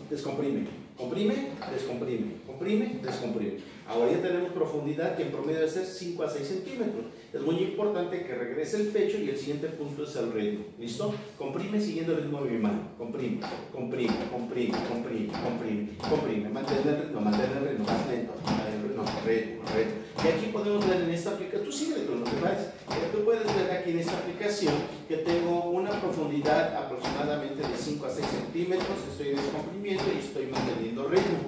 descomprime. 0.08 0.81
Comprime, 0.96 1.34
descomprime. 1.72 2.32
Comprime, 2.46 3.00
descomprime. 3.02 3.56
Ahora 3.88 4.12
ya 4.12 4.22
tenemos 4.22 4.52
profundidad 4.52 5.16
que 5.16 5.24
en 5.24 5.32
promedio 5.32 5.60
debe 5.60 5.70
ser 5.70 5.84
5 5.84 6.22
a 6.22 6.30
6 6.30 6.46
centímetros. 6.46 7.06
Es 7.32 7.40
muy 7.40 7.56
importante 7.56 8.24
que 8.24 8.34
regrese 8.34 8.76
el 8.76 8.86
pecho 8.88 9.18
y 9.18 9.30
el 9.30 9.36
siguiente 9.36 9.68
punto 9.68 10.04
es 10.04 10.14
el 10.16 10.32
ritmo. 10.32 10.64
¿Listo? 10.78 11.14
Comprime 11.36 11.80
siguiendo 11.80 12.12
el 12.12 12.22
ritmo 12.22 12.42
de 12.44 12.50
mi 12.50 12.58
mano. 12.58 12.88
Comprime, 12.96 13.40
comprime, 13.72 14.14
comprime, 14.30 14.76
comprime, 14.88 15.28
comprime, 15.32 15.88
comprime. 15.98 16.48
Mantén 16.48 16.88
el 16.88 17.02
ritmo, 17.02 17.20
mantén 17.20 17.50
el 17.56 17.68
ritmo 17.68 17.84
más 17.84 18.08
lento. 18.08 18.34
No, 18.94 19.04
ritmo, 19.26 19.62
ritmo. 19.74 20.02
Y 20.24 20.28
aquí 20.28 20.46
podemos 20.52 20.86
ver 20.86 21.02
en 21.02 21.10
esta 21.10 21.30
aplicación, 21.30 21.64
tú 21.64 21.72
sigue 21.72 22.06
con 22.06 22.20
los 22.20 22.32
demás. 22.32 22.68
Tú 23.10 23.24
puedes 23.24 23.44
ver 23.56 23.70
aquí 23.72 23.90
en 23.90 23.98
esta 23.98 24.16
aplicación 24.18 24.74
que 25.08 25.16
tengo 25.16 25.70
profundidad 26.02 26.74
aproximadamente 26.74 27.62
de 27.62 27.76
5 27.76 28.06
a 28.06 28.10
6 28.10 28.26
centímetros. 28.26 28.98
Estoy 29.10 29.38
descomprimiendo 29.38 30.02
y 30.12 30.18
estoy 30.18 30.46
manteniendo 30.46 31.06
ritmo. 31.06 31.38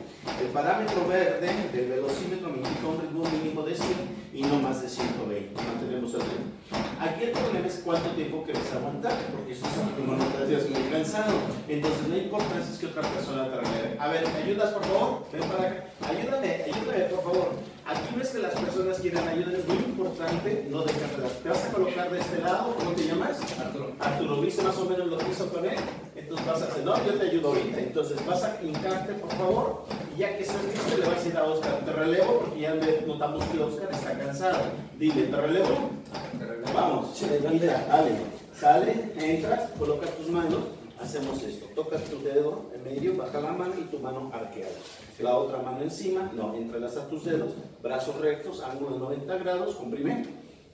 El 0.40 0.48
parámetro 0.48 1.08
verde 1.08 1.50
del 1.72 1.90
velocímetro 1.90 2.50
me 2.50 2.58
indica 2.58 2.86
un 2.86 3.00
ritmo 3.00 3.24
mínimo 3.26 3.62
de 3.62 3.74
100 3.74 3.90
y 4.32 4.42
no 4.42 4.60
más 4.60 4.80
de 4.82 4.88
120. 4.88 5.60
Mantenemos 5.60 6.14
el 6.14 6.20
ritmo. 6.20 6.54
Aquí 7.00 7.24
el 7.24 7.30
problema 7.32 7.66
es 7.66 7.82
cuánto 7.84 8.08
tiempo 8.10 8.44
querés 8.44 8.72
aguantar, 8.72 9.18
porque 9.34 9.52
esto 9.52 9.66
es 9.66 10.70
muy 10.70 10.90
cansado. 10.90 11.34
Entonces 11.68 12.08
no 12.08 12.16
importa 12.16 12.62
si 12.62 12.72
es 12.72 12.78
que 12.78 12.86
otra 12.86 13.02
persona 13.02 13.50
te 13.50 13.98
A 13.98 14.08
ver, 14.08 14.22
¿me 14.22 14.42
ayudas 14.42 14.70
por 14.70 14.84
favor? 14.84 15.26
Ven 15.32 15.42
para 15.42 15.68
acá. 15.68 15.84
Ayúdame, 16.08 16.62
ayúdame 16.64 17.04
por 17.10 17.22
favor. 17.22 17.73
Aquí 17.86 18.14
ves 18.16 18.30
que 18.30 18.38
las 18.38 18.54
personas 18.54 18.98
quieren 18.98 19.28
ayuda, 19.28 19.58
es 19.58 19.68
muy 19.68 19.76
importante 19.76 20.66
no 20.70 20.82
dejarlas. 20.82 21.32
¿Te 21.42 21.48
vas 21.50 21.64
a 21.64 21.72
colocar 21.72 22.10
de 22.10 22.18
este 22.18 22.40
lado? 22.40 22.74
¿Cómo 22.76 22.92
te 22.92 23.06
llamas? 23.06 23.38
Arturo. 23.60 23.92
Arturo, 24.00 24.40
¿viste 24.40 24.62
más 24.62 24.78
o 24.78 24.84
menos 24.86 25.06
lo 25.06 25.18
que 25.18 25.30
hizo 25.30 25.48
con 25.48 25.66
él? 25.66 25.76
Entonces 26.16 26.46
vas 26.46 26.62
a 26.62 26.64
hacer, 26.64 26.84
no, 26.84 27.04
yo 27.04 27.14
te 27.14 27.26
ayudo 27.28 27.48
ahorita. 27.48 27.80
Entonces 27.80 28.26
vas 28.26 28.42
a 28.42 28.62
hincarte, 28.62 29.12
por 29.14 29.30
favor, 29.32 29.84
y 30.16 30.20
ya 30.20 30.34
que 30.34 30.44
estás 30.44 30.64
listo, 30.64 30.96
le 30.96 31.06
vas 31.06 31.12
a 31.12 31.14
decir 31.16 31.36
a 31.36 31.44
Oscar, 31.44 31.84
te 31.84 31.92
relevo, 31.92 32.40
porque 32.40 32.60
ya 32.60 32.74
notamos 33.06 33.44
que 33.44 33.58
Oscar 33.60 33.88
está 33.92 34.18
cansado. 34.18 34.58
Dile, 34.98 35.24
¿te 35.24 35.36
relevo? 35.36 35.90
Te 36.38 36.46
relevo. 36.46 36.72
Vamos, 36.72 37.22
mira, 37.50 37.84
dale. 37.86 38.16
Sale, 38.58 39.12
entras, 39.18 39.70
colocas 39.78 40.08
tus 40.16 40.28
manos 40.28 40.60
hacemos 41.00 41.42
esto. 41.42 41.66
Tocas 41.74 42.02
tu 42.04 42.22
dedo 42.22 42.70
en 42.74 42.82
medio, 42.82 43.16
baja 43.16 43.40
la 43.40 43.52
mano 43.52 43.74
y 43.78 43.84
tu 43.84 43.98
mano 43.98 44.30
arqueada. 44.32 44.72
La 45.20 45.36
otra 45.36 45.58
mano 45.58 45.80
encima, 45.80 46.30
no, 46.34 46.54
entrelaza 46.54 47.08
tus 47.08 47.24
dedos, 47.24 47.52
brazos 47.80 48.20
rectos, 48.20 48.60
ángulo 48.62 48.94
de 48.94 48.98
90 48.98 49.38
grados, 49.38 49.76
comprime, 49.76 50.24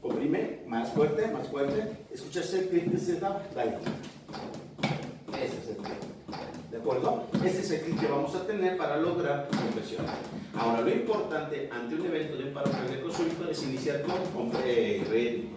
comprime, 0.01 0.61
más 0.67 0.89
fuerte, 0.91 1.27
más 1.27 1.47
fuerte. 1.49 2.07
¿Escuchas 2.11 2.53
el 2.55 2.69
clic 2.69 2.97
se 2.97 3.21
da? 3.21 3.47
Dale. 3.55 3.77
Ese 5.35 5.59
es 5.59 5.69
el 5.69 5.77
clic. 5.77 6.71
¿De 6.71 6.79
acuerdo? 6.79 7.25
Ese 7.45 7.61
es 7.61 7.71
el 7.71 7.81
clic 7.83 8.01
que 8.01 8.07
vamos 8.07 8.35
a 8.35 8.47
tener 8.47 8.79
para 8.79 8.97
lograr 8.97 9.47
compresión. 9.49 10.07
Ahora, 10.57 10.81
lo 10.81 10.91
importante 10.91 11.69
ante 11.71 11.95
un 11.95 12.07
evento 12.07 12.39
de 12.39 12.45
un 12.45 12.55
paro 12.55 12.71
cardíaco 12.71 13.11
súbito 13.11 13.51
es 13.51 13.63
iniciar 13.63 14.03
con, 14.03 14.49
con 14.49 14.51
eh, 14.65 15.05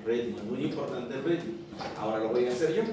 ritmo, 0.06 0.44
muy 0.44 0.66
importante 0.66 1.16
el 1.16 1.24
ritmo. 1.24 1.54
Ahora 1.98 2.20
lo 2.20 2.30
voy 2.30 2.48
a 2.48 2.50
hacer 2.50 2.74
yo. 2.74 2.84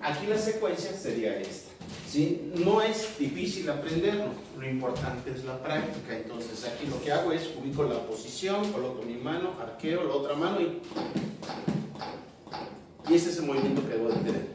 Aquí 0.00 0.26
la 0.26 0.38
secuencia 0.38 0.92
sería 0.92 1.36
esta. 1.40 1.69
¿Sí? 2.10 2.50
No 2.64 2.82
es 2.82 3.18
difícil 3.18 3.70
aprenderlo, 3.70 4.26
lo 4.58 4.68
importante 4.68 5.30
es 5.30 5.44
la 5.44 5.62
práctica. 5.62 6.16
Entonces 6.16 6.64
aquí 6.64 6.86
lo 6.86 7.00
que 7.02 7.12
hago 7.12 7.32
es 7.32 7.48
ubico 7.56 7.84
la 7.84 8.00
posición, 8.06 8.72
coloco 8.72 9.02
mi 9.02 9.14
mano, 9.14 9.54
arqueo 9.60 10.04
la 10.04 10.14
otra 10.14 10.34
mano 10.34 10.60
y... 10.60 10.80
Y 13.08 13.14
ese 13.14 13.30
es 13.30 13.38
el 13.38 13.46
movimiento 13.46 13.82
que 13.82 13.94
debo 13.94 14.08
de 14.08 14.14
tener. 14.16 14.48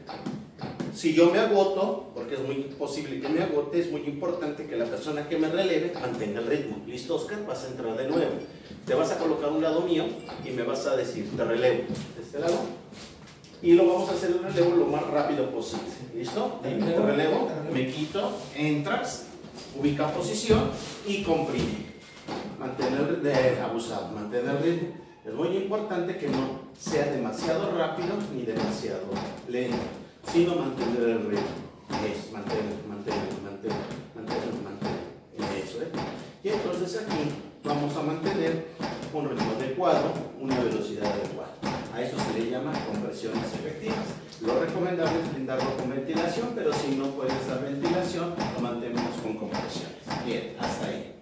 Si 0.94 1.12
yo 1.12 1.30
me 1.30 1.38
agoto, 1.38 2.10
por 2.14 2.26
porque 2.26 2.42
es 2.42 2.48
muy 2.48 2.74
posible 2.76 3.20
que 3.20 3.28
me 3.28 3.40
agote, 3.40 3.78
es 3.78 3.92
muy 3.92 4.00
importante 4.00 4.66
que 4.66 4.74
la 4.74 4.86
persona 4.86 5.28
que 5.28 5.38
me 5.38 5.48
releve 5.48 5.92
mantenga 5.94 6.40
el 6.40 6.46
ritmo. 6.48 6.82
¿Listo, 6.88 7.14
Oscar? 7.14 7.46
Vas 7.46 7.64
a 7.64 7.68
entrar 7.68 7.96
de 7.96 8.08
nuevo. 8.08 8.32
Te 8.84 8.94
vas 8.94 9.12
a 9.12 9.18
colocar 9.18 9.50
a 9.50 9.52
un 9.52 9.62
lado 9.62 9.82
mío 9.82 10.06
y 10.44 10.50
me 10.50 10.64
vas 10.64 10.86
a 10.86 10.96
decir, 10.96 11.30
te 11.36 11.44
relevo. 11.44 11.84
De 12.16 12.22
este 12.22 12.40
lado. 12.40 12.85
Y 13.62 13.72
lo 13.72 13.86
vamos 13.86 14.10
a 14.10 14.12
hacer 14.12 14.30
el 14.30 14.42
relevo 14.42 14.76
lo 14.76 14.86
más 14.86 15.06
rápido 15.08 15.50
posible. 15.50 15.88
¿Listo? 16.14 16.60
Te 16.62 16.76
relevo, 16.76 17.48
me 17.72 17.90
quito, 17.90 18.32
entras, 18.54 19.26
ubica 19.78 20.12
posición 20.12 20.70
y 21.06 21.22
comprime. 21.22 21.86
Mantener 22.58 23.22
de 23.22 23.60
abusado, 23.60 24.08
mantener 24.12 24.56
el 24.56 24.62
ritmo. 24.62 24.88
Es 25.24 25.34
muy 25.34 25.48
importante 25.56 26.16
que 26.18 26.28
no 26.28 26.60
sea 26.78 27.06
demasiado 27.06 27.76
rápido 27.76 28.14
ni 28.34 28.42
demasiado 28.42 29.06
lento, 29.48 29.76
sino 30.32 30.54
mantener 30.54 31.02
el 31.02 31.26
ritmo. 31.26 31.66
Eso, 32.04 32.32
mantener, 32.32 32.62
mantener, 32.88 33.20
mantener, 33.42 33.78
mantener, 34.14 34.54
mantener. 34.62 35.64
Eso, 35.64 35.82
¿eh? 35.82 35.88
Y 36.44 36.48
entonces 36.50 37.02
aquí 37.02 37.30
vamos 37.64 37.96
a 37.96 38.02
mantener 38.02 38.66
un 39.12 39.28
ritmo 39.28 39.52
adecuado, 39.58 40.12
una 40.40 40.60
velocidad 40.60 41.06
adecuada. 41.06 41.54
A 41.96 42.02
eso 42.02 42.14
se 42.18 42.38
le 42.38 42.50
llama 42.50 42.72
compresiones 42.84 43.44
efectivas. 43.54 43.96
Lo 44.42 44.60
recomendable 44.60 45.18
es 45.18 45.32
brindarlo 45.32 45.78
con 45.78 45.88
ventilación, 45.88 46.52
pero 46.54 46.70
si 46.74 46.94
no 46.94 47.06
puedes 47.12 47.48
dar 47.48 47.62
ventilación, 47.64 48.34
lo 48.54 48.60
mantenemos 48.60 49.18
con 49.22 49.38
compresiones. 49.38 49.96
Bien, 50.26 50.54
hasta 50.60 50.88
ahí. 50.88 51.14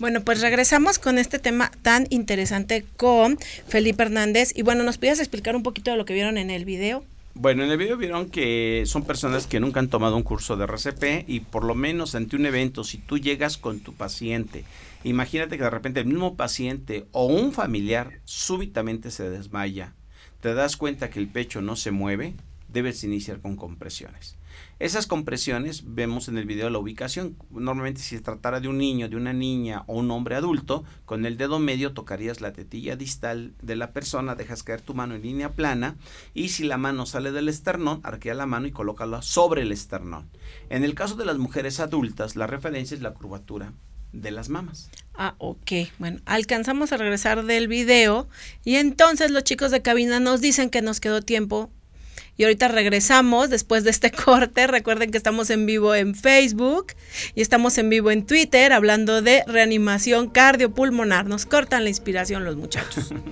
Bueno, 0.00 0.22
pues 0.22 0.40
regresamos 0.40 0.98
con 0.98 1.18
este 1.18 1.38
tema 1.38 1.70
tan 1.82 2.08
interesante 2.10 2.84
con 2.96 3.38
Felipe 3.68 4.02
Hernández. 4.02 4.50
Y 4.56 4.62
bueno, 4.62 4.82
¿nos 4.82 4.98
podías 4.98 5.20
explicar 5.20 5.54
un 5.54 5.62
poquito 5.62 5.92
de 5.92 5.98
lo 5.98 6.04
que 6.04 6.14
vieron 6.14 6.36
en 6.36 6.50
el 6.50 6.64
video? 6.64 7.04
Bueno, 7.40 7.62
en 7.62 7.70
el 7.70 7.78
video 7.78 7.96
vieron 7.96 8.30
que 8.30 8.82
son 8.86 9.04
personas 9.04 9.46
que 9.46 9.60
nunca 9.60 9.78
han 9.78 9.88
tomado 9.88 10.16
un 10.16 10.24
curso 10.24 10.56
de 10.56 10.64
RCP 10.64 11.28
y 11.28 11.38
por 11.38 11.62
lo 11.62 11.76
menos 11.76 12.16
ante 12.16 12.34
un 12.34 12.46
evento, 12.46 12.82
si 12.82 12.98
tú 12.98 13.16
llegas 13.16 13.58
con 13.58 13.78
tu 13.78 13.94
paciente, 13.94 14.64
imagínate 15.04 15.56
que 15.56 15.62
de 15.62 15.70
repente 15.70 16.00
el 16.00 16.06
mismo 16.06 16.34
paciente 16.34 17.06
o 17.12 17.26
un 17.26 17.52
familiar 17.52 18.18
súbitamente 18.24 19.12
se 19.12 19.30
desmaya, 19.30 19.94
te 20.40 20.52
das 20.52 20.76
cuenta 20.76 21.10
que 21.10 21.20
el 21.20 21.28
pecho 21.28 21.62
no 21.62 21.76
se 21.76 21.92
mueve, 21.92 22.34
debes 22.66 23.04
iniciar 23.04 23.40
con 23.40 23.54
compresiones. 23.54 24.36
Esas 24.80 25.08
compresiones 25.08 25.82
vemos 25.86 26.28
en 26.28 26.38
el 26.38 26.46
video 26.46 26.70
la 26.70 26.78
ubicación. 26.78 27.36
Normalmente 27.50 28.00
si 28.00 28.14
se 28.14 28.22
tratara 28.22 28.60
de 28.60 28.68
un 28.68 28.78
niño, 28.78 29.08
de 29.08 29.16
una 29.16 29.32
niña 29.32 29.82
o 29.88 29.98
un 29.98 30.08
hombre 30.12 30.36
adulto, 30.36 30.84
con 31.04 31.26
el 31.26 31.36
dedo 31.36 31.58
medio 31.58 31.94
tocarías 31.94 32.40
la 32.40 32.52
tetilla 32.52 32.94
distal 32.94 33.54
de 33.60 33.74
la 33.74 33.92
persona, 33.92 34.36
dejas 34.36 34.62
caer 34.62 34.80
tu 34.80 34.94
mano 34.94 35.16
en 35.16 35.22
línea 35.22 35.54
plana 35.54 35.96
y 36.32 36.50
si 36.50 36.62
la 36.62 36.78
mano 36.78 37.06
sale 37.06 37.32
del 37.32 37.48
esternón, 37.48 38.00
arquea 38.04 38.34
la 38.34 38.46
mano 38.46 38.68
y 38.68 38.70
colócala 38.70 39.20
sobre 39.20 39.62
el 39.62 39.72
esternón. 39.72 40.30
En 40.70 40.84
el 40.84 40.94
caso 40.94 41.16
de 41.16 41.26
las 41.26 41.38
mujeres 41.38 41.80
adultas, 41.80 42.36
la 42.36 42.46
referencia 42.46 42.94
es 42.94 43.02
la 43.02 43.14
curvatura 43.14 43.72
de 44.12 44.30
las 44.30 44.48
mamas. 44.48 44.90
Ah, 45.14 45.34
ok. 45.38 45.72
Bueno, 45.98 46.20
alcanzamos 46.24 46.92
a 46.92 46.98
regresar 46.98 47.44
del 47.44 47.66
video 47.66 48.28
y 48.64 48.76
entonces 48.76 49.32
los 49.32 49.42
chicos 49.42 49.72
de 49.72 49.82
cabina 49.82 50.20
nos 50.20 50.40
dicen 50.40 50.70
que 50.70 50.82
nos 50.82 51.00
quedó 51.00 51.20
tiempo 51.20 51.68
y 52.38 52.44
ahorita 52.44 52.68
regresamos 52.68 53.50
después 53.50 53.84
de 53.84 53.90
este 53.90 54.10
corte. 54.24 54.66
Recuerden 54.66 55.10
que 55.10 55.18
estamos 55.18 55.50
en 55.50 55.66
vivo 55.66 55.94
en 55.94 56.14
Facebook 56.14 56.94
y 57.34 57.42
estamos 57.42 57.76
en 57.76 57.90
vivo 57.90 58.10
en 58.10 58.24
Twitter 58.24 58.72
hablando 58.72 59.20
de 59.20 59.44
reanimación 59.46 60.30
cardiopulmonar. 60.30 61.26
Nos 61.26 61.44
cortan 61.44 61.82
la 61.82 61.90
inspiración 61.90 62.44
los 62.44 62.56
muchachos. 62.56 63.12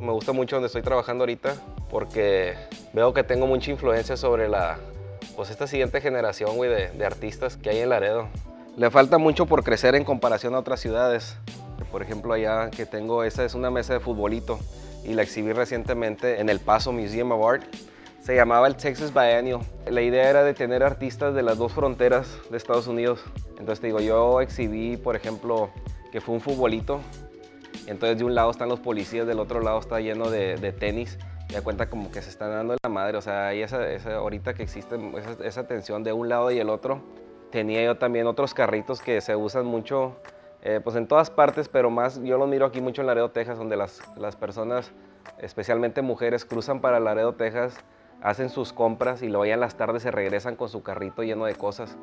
Me 0.00 0.12
gusta 0.12 0.32
mucho 0.32 0.56
donde 0.56 0.66
estoy 0.66 0.82
trabajando 0.82 1.22
ahorita 1.22 1.54
porque 1.88 2.54
veo 2.92 3.14
que 3.14 3.22
tengo 3.22 3.46
mucha 3.46 3.70
influencia 3.70 4.16
sobre 4.18 4.48
la, 4.48 4.78
pues 5.36 5.48
esta 5.48 5.66
siguiente 5.66 6.02
generación, 6.02 6.56
güey, 6.56 6.68
de, 6.68 6.90
de 6.90 7.06
artistas 7.06 7.56
que 7.56 7.70
hay 7.70 7.78
en 7.78 7.88
Laredo. 7.88 8.28
Le 8.74 8.90
falta 8.90 9.18
mucho 9.18 9.44
por 9.44 9.64
crecer 9.64 9.94
en 9.96 10.04
comparación 10.04 10.54
a 10.54 10.58
otras 10.58 10.80
ciudades. 10.80 11.36
Por 11.90 12.00
ejemplo, 12.00 12.32
allá 12.32 12.70
que 12.70 12.86
tengo, 12.86 13.22
esa 13.22 13.44
es 13.44 13.54
una 13.54 13.70
mesa 13.70 13.92
de 13.92 14.00
futbolito 14.00 14.58
y 15.04 15.12
la 15.12 15.22
exhibí 15.22 15.52
recientemente 15.52 16.40
en 16.40 16.48
el 16.48 16.58
Paso 16.58 16.90
Museum 16.90 17.32
of 17.32 17.46
Art. 17.46 17.64
Se 18.22 18.34
llamaba 18.34 18.66
el 18.66 18.76
Texas 18.76 19.12
Biennial. 19.12 19.60
La 19.90 20.00
idea 20.00 20.30
era 20.30 20.42
de 20.42 20.54
tener 20.54 20.82
artistas 20.82 21.34
de 21.34 21.42
las 21.42 21.58
dos 21.58 21.72
fronteras 21.72 22.38
de 22.50 22.56
Estados 22.56 22.86
Unidos. 22.86 23.22
Entonces 23.58 23.80
te 23.80 23.88
digo, 23.88 24.00
yo 24.00 24.40
exhibí, 24.40 24.96
por 24.96 25.16
ejemplo, 25.16 25.70
que 26.10 26.22
fue 26.22 26.34
un 26.34 26.40
futbolito. 26.40 27.00
Entonces 27.86 28.16
de 28.16 28.24
un 28.24 28.34
lado 28.34 28.50
están 28.50 28.70
los 28.70 28.80
policías, 28.80 29.26
del 29.26 29.38
otro 29.38 29.60
lado 29.60 29.80
está 29.80 30.00
lleno 30.00 30.30
de, 30.30 30.72
tenis. 30.72 31.18
Y 31.50 31.52
da 31.52 31.60
cuenta 31.60 31.90
como 31.90 32.10
que 32.10 32.22
se 32.22 32.30
están 32.30 32.50
dando 32.50 32.76
la 32.82 32.88
madre. 32.88 33.18
O 33.18 33.22
sea, 33.22 33.48
hay 33.48 33.60
esa, 33.60 33.86
esa 33.90 34.14
ahorita 34.14 34.54
que 34.54 34.62
existe 34.62 34.96
esa 35.44 35.66
tensión 35.66 36.02
de 36.04 36.14
un 36.14 36.30
lado 36.30 36.50
y 36.50 36.58
el 36.58 36.70
otro 36.70 37.02
tenía 37.52 37.84
yo 37.84 37.96
también 37.96 38.26
otros 38.26 38.54
carritos 38.54 39.00
que 39.00 39.20
se 39.20 39.36
usan 39.36 39.66
mucho 39.66 40.16
eh, 40.62 40.80
pues 40.82 40.96
en 40.96 41.06
todas 41.06 41.30
partes, 41.30 41.68
pero 41.68 41.90
más 41.90 42.20
yo 42.22 42.38
los 42.38 42.48
miro 42.48 42.66
aquí 42.66 42.80
mucho 42.80 43.02
en 43.02 43.06
Laredo, 43.06 43.30
Texas, 43.30 43.58
donde 43.58 43.76
las, 43.76 44.00
las 44.16 44.34
personas, 44.34 44.90
especialmente 45.38 46.02
mujeres, 46.02 46.44
cruzan 46.44 46.80
para 46.80 46.98
Laredo, 46.98 47.34
Texas, 47.34 47.76
hacen 48.22 48.48
sus 48.48 48.72
compras 48.72 49.22
y 49.22 49.28
luego 49.28 49.44
ya 49.44 49.56
las 49.56 49.76
tardes 49.76 50.02
se 50.02 50.10
regresan 50.10 50.56
con 50.56 50.68
su 50.68 50.82
carrito 50.82 51.22
lleno 51.22 51.44
de 51.44 51.54
cosas. 51.54 51.96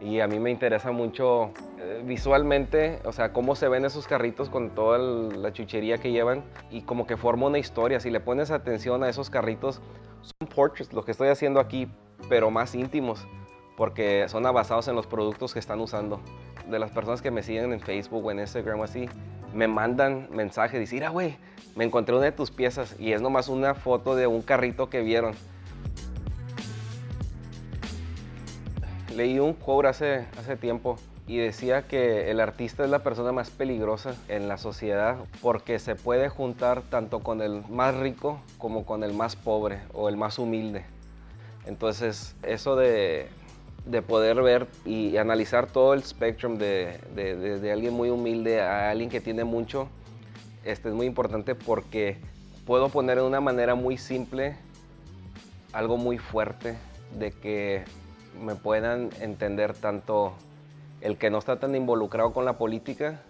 Y 0.00 0.20
a 0.20 0.26
mí 0.26 0.38
me 0.40 0.50
interesa 0.50 0.92
mucho 0.92 1.52
eh, 1.78 2.02
visualmente, 2.04 3.00
o 3.04 3.12
sea, 3.12 3.32
cómo 3.32 3.54
se 3.54 3.68
ven 3.68 3.84
esos 3.84 4.06
carritos 4.06 4.50
con 4.50 4.70
toda 4.70 4.98
el, 4.98 5.42
la 5.42 5.52
chuchería 5.52 5.98
que 5.98 6.10
llevan 6.10 6.42
y 6.70 6.82
como 6.82 7.06
que 7.06 7.16
forma 7.16 7.46
una 7.46 7.58
historia. 7.58 8.00
Si 8.00 8.10
le 8.10 8.20
pones 8.20 8.50
atención 8.50 9.02
a 9.04 9.08
esos 9.08 9.30
carritos, 9.30 9.80
son 10.20 10.48
portraits, 10.48 10.92
lo 10.92 11.04
que 11.04 11.12
estoy 11.12 11.28
haciendo 11.28 11.60
aquí, 11.60 11.88
pero 12.28 12.50
más 12.50 12.74
íntimos 12.74 13.26
porque 13.76 14.26
son 14.28 14.42
basados 14.42 14.88
en 14.88 14.94
los 14.94 15.06
productos 15.06 15.52
que 15.52 15.58
están 15.58 15.80
usando. 15.80 16.20
De 16.68 16.78
las 16.78 16.90
personas 16.90 17.22
que 17.22 17.30
me 17.30 17.42
siguen 17.42 17.72
en 17.72 17.80
Facebook 17.80 18.24
o 18.24 18.30
en 18.30 18.40
Instagram 18.40 18.80
o 18.80 18.84
así, 18.84 19.08
me 19.54 19.68
mandan 19.68 20.28
mensajes, 20.30 20.80
dicen, 20.80 20.96
mira, 20.96 21.10
güey, 21.10 21.36
me 21.76 21.84
encontré 21.84 22.14
una 22.14 22.24
de 22.24 22.32
tus 22.32 22.50
piezas 22.50 22.96
y 22.98 23.12
es 23.12 23.20
nomás 23.20 23.48
una 23.48 23.74
foto 23.74 24.16
de 24.16 24.26
un 24.26 24.42
carrito 24.42 24.88
que 24.88 25.02
vieron. 25.02 25.34
Leí 29.14 29.38
un 29.38 29.54
quote 29.54 29.88
hace, 29.88 30.26
hace 30.38 30.56
tiempo 30.56 30.96
y 31.26 31.38
decía 31.38 31.88
que 31.88 32.30
el 32.30 32.40
artista 32.40 32.84
es 32.84 32.90
la 32.90 33.00
persona 33.00 33.32
más 33.32 33.50
peligrosa 33.50 34.14
en 34.28 34.48
la 34.48 34.58
sociedad 34.58 35.16
porque 35.40 35.78
se 35.78 35.94
puede 35.96 36.28
juntar 36.28 36.82
tanto 36.82 37.20
con 37.20 37.40
el 37.40 37.62
más 37.68 37.94
rico 37.94 38.40
como 38.58 38.84
con 38.84 39.02
el 39.02 39.12
más 39.12 39.36
pobre 39.36 39.80
o 39.92 40.08
el 40.08 40.16
más 40.16 40.38
humilde. 40.38 40.84
Entonces, 41.66 42.36
eso 42.42 42.76
de 42.76 43.28
de 43.86 44.02
poder 44.02 44.42
ver 44.42 44.66
y 44.84 45.16
analizar 45.16 45.68
todo 45.68 45.94
el 45.94 46.02
spectrum 46.02 46.58
de, 46.58 46.98
de, 47.14 47.72
alguien 47.72 47.94
muy 47.94 48.10
humilde 48.10 48.60
a 48.60 48.90
alguien 48.90 49.08
que 49.08 49.20
tiene 49.20 49.44
mucho, 49.44 49.88
este 50.64 50.88
es 50.88 50.94
muy 50.94 51.06
importante 51.06 51.54
porque 51.54 52.18
puedo 52.66 52.88
poner 52.88 53.18
de 53.18 53.22
una 53.22 53.40
manera 53.40 53.76
muy 53.76 53.96
simple 53.96 54.56
algo 55.72 55.96
muy 55.96 56.18
fuerte 56.18 56.76
de 57.16 57.30
que 57.30 57.84
me 58.42 58.56
puedan 58.56 59.10
entender 59.20 59.72
tanto 59.74 60.34
el 61.00 61.16
que 61.16 61.30
no 61.30 61.38
está 61.38 61.60
tan 61.60 61.74
involucrado 61.76 62.32
con 62.32 62.44
la 62.44 62.58
política 62.58 63.22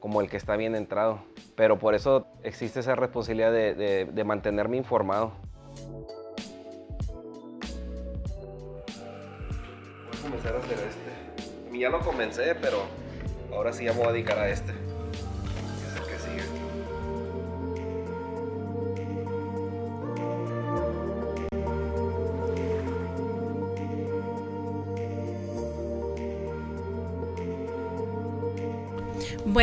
como 0.00 0.20
el 0.20 0.28
que 0.28 0.36
está 0.36 0.56
bien 0.56 0.74
entrado. 0.74 1.20
Pero 1.54 1.78
por 1.78 1.94
eso 1.94 2.26
existe 2.42 2.80
esa 2.80 2.96
responsabilidad 2.96 3.52
de, 3.52 4.08
de 4.12 4.24
mantenerme 4.24 4.76
informado. 4.76 5.32
A 10.54 10.58
hacer 10.58 10.78
este. 10.78 11.78
Ya 11.78 11.90
lo 11.90 12.00
comencé, 12.00 12.54
pero 12.54 12.84
ahora 13.52 13.72
sí 13.72 13.84
ya 13.84 13.92
voy 13.92 14.06
a 14.06 14.12
dedicar 14.12 14.38
a 14.38 14.48
este. 14.48 14.72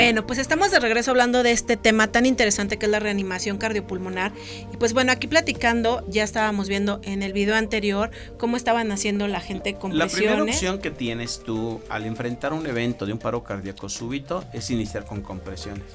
Bueno, 0.03 0.27
pues 0.27 0.37
estamos 0.37 0.69
de 0.69 0.81
regreso 0.81 1.11
hablando 1.11 1.43
de 1.43 1.51
este 1.51 1.77
tema 1.77 2.11
tan 2.11 2.25
interesante 2.25 2.77
que 2.77 2.87
es 2.87 2.91
la 2.91 2.99
reanimación 2.99 3.57
cardiopulmonar. 3.57 4.33
Y 4.73 4.75
pues 4.75 4.93
bueno, 4.93 5.13
aquí 5.13 5.27
platicando, 5.27 6.03
ya 6.09 6.25
estábamos 6.25 6.67
viendo 6.67 6.99
en 7.03 7.23
el 7.23 7.31
video 7.31 7.55
anterior 7.55 8.11
cómo 8.37 8.57
estaban 8.57 8.91
haciendo 8.91 9.29
la 9.29 9.39
gente 9.39 9.75
con 9.75 9.97
La 9.97 10.07
primera 10.07 10.43
opción 10.43 10.79
que 10.79 10.91
tienes 10.91 11.41
tú 11.45 11.79
al 11.87 12.05
enfrentar 12.05 12.51
un 12.51 12.67
evento 12.67 13.05
de 13.05 13.13
un 13.13 13.19
paro 13.19 13.45
cardíaco 13.45 13.87
súbito 13.87 14.43
es 14.51 14.69
iniciar 14.71 15.05
con 15.05 15.21
compresiones. 15.21 15.85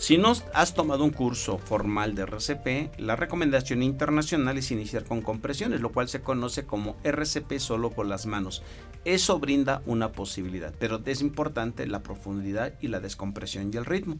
Si 0.00 0.16
no 0.16 0.32
has 0.54 0.72
tomado 0.72 1.04
un 1.04 1.10
curso 1.10 1.58
formal 1.58 2.14
de 2.14 2.22
RCP, 2.22 2.98
la 2.98 3.16
recomendación 3.16 3.82
internacional 3.82 4.56
es 4.56 4.70
iniciar 4.70 5.04
con 5.04 5.20
compresiones, 5.20 5.82
lo 5.82 5.92
cual 5.92 6.08
se 6.08 6.22
conoce 6.22 6.64
como 6.64 6.96
RCP 7.04 7.58
solo 7.58 7.90
con 7.90 8.08
las 8.08 8.24
manos. 8.24 8.62
Eso 9.04 9.38
brinda 9.38 9.82
una 9.84 10.12
posibilidad, 10.12 10.74
pero 10.78 11.02
es 11.04 11.20
importante 11.20 11.86
la 11.86 12.02
profundidad 12.02 12.72
y 12.80 12.88
la 12.88 13.00
descompresión 13.00 13.70
y 13.74 13.76
el 13.76 13.84
ritmo. 13.84 14.16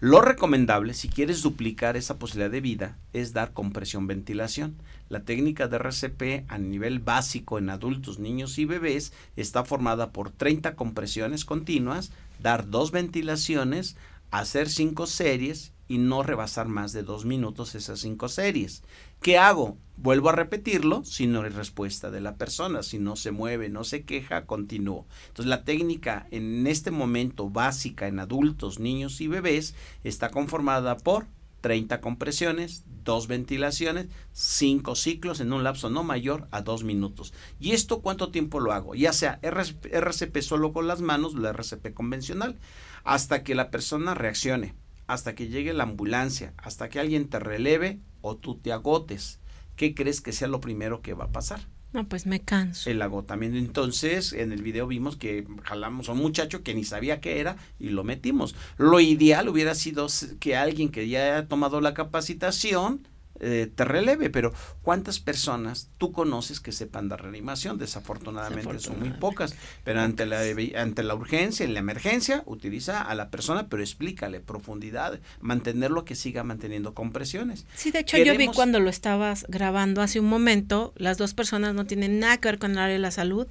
Lo 0.00 0.22
recomendable, 0.22 0.94
si 0.94 1.10
quieres 1.10 1.42
duplicar 1.42 1.98
esa 1.98 2.18
posibilidad 2.18 2.50
de 2.50 2.62
vida, 2.62 2.96
es 3.12 3.34
dar 3.34 3.52
compresión-ventilación. 3.52 4.76
La 5.10 5.24
técnica 5.24 5.68
de 5.68 5.76
RCP 5.76 6.50
a 6.50 6.56
nivel 6.56 7.00
básico 7.00 7.58
en 7.58 7.68
adultos, 7.68 8.18
niños 8.18 8.56
y 8.58 8.64
bebés 8.64 9.12
está 9.36 9.62
formada 9.62 10.10
por 10.10 10.30
30 10.30 10.74
compresiones 10.74 11.44
continuas, 11.44 12.12
dar 12.40 12.70
dos 12.70 12.92
ventilaciones, 12.92 13.96
hacer 14.30 14.68
cinco 14.68 15.06
series 15.06 15.72
y 15.88 15.98
no 15.98 16.22
rebasar 16.22 16.68
más 16.68 16.92
de 16.92 17.02
dos 17.02 17.24
minutos 17.24 17.74
esas 17.74 18.00
cinco 18.00 18.28
series. 18.28 18.82
¿Qué 19.22 19.38
hago? 19.38 19.78
Vuelvo 19.96 20.28
a 20.28 20.32
repetirlo 20.32 21.04
si 21.04 21.26
no 21.26 21.42
hay 21.42 21.50
respuesta 21.50 22.10
de 22.10 22.20
la 22.20 22.36
persona, 22.36 22.82
si 22.82 22.98
no 22.98 23.16
se 23.16 23.32
mueve, 23.32 23.68
no 23.68 23.82
se 23.84 24.04
queja, 24.04 24.44
continúo. 24.44 25.06
Entonces 25.28 25.48
la 25.48 25.64
técnica 25.64 26.28
en 26.30 26.66
este 26.66 26.90
momento 26.90 27.50
básica 27.50 28.06
en 28.06 28.20
adultos, 28.20 28.78
niños 28.78 29.20
y 29.20 29.26
bebés 29.26 29.74
está 30.04 30.30
conformada 30.30 30.98
por 30.98 31.26
30 31.60 32.00
compresiones, 32.00 32.84
dos 33.04 33.26
ventilaciones, 33.26 34.08
cinco 34.32 34.94
ciclos 34.94 35.40
en 35.40 35.52
un 35.52 35.64
lapso 35.64 35.90
no 35.90 36.04
mayor 36.04 36.48
a 36.50 36.62
dos 36.62 36.84
minutos. 36.84 37.32
¿Y 37.58 37.72
esto 37.72 38.00
cuánto 38.00 38.30
tiempo 38.30 38.60
lo 38.60 38.72
hago? 38.72 38.94
Ya 38.94 39.12
sea 39.12 39.40
RCP 39.42 40.40
solo 40.40 40.72
con 40.72 40.86
las 40.86 41.00
manos 41.00 41.34
la 41.34 41.50
RCP 41.50 41.94
convencional, 41.94 42.58
hasta 43.04 43.42
que 43.42 43.54
la 43.54 43.70
persona 43.70 44.14
reaccione, 44.14 44.74
hasta 45.06 45.34
que 45.34 45.48
llegue 45.48 45.72
la 45.72 45.84
ambulancia, 45.84 46.54
hasta 46.58 46.88
que 46.88 47.00
alguien 47.00 47.28
te 47.28 47.38
releve 47.38 48.00
o 48.20 48.36
tú 48.36 48.56
te 48.56 48.72
agotes. 48.72 49.40
¿Qué 49.76 49.94
crees 49.94 50.20
que 50.20 50.32
sea 50.32 50.48
lo 50.48 50.60
primero 50.60 51.02
que 51.02 51.14
va 51.14 51.26
a 51.26 51.32
pasar? 51.32 51.60
No, 51.92 52.06
pues 52.06 52.26
me 52.26 52.40
canso. 52.40 52.90
El 52.90 53.00
agotamiento. 53.00 53.58
Entonces, 53.58 54.32
en 54.32 54.52
el 54.52 54.62
video 54.62 54.86
vimos 54.86 55.16
que 55.16 55.46
jalamos 55.64 56.08
a 56.08 56.12
un 56.12 56.18
muchacho 56.18 56.62
que 56.62 56.74
ni 56.74 56.84
sabía 56.84 57.20
qué 57.20 57.40
era 57.40 57.56
y 57.78 57.88
lo 57.88 58.04
metimos. 58.04 58.54
Lo 58.76 59.00
ideal 59.00 59.48
hubiera 59.48 59.74
sido 59.74 60.06
que 60.38 60.56
alguien 60.56 60.90
que 60.90 61.08
ya 61.08 61.36
haya 61.36 61.48
tomado 61.48 61.80
la 61.80 61.94
capacitación 61.94 63.08
eh, 63.40 63.70
te 63.74 63.84
releve, 63.84 64.30
pero 64.30 64.52
¿cuántas 64.82 65.20
personas 65.20 65.90
tú 65.98 66.12
conoces 66.12 66.60
que 66.60 66.72
sepan 66.72 67.08
dar 67.08 67.22
reanimación? 67.22 67.78
Desafortunadamente 67.78 68.78
son 68.80 69.00
muy 69.00 69.10
pocas, 69.10 69.54
pero 69.84 70.00
ante 70.00 70.26
la, 70.26 70.40
ante 70.76 71.02
la 71.02 71.14
urgencia, 71.14 71.64
en 71.64 71.74
la 71.74 71.80
emergencia, 71.80 72.42
utiliza 72.46 73.02
a 73.02 73.14
la 73.14 73.30
persona, 73.30 73.68
pero 73.68 73.82
explícale 73.82 74.40
profundidad, 74.40 75.20
mantenerlo 75.40 76.04
que 76.04 76.14
siga 76.14 76.44
manteniendo 76.44 76.94
compresiones. 76.94 77.66
Sí, 77.74 77.90
de 77.90 78.00
hecho 78.00 78.18
yo 78.18 78.36
vi 78.36 78.46
cuando 78.48 78.80
lo 78.80 78.90
estabas 78.90 79.46
grabando 79.48 80.02
hace 80.02 80.20
un 80.20 80.26
momento, 80.26 80.92
las 80.96 81.18
dos 81.18 81.34
personas 81.34 81.74
no 81.74 81.86
tienen 81.86 82.18
nada 82.18 82.38
que 82.38 82.48
ver 82.48 82.58
con 82.58 82.72
el 82.72 82.78
área 82.78 82.94
de 82.94 82.98
la 82.98 83.10
salud 83.10 83.46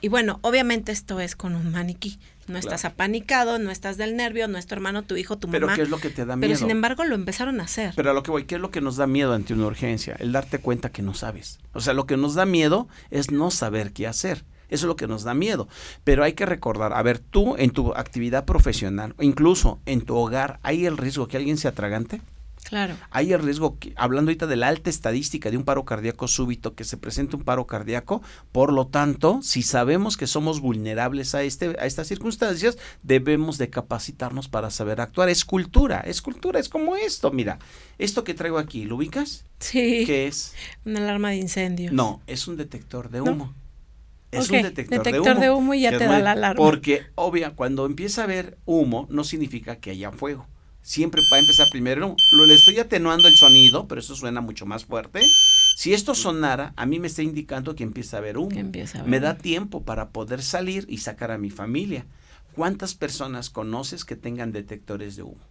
y 0.00 0.08
bueno, 0.08 0.38
obviamente 0.42 0.92
esto 0.92 1.20
es 1.20 1.36
con 1.36 1.54
un 1.54 1.72
maniquí. 1.72 2.18
No 2.48 2.58
estás 2.58 2.84
apanicado, 2.84 3.58
no 3.58 3.70
estás 3.70 3.96
del 3.96 4.16
nervio, 4.16 4.48
no 4.48 4.58
es 4.58 4.66
tu 4.66 4.74
hermano, 4.74 5.02
tu 5.02 5.16
hijo, 5.16 5.36
tu 5.36 5.48
mamá. 5.48 5.58
Pero 5.58 5.74
¿qué 5.74 5.82
es 5.82 5.88
lo 5.88 5.98
que 5.98 6.10
te 6.10 6.24
da 6.24 6.36
miedo? 6.36 6.48
Pero 6.48 6.58
sin 6.58 6.70
embargo 6.70 7.04
lo 7.04 7.14
empezaron 7.14 7.60
a 7.60 7.64
hacer. 7.64 7.92
Pero 7.96 8.10
a 8.10 8.14
lo 8.14 8.22
que 8.22 8.30
voy, 8.30 8.44
¿qué 8.44 8.56
es 8.56 8.60
lo 8.60 8.70
que 8.70 8.80
nos 8.80 8.96
da 8.96 9.06
miedo 9.06 9.32
ante 9.32 9.54
una 9.54 9.66
urgencia? 9.66 10.16
El 10.18 10.32
darte 10.32 10.58
cuenta 10.58 10.90
que 10.90 11.02
no 11.02 11.14
sabes. 11.14 11.58
O 11.72 11.80
sea, 11.80 11.94
lo 11.94 12.06
que 12.06 12.16
nos 12.16 12.34
da 12.34 12.46
miedo 12.46 12.88
es 13.10 13.30
no 13.30 13.50
saber 13.50 13.92
qué 13.92 14.06
hacer. 14.06 14.44
Eso 14.68 14.86
es 14.86 14.88
lo 14.88 14.96
que 14.96 15.06
nos 15.06 15.22
da 15.22 15.34
miedo. 15.34 15.68
Pero 16.04 16.24
hay 16.24 16.32
que 16.32 16.46
recordar, 16.46 16.92
a 16.92 17.02
ver, 17.02 17.18
tú 17.18 17.56
en 17.56 17.70
tu 17.70 17.94
actividad 17.94 18.44
profesional, 18.44 19.14
o 19.18 19.22
incluso 19.22 19.80
en 19.86 20.00
tu 20.02 20.16
hogar, 20.16 20.58
¿hay 20.62 20.86
el 20.86 20.96
riesgo 20.96 21.28
que 21.28 21.36
alguien 21.36 21.56
se 21.56 21.68
atragante? 21.68 22.20
Claro. 22.68 22.96
Hay 23.10 23.32
el 23.32 23.42
riesgo, 23.42 23.78
que, 23.78 23.92
hablando 23.96 24.30
ahorita 24.30 24.48
de 24.48 24.56
la 24.56 24.66
alta 24.66 24.90
estadística 24.90 25.50
de 25.52 25.56
un 25.56 25.62
paro 25.62 25.84
cardíaco 25.84 26.26
súbito, 26.26 26.74
que 26.74 26.82
se 26.82 26.96
presente 26.96 27.36
un 27.36 27.44
paro 27.44 27.66
cardíaco, 27.66 28.22
por 28.50 28.72
lo 28.72 28.88
tanto, 28.88 29.40
si 29.42 29.62
sabemos 29.62 30.16
que 30.16 30.26
somos 30.26 30.60
vulnerables 30.60 31.36
a, 31.36 31.44
este, 31.44 31.76
a 31.78 31.86
estas 31.86 32.08
circunstancias, 32.08 32.76
debemos 33.04 33.56
de 33.58 33.70
capacitarnos 33.70 34.48
para 34.48 34.70
saber 34.70 35.00
actuar. 35.00 35.28
Es 35.28 35.44
cultura, 35.44 36.00
es 36.00 36.20
cultura, 36.20 36.58
es 36.58 36.68
como 36.68 36.96
esto. 36.96 37.30
Mira, 37.30 37.60
esto 37.98 38.24
que 38.24 38.34
traigo 38.34 38.58
aquí, 38.58 38.84
¿lo 38.84 38.96
ubicas? 38.96 39.44
Sí. 39.60 40.02
¿Qué 40.04 40.26
es? 40.26 40.52
Una 40.84 40.98
alarma 40.98 41.30
de 41.30 41.36
incendios. 41.36 41.92
No, 41.92 42.20
es 42.26 42.48
un 42.48 42.56
detector 42.56 43.10
de 43.10 43.20
humo. 43.20 43.54
Es 44.32 44.50
un 44.50 44.62
detector, 44.62 45.04
de, 45.04 45.20
humo, 45.20 45.40
de 45.40 45.50
humo. 45.50 45.74
y 45.74 45.82
ya 45.82 45.96
te 45.96 46.04
da 46.04 46.18
la 46.18 46.32
alarma. 46.32 46.58
Porque, 46.58 47.06
obvia, 47.14 47.52
cuando 47.52 47.86
empieza 47.86 48.22
a 48.22 48.24
haber 48.24 48.58
humo, 48.66 49.06
no 49.08 49.22
significa 49.22 49.76
que 49.76 49.92
haya 49.92 50.10
fuego 50.10 50.48
siempre 50.86 51.20
va 51.30 51.36
a 51.36 51.40
empezar 51.40 51.68
primero. 51.68 52.14
Lo, 52.30 52.46
le 52.46 52.54
estoy 52.54 52.78
atenuando 52.78 53.26
el 53.26 53.34
sonido, 53.34 53.88
pero 53.88 54.00
eso 54.00 54.14
suena 54.14 54.40
mucho 54.40 54.66
más 54.66 54.84
fuerte. 54.84 55.26
Si 55.76 55.92
esto 55.92 56.14
sonara, 56.14 56.72
a 56.76 56.86
mí 56.86 57.00
me 57.00 57.08
está 57.08 57.22
indicando 57.22 57.74
que 57.74 57.82
empieza 57.82 58.16
a 58.16 58.20
haber 58.20 58.38
humo. 58.38 58.56
Me 59.04 59.20
da 59.20 59.36
tiempo 59.36 59.82
para 59.82 60.10
poder 60.10 60.42
salir 60.42 60.86
y 60.88 60.98
sacar 60.98 61.32
a 61.32 61.38
mi 61.38 61.50
familia. 61.50 62.06
¿Cuántas 62.54 62.94
personas 62.94 63.50
conoces 63.50 64.04
que 64.04 64.16
tengan 64.16 64.52
detectores 64.52 65.16
de 65.16 65.24
humo? 65.24 65.44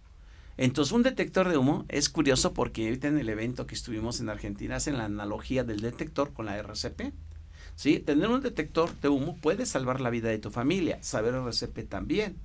Entonces, 0.56 0.92
un 0.92 1.02
detector 1.02 1.50
de 1.50 1.58
humo 1.58 1.84
es 1.88 2.08
curioso 2.08 2.54
porque 2.54 2.86
ahorita 2.86 3.08
en 3.08 3.18
el 3.18 3.28
evento 3.28 3.66
que 3.66 3.74
estuvimos 3.74 4.20
en 4.20 4.30
Argentina 4.30 4.76
hacen 4.76 4.96
la 4.96 5.04
analogía 5.04 5.64
del 5.64 5.80
detector 5.80 6.32
con 6.32 6.46
la 6.46 6.56
RCP. 6.56 7.12
¿Sí? 7.74 7.98
Tener 7.98 8.30
un 8.30 8.40
detector 8.40 8.90
de 9.02 9.10
humo 9.10 9.36
puede 9.36 9.66
salvar 9.66 10.00
la 10.00 10.08
vida 10.08 10.30
de 10.30 10.38
tu 10.38 10.50
familia, 10.50 10.98
saber 11.02 11.34
RCP 11.34 11.86
también. 11.86 12.36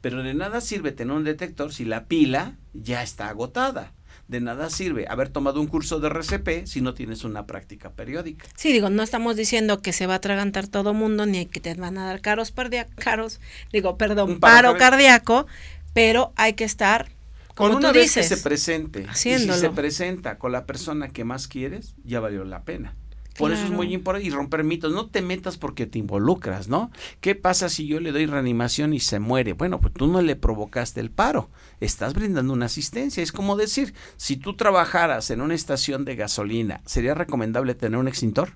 Pero 0.00 0.22
de 0.22 0.34
nada 0.34 0.60
sirve 0.60 0.92
tener 0.92 1.14
un 1.14 1.24
detector 1.24 1.72
si 1.72 1.84
la 1.84 2.04
pila 2.04 2.56
ya 2.74 3.02
está 3.02 3.28
agotada. 3.28 3.92
De 4.28 4.40
nada 4.40 4.68
sirve 4.68 5.06
haber 5.08 5.30
tomado 5.30 5.58
un 5.58 5.68
curso 5.68 6.00
de 6.00 6.08
RCP 6.08 6.66
si 6.66 6.82
no 6.82 6.92
tienes 6.92 7.24
una 7.24 7.46
práctica 7.46 7.90
periódica. 7.90 8.46
Sí, 8.56 8.72
digo, 8.72 8.90
no 8.90 9.02
estamos 9.02 9.36
diciendo 9.36 9.80
que 9.80 9.94
se 9.94 10.06
va 10.06 10.14
a 10.14 10.16
atragantar 10.16 10.68
todo 10.68 10.92
mundo 10.92 11.24
ni 11.24 11.46
que 11.46 11.60
te 11.60 11.72
van 11.74 11.96
a 11.96 12.04
dar 12.04 12.20
caros, 12.20 12.52
caros 12.96 13.40
digo, 13.72 13.96
perdón, 13.96 14.38
paro, 14.38 14.76
cardíaco, 14.76 15.46
pero 15.94 16.34
hay 16.36 16.52
que 16.52 16.64
estar 16.64 17.10
como 17.54 17.70
con 17.70 17.78
una 17.78 17.88
tú 17.88 17.94
vez 17.94 18.04
dices, 18.04 18.28
que 18.28 18.36
se 18.36 18.42
presente, 18.42 19.06
y 19.10 19.16
si 19.16 19.38
se 19.38 19.70
presenta 19.70 20.38
con 20.38 20.52
la 20.52 20.66
persona 20.66 21.08
que 21.08 21.24
más 21.24 21.48
quieres, 21.48 21.94
ya 22.04 22.20
valió 22.20 22.44
la 22.44 22.64
pena. 22.64 22.94
Por 23.38 23.52
eso 23.52 23.64
es 23.64 23.70
muy 23.70 23.94
importante 23.94 24.26
y 24.26 24.30
romper 24.30 24.64
mitos. 24.64 24.92
No 24.92 25.06
te 25.06 25.22
metas 25.22 25.56
porque 25.56 25.86
te 25.86 25.98
involucras, 25.98 26.68
¿no? 26.68 26.90
¿Qué 27.20 27.34
pasa 27.34 27.68
si 27.68 27.86
yo 27.86 28.00
le 28.00 28.12
doy 28.12 28.26
reanimación 28.26 28.92
y 28.92 29.00
se 29.00 29.20
muere? 29.20 29.52
Bueno, 29.52 29.80
pues 29.80 29.94
tú 29.94 30.08
no 30.08 30.20
le 30.20 30.36
provocaste 30.36 31.00
el 31.00 31.10
paro. 31.10 31.48
Estás 31.80 32.14
brindando 32.14 32.52
una 32.52 32.66
asistencia. 32.66 33.22
Es 33.22 33.32
como 33.32 33.56
decir, 33.56 33.94
si 34.16 34.36
tú 34.36 34.56
trabajaras 34.56 35.30
en 35.30 35.40
una 35.40 35.54
estación 35.54 36.04
de 36.04 36.16
gasolina, 36.16 36.80
¿sería 36.84 37.14
recomendable 37.14 37.74
tener 37.74 37.98
un 37.98 38.08
extintor? 38.08 38.54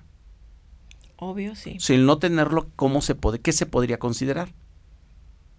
Obvio, 1.15 1.55
sí. 1.55 1.77
Si 1.79 1.93
el 1.93 2.05
no 2.05 2.17
tenerlo, 2.17 2.67
¿cómo 2.75 3.01
se 3.01 3.15
puede, 3.15 3.39
¿qué 3.39 3.53
se 3.53 3.65
podría 3.65 3.97
considerar? 3.97 4.49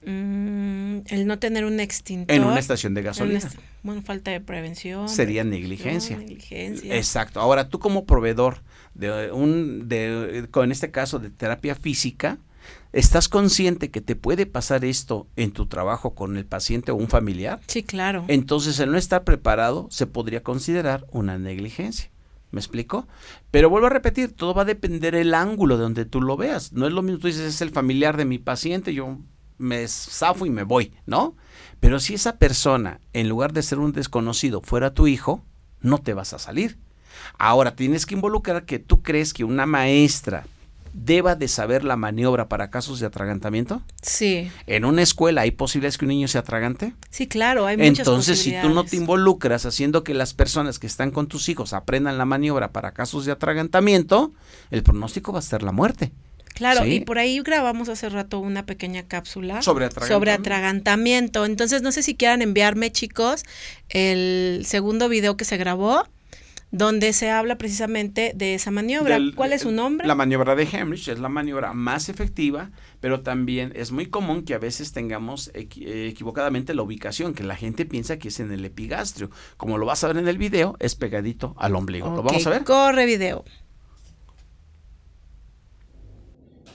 Mm, 0.06 1.00
el 1.06 1.26
no 1.26 1.38
tener 1.38 1.64
un 1.64 1.80
extintor. 1.80 2.34
En 2.34 2.44
una 2.44 2.58
estación 2.58 2.94
de 2.94 3.02
gasolina. 3.02 3.40
bueno, 3.82 4.02
falta 4.02 4.30
de 4.30 4.40
prevención. 4.40 5.08
Sería 5.08 5.44
negligencia. 5.44 6.18
negligencia. 6.18 6.96
Exacto. 6.96 7.40
Ahora, 7.40 7.68
tú 7.68 7.78
como 7.78 8.04
proveedor 8.04 8.62
de 8.94 9.32
un, 9.32 9.88
de, 9.88 10.46
con 10.50 10.72
este 10.72 10.90
caso 10.90 11.18
de 11.18 11.30
terapia 11.30 11.74
física, 11.74 12.38
¿estás 12.92 13.28
consciente 13.28 13.90
que 13.90 14.00
te 14.00 14.14
puede 14.14 14.46
pasar 14.46 14.84
esto 14.84 15.26
en 15.36 15.52
tu 15.52 15.66
trabajo 15.66 16.14
con 16.14 16.36
el 16.36 16.44
paciente 16.44 16.92
o 16.92 16.96
un 16.96 17.08
familiar? 17.08 17.60
Sí, 17.66 17.82
claro. 17.82 18.24
Entonces, 18.28 18.78
el 18.80 18.92
no 18.92 18.98
estar 18.98 19.24
preparado 19.24 19.88
se 19.90 20.06
podría 20.06 20.42
considerar 20.42 21.06
una 21.10 21.38
negligencia. 21.38 22.10
¿Me 22.50 22.60
explico? 22.60 23.08
Pero 23.50 23.68
vuelvo 23.68 23.88
a 23.88 23.90
repetir, 23.90 24.30
todo 24.30 24.54
va 24.54 24.62
a 24.62 24.66
depender 24.66 25.16
el 25.16 25.34
ángulo 25.34 25.76
de 25.76 25.82
donde 25.82 26.04
tú 26.04 26.22
lo 26.22 26.36
veas. 26.36 26.72
No 26.72 26.86
es 26.86 26.92
lo 26.92 27.02
mismo, 27.02 27.18
tú 27.18 27.26
dices, 27.26 27.42
es 27.42 27.60
el 27.62 27.70
familiar 27.70 28.16
de 28.16 28.26
mi 28.26 28.38
paciente, 28.38 28.94
yo 28.94 29.18
me 29.58 29.86
zafo 29.88 30.46
y 30.46 30.50
me 30.50 30.62
voy, 30.62 30.92
¿no? 31.06 31.34
Pero 31.80 32.00
si 32.00 32.14
esa 32.14 32.36
persona, 32.36 33.00
en 33.12 33.28
lugar 33.28 33.52
de 33.52 33.62
ser 33.62 33.78
un 33.78 33.92
desconocido, 33.92 34.60
fuera 34.60 34.94
tu 34.94 35.06
hijo, 35.06 35.44
no 35.80 35.98
te 35.98 36.14
vas 36.14 36.32
a 36.32 36.38
salir. 36.38 36.78
Ahora, 37.38 37.76
tienes 37.76 38.06
que 38.06 38.14
involucrar 38.14 38.64
que 38.64 38.78
tú 38.78 39.02
crees 39.02 39.32
que 39.32 39.44
una 39.44 39.66
maestra 39.66 40.44
deba 40.94 41.34
de 41.34 41.48
saber 41.48 41.84
la 41.84 41.96
maniobra 41.96 42.48
para 42.48 42.70
casos 42.70 43.00
de 43.00 43.06
atragantamiento? 43.06 43.82
Sí. 44.00 44.50
¿En 44.66 44.84
una 44.84 45.02
escuela 45.02 45.42
hay 45.42 45.50
posibilidades 45.50 45.98
que 45.98 46.04
un 46.04 46.10
niño 46.10 46.28
se 46.28 46.38
atragante? 46.38 46.94
Sí, 47.10 47.26
claro, 47.26 47.66
hay 47.66 47.76
muchas 47.76 47.98
Entonces, 47.98 48.40
si 48.40 48.54
tú 48.62 48.70
no 48.70 48.84
te 48.84 48.96
involucras 48.96 49.66
haciendo 49.66 50.04
que 50.04 50.14
las 50.14 50.32
personas 50.32 50.78
que 50.78 50.86
están 50.86 51.10
con 51.10 51.26
tus 51.26 51.48
hijos 51.48 51.72
aprendan 51.72 52.16
la 52.16 52.24
maniobra 52.24 52.72
para 52.72 52.92
casos 52.92 53.26
de 53.26 53.32
atragantamiento, 53.32 54.32
el 54.70 54.82
pronóstico 54.82 55.32
va 55.32 55.40
a 55.40 55.42
ser 55.42 55.62
la 55.62 55.72
muerte. 55.72 56.12
Claro, 56.54 56.86
y 56.86 57.00
por 57.00 57.18
ahí 57.18 57.40
grabamos 57.40 57.88
hace 57.88 58.08
rato 58.08 58.38
una 58.38 58.64
pequeña 58.64 59.02
cápsula 59.02 59.60
sobre 59.62 59.84
atragantamiento. 59.86 60.14
sobre 60.14 60.30
atragantamiento. 60.32 61.44
Entonces, 61.44 61.82
no 61.82 61.92
sé 61.92 62.02
si 62.02 62.14
quieran 62.14 62.42
enviarme, 62.42 62.90
chicos, 62.92 63.44
el 63.88 64.62
segundo 64.66 65.08
video 65.08 65.36
que 65.36 65.44
se 65.44 65.56
grabó 65.56 66.04
donde 66.70 67.12
se 67.12 67.30
habla 67.30 67.56
precisamente 67.56 68.32
de 68.34 68.54
esa 68.54 68.72
maniobra. 68.72 69.14
Del- 69.14 69.36
¿Cuál 69.36 69.52
es 69.52 69.62
su 69.62 69.70
nombre? 69.70 70.08
La 70.08 70.16
maniobra 70.16 70.56
de 70.56 70.64
Hemrich 70.72 71.06
es 71.06 71.20
la 71.20 71.28
maniobra 71.28 71.72
más 71.72 72.08
efectiva, 72.08 72.72
pero 73.00 73.20
también 73.20 73.72
es 73.76 73.92
muy 73.92 74.06
común 74.06 74.44
que 74.44 74.54
a 74.54 74.58
veces 74.58 74.92
tengamos 74.92 75.52
equi- 75.54 75.86
eh, 75.86 76.08
equivocadamente 76.08 76.74
la 76.74 76.82
ubicación, 76.82 77.32
que 77.32 77.44
la 77.44 77.54
gente 77.54 77.84
piensa 77.84 78.18
que 78.18 78.26
es 78.26 78.40
en 78.40 78.50
el 78.50 78.64
epigastrio. 78.64 79.30
Como 79.56 79.78
lo 79.78 79.86
vas 79.86 80.02
a 80.02 80.08
ver 80.08 80.16
en 80.16 80.26
el 80.26 80.36
video, 80.36 80.76
es 80.80 80.96
pegadito 80.96 81.54
al 81.58 81.76
ombligo. 81.76 82.08
¿Lo 82.16 82.22
vamos 82.24 82.44
a 82.44 82.50
ver? 82.50 82.64
Corre 82.64 83.06
video. 83.06 83.44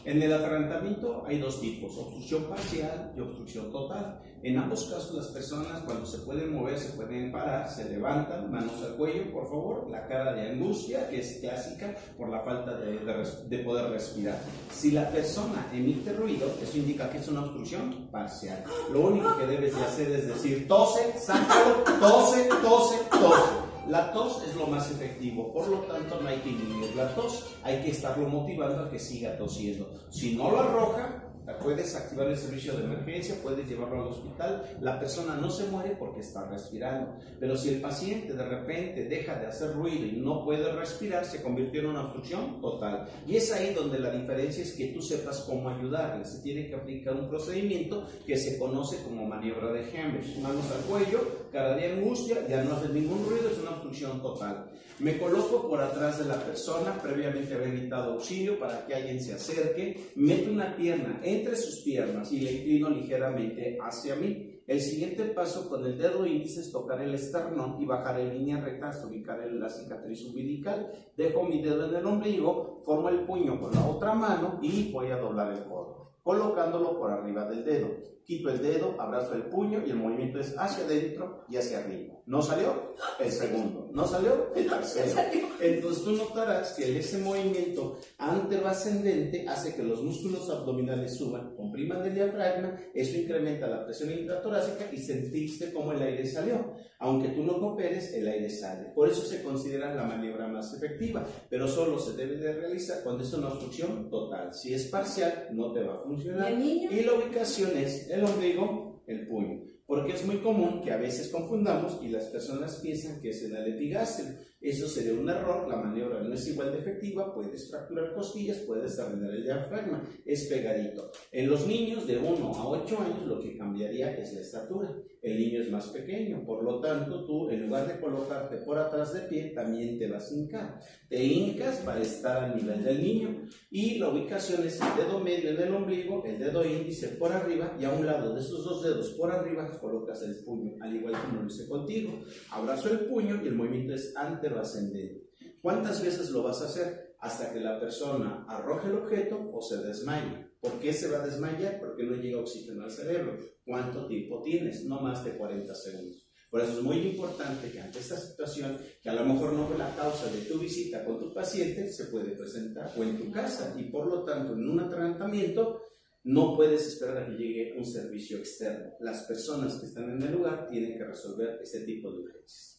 En 0.05 0.21
el 0.21 0.33
atragantamiento 0.33 1.23
hay 1.27 1.39
dos 1.39 1.59
tipos, 1.59 1.97
obstrucción 1.97 2.45
parcial 2.45 3.13
y 3.15 3.19
obstrucción 3.19 3.71
total. 3.71 4.19
En 4.41 4.57
ambos 4.57 4.85
casos 4.85 5.13
las 5.13 5.27
personas 5.27 5.81
cuando 5.83 6.05
se 6.05 6.19
pueden 6.19 6.53
mover, 6.53 6.79
se 6.79 6.93
pueden 6.93 7.29
parar, 7.29 7.69
se 7.69 7.89
levantan, 7.89 8.49
manos 8.49 8.81
al 8.81 8.95
cuello, 8.95 9.29
por 9.33 9.49
favor, 9.49 9.89
la 9.89 10.07
cara 10.07 10.33
de 10.33 10.51
angustia, 10.51 11.09
que 11.09 11.19
es 11.19 11.39
clásica 11.41 11.93
por 12.17 12.29
la 12.29 12.39
falta 12.39 12.77
de, 12.77 13.59
poder 13.59 13.91
respirar. 13.91 14.39
Si 14.71 14.91
la 14.91 15.09
persona 15.09 15.67
emite 15.73 16.13
ruido, 16.13 16.49
eso 16.63 16.77
indica 16.77 17.09
que 17.09 17.17
es 17.17 17.27
una 17.27 17.41
obstrucción 17.41 18.07
parcial. 18.09 18.63
Lo 18.93 19.01
único 19.01 19.37
que 19.37 19.45
debes 19.45 19.75
de 19.75 19.81
hacer 19.83 20.11
es 20.11 20.27
decir, 20.27 20.67
tose, 20.67 21.13
sácalo, 21.19 21.83
tose, 21.99 22.47
tose, 22.63 22.97
tose. 23.11 23.68
La 23.89 24.13
tos 24.13 24.43
es 24.47 24.55
lo 24.55 24.67
más 24.67 24.91
efectivo, 24.91 25.51
por 25.51 25.67
lo 25.67 25.79
tanto 25.79 26.21
no 26.21 26.27
hay 26.27 26.37
que 26.41 26.49
inhibir 26.49 26.95
la 26.95 27.15
tos, 27.15 27.47
hay 27.63 27.81
que 27.81 27.89
estarlo 27.89 28.27
motivando 28.27 28.83
a 28.83 28.89
que 28.91 28.99
siga 28.99 29.35
tosiendo. 29.35 29.89
Si 30.11 30.35
no 30.35 30.51
lo 30.51 30.59
arroja, 30.59 31.23
puedes 31.57 31.95
activar 31.95 32.27
el 32.27 32.37
servicio 32.37 32.73
de 32.73 32.83
emergencia, 32.83 33.35
puedes 33.41 33.67
llevarlo 33.67 34.03
al 34.03 34.07
hospital, 34.09 34.77
la 34.81 34.99
persona 34.99 35.35
no 35.35 35.49
se 35.49 35.67
muere 35.67 35.95
porque 35.97 36.21
está 36.21 36.45
respirando, 36.47 37.15
pero 37.39 37.57
si 37.57 37.69
el 37.69 37.81
paciente 37.81 38.33
de 38.33 38.45
repente 38.45 39.05
deja 39.05 39.35
de 39.39 39.47
hacer 39.47 39.73
ruido 39.73 40.05
y 40.05 40.13
no 40.13 40.43
puede 40.43 40.71
respirar, 40.71 41.25
se 41.25 41.41
convirtió 41.41 41.81
en 41.81 41.87
una 41.87 42.03
obstrucción 42.03 42.61
total. 42.61 43.07
Y 43.27 43.35
es 43.35 43.51
ahí 43.51 43.73
donde 43.73 43.99
la 43.99 44.11
diferencia 44.11 44.63
es 44.63 44.73
que 44.73 44.87
tú 44.87 45.01
sepas 45.01 45.41
cómo 45.41 45.69
ayudarle, 45.69 46.25
se 46.25 46.39
tiene 46.39 46.67
que 46.67 46.75
aplicar 46.75 47.15
un 47.15 47.29
procedimiento 47.29 48.05
que 48.25 48.37
se 48.37 48.57
conoce 48.57 49.03
como 49.03 49.25
maniobra 49.25 49.71
de 49.71 49.89
Hemrich, 49.89 50.37
manos 50.37 50.65
al 50.71 50.81
cuello, 50.83 51.47
cara 51.51 51.75
de 51.75 51.93
angustia, 51.93 52.47
ya 52.47 52.63
no 52.63 52.75
hace 52.75 52.89
ningún 52.89 53.25
ruido, 53.27 53.49
es 53.49 53.57
una 53.57 53.71
obstrucción 53.71 54.21
total. 54.21 54.69
Me 54.99 55.17
coloco 55.17 55.65
por 55.69 55.79
atrás 55.79 56.19
de 56.19 56.25
la 56.25 56.35
persona, 56.35 57.01
previamente 57.01 57.53
haber 57.53 57.71
gritado 57.71 58.13
auxilio 58.13 58.59
para 58.59 58.85
que 58.85 58.93
alguien 58.93 59.21
se 59.23 59.33
acerque, 59.33 60.11
meto 60.15 60.51
una 60.51 60.75
pierna 60.75 61.21
entre 61.23 61.55
sus 61.55 61.81
piernas 61.85 62.29
y 62.33 62.41
le 62.41 62.51
inclino 62.51 62.89
ligeramente 62.89 63.77
hacia 63.81 64.15
mí. 64.15 64.61
El 64.67 64.81
siguiente 64.81 65.23
paso 65.23 65.69
con 65.69 65.85
el 65.85 65.97
dedo 65.97 66.25
índice 66.25 66.59
es 66.59 66.71
tocar 66.71 67.01
el 67.01 67.15
esternón 67.15 67.81
y 67.81 67.85
bajar 67.85 68.19
en 68.19 68.33
línea 68.37 68.59
recta 68.59 68.89
hasta 68.89 69.07
ubicar 69.07 69.39
la 69.49 69.69
cicatriz 69.69 70.25
umbilical. 70.25 70.91
Dejo 71.15 71.43
mi 71.43 71.61
dedo 71.61 71.87
en 71.87 71.95
el 71.95 72.05
ombligo, 72.05 72.81
formo 72.85 73.07
el 73.07 73.21
puño 73.21 73.57
con 73.57 73.71
la 73.73 73.87
otra 73.87 74.13
mano 74.13 74.59
y 74.61 74.91
voy 74.91 75.11
a 75.11 75.17
doblar 75.17 75.53
el 75.53 75.63
codo, 75.63 76.11
colocándolo 76.21 76.99
por 76.99 77.09
arriba 77.09 77.45
del 77.45 77.63
dedo. 77.63 78.18
Quito 78.29 78.51
el 78.51 78.61
dedo, 78.61 78.93
abrazo 78.99 79.33
el 79.33 79.45
puño 79.45 79.81
y 79.87 79.89
el 79.89 79.95
movimiento 79.95 80.39
es 80.39 80.55
hacia 80.55 80.85
adentro 80.85 81.45
y 81.49 81.57
hacia 81.57 81.79
arriba. 81.79 82.13
¿No 82.27 82.43
salió? 82.43 82.93
El 83.19 83.31
segundo. 83.31 83.89
¿No 83.91 84.05
salió? 84.05 84.53
El 84.55 84.69
tercero. 84.69 85.19
Entonces 85.59 86.03
tú 86.03 86.11
notarás 86.11 86.73
que 86.73 86.99
ese 86.99 87.17
movimiento 87.17 87.97
anteroascendente 88.19 89.47
hace 89.47 89.73
que 89.73 89.81
los 89.81 90.03
músculos 90.03 90.47
abdominales 90.47 91.17
suban, 91.17 91.55
compriman 91.55 92.05
el 92.05 92.13
diafragma, 92.13 92.79
eso 92.93 93.17
incrementa 93.17 93.65
la 93.65 93.83
presión 93.83 94.11
intratorácica 94.11 94.85
y 94.91 94.99
sentiste 94.99 95.73
como 95.73 95.91
el 95.93 96.03
aire 96.03 96.23
salió. 96.27 96.75
Aunque 97.01 97.29
tú 97.29 97.43
no 97.43 97.57
cooperes, 97.59 98.13
el 98.13 98.27
aire 98.27 98.49
sale. 98.49 98.89
Por 98.93 99.07
eso 99.07 99.21
se 99.21 99.41
considera 99.41 99.95
la 99.95 100.03
maniobra 100.03 100.49
más 100.49 100.73
efectiva, 100.73 101.25
pero 101.49 101.65
solo 101.65 101.97
se 101.97 102.11
debe 102.13 102.35
de 102.35 102.53
realizar 102.53 103.01
cuando 103.03 103.23
es 103.23 103.33
una 103.33 103.47
obstrucción 103.47 104.09
total. 104.09 104.53
Si 104.53 104.73
es 104.73 104.87
parcial, 104.87 105.47
no 105.53 105.71
te 105.71 105.81
va 105.81 105.95
a 105.95 105.99
funcionar. 105.99 106.51
Y 106.61 107.01
la 107.01 107.13
ubicación 107.13 107.77
es 107.77 108.09
el 108.09 108.18
ombligo, 108.23 109.03
el 109.07 109.27
puño. 109.27 109.61
Porque 109.85 110.13
es 110.13 110.25
muy 110.25 110.37
común 110.37 110.81
que 110.81 110.91
a 110.91 110.97
veces 110.97 111.29
confundamos 111.29 111.99
y 112.03 112.09
las 112.09 112.25
personas 112.25 112.75
piensan 112.75 113.19
que 113.21 113.29
es 113.31 113.43
el 113.43 113.55
epigastrio. 113.55 114.35
Eso 114.61 114.89
sería 114.89 115.13
un 115.13 115.29
error, 115.29 115.69
la 115.69 115.77
maniobra 115.77 116.21
no 116.21 116.33
es 116.33 116.45
igual 116.47 116.73
de 116.73 116.79
efectiva, 116.79 117.33
puedes 117.33 117.69
fracturar 117.69 118.13
costillas, 118.13 118.57
puedes 118.67 118.99
arruinar 118.99 119.31
el 119.31 119.43
diafragma, 119.43 120.03
es 120.25 120.47
pegadito. 120.47 121.11
En 121.31 121.49
los 121.49 121.65
niños 121.65 122.05
de 122.05 122.17
1 122.17 122.53
a 122.53 122.67
8 122.67 122.99
años 122.99 123.25
lo 123.25 123.39
que 123.39 123.57
cambiaría 123.57 124.11
es 124.17 124.33
la 124.33 124.41
estatura. 124.41 124.93
El 125.21 125.37
niño 125.37 125.61
es 125.61 125.71
más 125.71 125.87
pequeño, 125.87 126.45
por 126.45 126.63
lo 126.63 126.79
tanto 126.79 127.25
tú 127.25 127.49
en 127.49 127.67
lugar 127.67 127.87
de 127.87 127.99
colocarte 127.99 128.57
por 128.57 128.77
atrás 128.77 129.13
de 129.13 129.21
pie, 129.21 129.51
también 129.55 129.97
te 129.97 130.09
vas 130.09 130.31
a 130.31 130.35
hincar. 130.35 130.79
Te 131.09 131.23
hincas 131.23 131.77
para 131.77 132.01
estar 132.01 132.43
al 132.43 132.57
nivel 132.57 132.83
del 132.83 133.01
niño 133.01 133.41
y 133.71 133.97
la 133.97 134.09
ubicación 134.09 134.65
es 134.65 134.79
el 134.79 134.95
dedo 134.95 135.19
medio 135.19 135.51
en 135.51 135.59
el 135.59 135.73
ombligo, 135.73 136.23
el 136.25 136.39
dedo 136.39 136.65
índice 136.65 137.09
por 137.09 137.31
arriba 137.31 137.75
y 137.79 137.85
a 137.85 137.91
un 137.91 138.05
lado 138.05 138.33
de 138.33 138.41
esos 138.41 138.63
dos 138.63 138.83
dedos 138.83 139.09
por 139.11 139.31
arriba 139.31 139.69
colocas 139.79 140.21
el 140.23 140.35
puño, 140.43 140.75
al 140.81 140.95
igual 140.95 141.13
que 141.13 141.35
lo 141.35 141.45
hice 141.45 141.67
contigo. 141.67 142.19
Abrazo 142.51 142.89
el 142.89 142.99
puño 143.01 143.41
y 143.43 143.47
el 143.47 143.55
movimiento 143.55 143.93
es 143.93 144.15
anteroascendente. 144.49 145.29
¿Cuántas 145.61 146.03
veces 146.03 146.29
lo 146.31 146.43
vas 146.43 146.61
a 146.61 146.65
hacer? 146.65 147.15
Hasta 147.19 147.53
que 147.53 147.59
la 147.59 147.79
persona 147.79 148.45
arroje 148.47 148.87
el 148.87 148.95
objeto 148.95 149.49
o 149.53 149.61
se 149.61 149.77
desmaye. 149.77 150.49
¿Por 150.59 150.79
qué 150.79 150.93
se 150.93 151.09
va 151.09 151.21
a 151.21 151.25
desmayar? 151.25 151.79
Porque 151.79 152.03
no 152.03 152.15
llega 152.15 152.39
oxígeno 152.39 152.83
al 152.83 152.91
cerebro. 152.91 153.37
¿Cuánto 153.65 154.07
tiempo 154.07 154.41
tienes? 154.41 154.85
No 154.85 154.99
más 154.99 155.23
de 155.23 155.37
40 155.37 155.73
segundos. 155.75 156.25
Por 156.49 156.61
eso 156.61 156.79
es 156.79 156.81
muy 156.81 156.97
importante 156.97 157.69
que 157.71 157.79
ante 157.79 157.99
esta 157.99 158.17
situación, 158.17 158.77
que 159.03 159.09
a 159.09 159.13
lo 159.13 159.23
mejor 159.23 159.53
no 159.53 159.67
fue 159.67 159.77
la 159.77 159.95
causa 159.95 160.31
de 160.31 160.41
tu 160.41 160.57
visita 160.57 161.05
con 161.05 161.19
tu 161.19 161.31
paciente, 161.31 161.91
se 161.91 162.05
puede 162.05 162.31
presentar 162.31 162.91
o 162.97 163.03
en 163.03 163.17
tu 163.17 163.31
casa 163.31 163.75
y 163.77 163.83
por 163.83 164.07
lo 164.07 164.23
tanto 164.23 164.53
en 164.53 164.67
un 164.67 164.89
tratamiento 164.89 165.83
no 166.23 166.55
puedes 166.55 166.87
esperar 166.87 167.17
a 167.17 167.25
que 167.27 167.33
llegue 167.33 167.75
un 167.77 167.85
servicio 167.85 168.37
externo. 168.37 168.93
Las 168.99 169.23
personas 169.23 169.75
que 169.75 169.85
están 169.85 170.09
en 170.09 170.21
el 170.23 170.31
lugar 170.31 170.67
tienen 170.67 170.97
que 170.97 171.05
resolver 171.05 171.59
este 171.61 171.81
tipo 171.81 172.11
de 172.11 172.19
urgencias. 172.19 172.78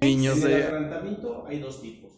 Niños 0.00 0.40
de... 0.40 0.64
atragantamiento 0.64 1.44
hay 1.48 1.58
dos 1.58 1.82
tipos. 1.82 2.10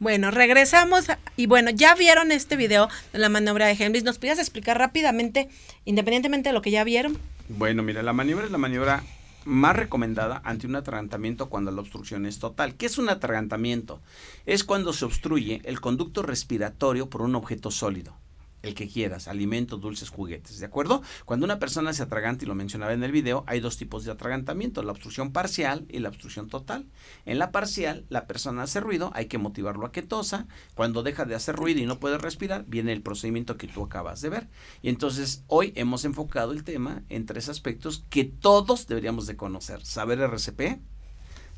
Bueno, 0.00 0.30
regresamos 0.30 1.08
y 1.36 1.46
bueno, 1.46 1.70
ya 1.70 1.94
vieron 1.94 2.32
este 2.32 2.56
video 2.56 2.88
de 3.12 3.18
la 3.18 3.28
maniobra 3.28 3.66
de 3.66 3.76
Henry. 3.78 4.00
¿Nos 4.00 4.18
podías 4.18 4.38
explicar 4.38 4.78
rápidamente, 4.78 5.50
independientemente 5.84 6.48
de 6.48 6.54
lo 6.54 6.62
que 6.62 6.70
ya 6.70 6.84
vieron? 6.84 7.18
Bueno, 7.50 7.82
mira, 7.82 8.02
la 8.02 8.14
maniobra 8.14 8.46
es 8.46 8.50
la 8.50 8.56
maniobra 8.56 9.04
más 9.44 9.76
recomendada 9.76 10.40
ante 10.42 10.66
un 10.66 10.76
atragantamiento 10.76 11.50
cuando 11.50 11.70
la 11.70 11.82
obstrucción 11.82 12.24
es 12.24 12.38
total. 12.38 12.76
¿Qué 12.76 12.86
es 12.86 12.96
un 12.96 13.10
atragantamiento? 13.10 14.00
Es 14.46 14.64
cuando 14.64 14.94
se 14.94 15.04
obstruye 15.04 15.60
el 15.64 15.82
conducto 15.82 16.22
respiratorio 16.22 17.10
por 17.10 17.20
un 17.20 17.34
objeto 17.34 17.70
sólido. 17.70 18.16
El 18.62 18.74
que 18.74 18.88
quieras, 18.88 19.28
alimentos, 19.28 19.80
dulces, 19.80 20.10
juguetes, 20.10 20.58
¿de 20.58 20.66
acuerdo? 20.66 21.02
Cuando 21.24 21.44
una 21.44 21.58
persona 21.58 21.92
se 21.92 22.02
atraganta, 22.02 22.44
y 22.44 22.48
lo 22.48 22.54
mencionaba 22.54 22.92
en 22.92 23.02
el 23.02 23.12
video, 23.12 23.44
hay 23.46 23.60
dos 23.60 23.76
tipos 23.76 24.04
de 24.04 24.12
atragantamiento, 24.12 24.82
la 24.82 24.92
obstrucción 24.92 25.32
parcial 25.32 25.86
y 25.88 25.98
la 26.00 26.10
obstrucción 26.10 26.48
total. 26.48 26.86
En 27.24 27.38
la 27.38 27.52
parcial, 27.52 28.04
la 28.08 28.26
persona 28.26 28.64
hace 28.64 28.80
ruido, 28.80 29.10
hay 29.14 29.26
que 29.26 29.38
motivarlo 29.38 29.86
a 29.86 29.92
que 29.92 30.02
tosa. 30.02 30.46
Cuando 30.74 31.02
deja 31.02 31.24
de 31.24 31.34
hacer 31.34 31.56
ruido 31.56 31.80
y 31.80 31.86
no 31.86 32.00
puede 32.00 32.18
respirar, 32.18 32.64
viene 32.66 32.92
el 32.92 33.02
procedimiento 33.02 33.56
que 33.56 33.66
tú 33.66 33.82
acabas 33.82 34.20
de 34.20 34.28
ver. 34.28 34.48
Y 34.82 34.88
entonces, 34.88 35.44
hoy 35.46 35.72
hemos 35.76 36.04
enfocado 36.04 36.52
el 36.52 36.64
tema 36.64 37.02
en 37.08 37.26
tres 37.26 37.48
aspectos 37.48 38.04
que 38.10 38.24
todos 38.24 38.86
deberíamos 38.86 39.26
de 39.26 39.36
conocer. 39.36 39.84
Saber 39.84 40.20
RCP, 40.20 40.80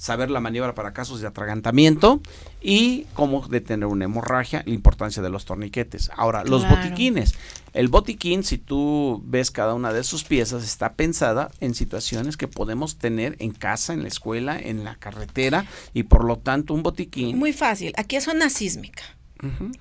saber 0.03 0.33
la 0.33 0.41
maniobra 0.41 0.75
para 0.75 0.93
casos 0.93 1.21
de 1.21 1.29
atragantamiento 1.29 2.21
y 2.61 3.07
cómo 3.15 3.47
detener 3.47 3.87
una 3.87 4.07
hemorragia, 4.07 4.65
la 4.67 4.75
importancia 4.75 5.23
de 5.23 5.31
los 5.31 5.45
torniquetes. 5.45 6.11
Ahora, 6.17 6.43
los 6.43 6.69
botiquines. 6.69 7.35
El 7.73 7.87
botiquín, 7.87 8.43
si 8.43 8.59
tú 8.59 9.23
ves 9.25 9.53
cada 9.53 9.75
una 9.75 9.93
de 9.93 10.03
sus 10.03 10.25
piezas, 10.25 10.65
está 10.65 10.95
pensada 10.95 11.53
en 11.61 11.77
situaciones 11.77 12.37
que 12.37 12.49
podemos 12.49 12.97
tener 12.97 13.37
en 13.39 13.53
casa, 13.53 13.93
en 13.93 14.03
la 14.03 14.09
escuela, 14.09 14.59
en 14.59 14.83
la 14.83 14.97
carretera 14.97 15.67
y 15.95 16.03
por 16.03 16.25
lo 16.25 16.37
tanto 16.37 16.75
un 16.75 16.83
botiquín. 16.83 17.39
Muy 17.39 17.53
fácil. 17.53 17.93
Aquí 17.97 18.17
es 18.17 18.25
zona 18.25 18.51
sísmica. 18.51 19.05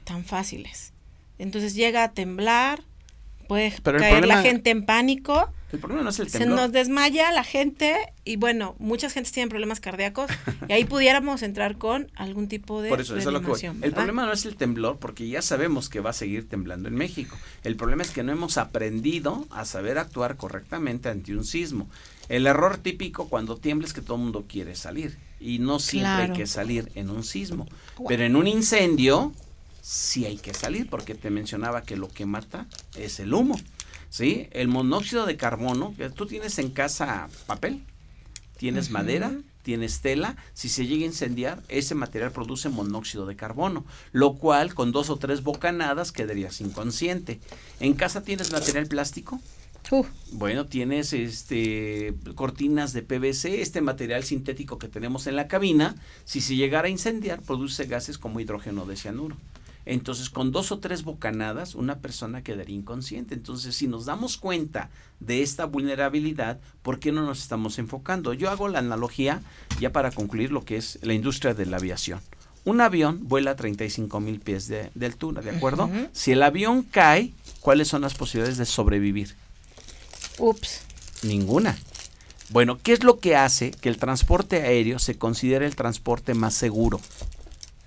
Tan 0.04 0.24
fáciles. 0.24 0.94
Entonces 1.40 1.74
llega 1.74 2.04
a 2.04 2.12
temblar, 2.12 2.84
puede 3.48 3.74
Pero 3.82 3.98
caer 3.98 4.28
la 4.28 4.44
gente 4.44 4.70
en 4.70 4.86
pánico, 4.86 5.50
El 5.72 5.80
problema 5.80 6.04
no 6.04 6.10
es 6.10 6.20
el 6.20 6.30
se 6.30 6.40
temblor. 6.40 6.60
nos 6.60 6.72
desmaya 6.72 7.32
la 7.32 7.44
gente 7.44 7.96
y 8.26 8.36
bueno, 8.36 8.76
muchas 8.80 9.14
gentes 9.14 9.32
tienen 9.32 9.50
problemas 9.50 9.80
cardíacos 9.80 10.30
y 10.68 10.74
ahí 10.74 10.86
pudiéramos 10.86 11.42
entrar 11.44 11.78
con 11.78 12.12
algún 12.16 12.48
tipo 12.48 12.82
de 12.82 12.90
Por 12.90 13.02
eso, 13.02 13.16
eso 13.16 13.30
es 13.30 13.34
lo 13.34 13.42
que 13.42 13.48
voy. 13.48 13.56
reanimación, 13.60 13.76
El 13.78 13.82
¿verdad? 13.92 13.96
problema 13.96 14.26
no 14.26 14.34
es 14.34 14.46
el 14.46 14.56
temblor, 14.56 14.98
porque 15.00 15.28
ya 15.28 15.42
sabemos 15.42 15.88
que 15.90 16.00
va 16.02 16.10
a 16.10 16.14
seguir 16.14 16.50
temblando 16.50 16.88
en 16.90 16.96
México. 16.96 17.38
El 17.64 17.76
problema 17.76 18.04
es 18.04 18.12
que 18.12 18.24
no 18.24 18.32
hemos 18.32 18.58
aprendido 18.58 19.46
a 19.50 19.66
saber 19.66 19.98
actuar 19.98 20.38
correctamente 20.38 21.10
ante 21.10 21.36
un 21.36 21.46
sismo. 21.46 21.90
El 22.30 22.48
error 22.48 22.78
típico 22.78 23.28
cuando 23.30 23.58
tiembla 23.58 23.88
es 23.88 23.94
que 23.94 24.02
todo 24.02 24.16
el 24.18 24.24
mundo 24.24 24.46
quiere 24.48 24.76
salir. 24.76 25.18
Y 25.40 25.60
no 25.60 25.80
siempre 25.80 26.12
Claro. 26.12 26.34
hay 26.34 26.40
que 26.40 26.48
salir 26.48 26.92
en 26.96 27.10
un 27.10 27.24
sismo. 27.24 27.66
Pero 28.08 28.24
en 28.24 28.36
un 28.36 28.48
incendio 28.48 29.34
sí 29.82 30.26
hay 30.26 30.38
que 30.38 30.54
salir, 30.54 30.88
porque 30.90 31.16
te 31.16 31.30
mencionaba 31.32 31.82
que 31.84 31.96
lo 31.98 32.08
que 32.10 32.26
mata 32.26 32.68
es 32.96 33.20
el 33.20 33.34
humo. 33.34 33.60
¿Sí? 34.12 34.48
El 34.52 34.68
monóxido 34.68 35.26
de 35.26 35.38
carbono, 35.38 35.96
que 35.98 36.12
tú 36.12 36.28
tienes 36.28 36.60
en 36.60 36.70
casa 36.70 37.28
papel, 37.48 37.82
Tienes 38.62 38.92
madera, 38.92 39.32
tienes 39.64 40.02
tela, 40.02 40.36
si 40.54 40.70
se 40.70 40.86
llega 40.86 41.02
a 41.02 41.08
incendiar, 41.08 41.64
ese 41.68 41.96
material 41.96 42.32
produce 42.32 42.70
monóxido 42.70 43.26
de 43.26 43.36
carbono, 43.36 43.86
lo 44.12 44.36
cual 44.36 44.76
con 44.76 44.92
dos 44.92 45.10
o 45.10 45.18
tres 45.18 45.42
bocanadas 45.42 46.12
quedarías 46.12 46.62
inconsciente. 46.62 47.40
¿En 47.80 47.96
casa 47.96 48.22
tienes 48.22 48.52
material 48.52 48.86
plástico? 48.86 49.40
Uh, 49.90 50.06
Bueno, 50.32 50.68
tienes 50.68 51.12
este 51.12 52.14
cortinas 52.36 52.94
de 52.94 53.02
PVC, 53.02 53.64
este 53.64 53.82
material 53.82 54.24
sintético 54.24 54.78
que 54.78 54.88
tenemos 54.88 55.26
en 55.26 55.38
la 55.38 55.48
cabina, 55.48 55.96
si 56.24 56.40
se 56.40 56.56
llegara 56.56 56.86
a 56.86 56.92
incendiar, 56.92 57.42
produce 57.42 57.86
gases 57.86 58.20
como 58.20 58.40
hidrógeno 58.40 58.86
de 58.86 58.96
cianuro. 58.96 59.38
Entonces, 59.86 60.30
con 60.30 60.52
dos 60.52 60.72
o 60.72 60.80
tres 60.80 61.04
bocanadas, 61.04 61.76
una 61.76 62.00
persona 62.00 62.44
quedaría 62.44 62.76
inconsciente. 62.76 63.34
Entonces, 63.34 63.76
si 63.76 63.88
nos 63.88 64.06
damos 64.06 64.38
cuenta 64.38 64.90
de 65.20 65.42
esta 65.42 65.66
vulnerabilidad, 65.66 66.60
¿por 66.82 67.00
qué 67.00 67.12
no 67.12 67.26
nos 67.26 67.40
estamos 67.40 67.80
enfocando? 67.80 68.34
Yo 68.34 68.50
hago 68.50 68.68
la 68.68 68.80
analogía, 68.80 69.42
ya 69.80 69.92
para 69.92 70.12
concluir, 70.12 70.52
lo 70.52 70.64
que 70.66 70.78
es 70.78 71.00
la 71.02 71.14
industria 71.14 71.54
de 71.54 71.66
la 71.66 71.78
aviación. 71.78 72.20
Un 72.64 72.80
avión 72.80 73.28
vuela 73.28 73.52
a 73.52 73.56
35 73.56 74.20
mil 74.20 74.40
pies 74.40 74.68
de, 74.68 74.92
de 74.94 75.06
altura, 75.08 75.42
¿de 75.42 75.50
acuerdo? 75.50 75.90
Si 76.12 76.32
el 76.32 76.44
avión 76.44 76.84
cae, 76.84 77.34
¿cuáles 77.60 77.88
son 77.88 78.04
las 78.04 78.14
posibilidades 78.14 78.58
de 78.58 78.66
sobrevivir? 78.66 79.36
ups. 80.38 80.82
Ninguna. 81.24 81.78
Bueno, 82.50 82.80
¿qué 82.82 82.94
es 82.94 83.04
lo 83.04 83.20
que 83.20 83.36
hace 83.36 83.72
que 83.72 83.90
el 83.90 83.98
transporte 83.98 84.62
aéreo 84.62 85.00
se 85.00 85.18
considere 85.18 85.66
el 85.66 85.76
transporte 85.76 86.34
más 86.34 86.54
seguro? 86.54 87.00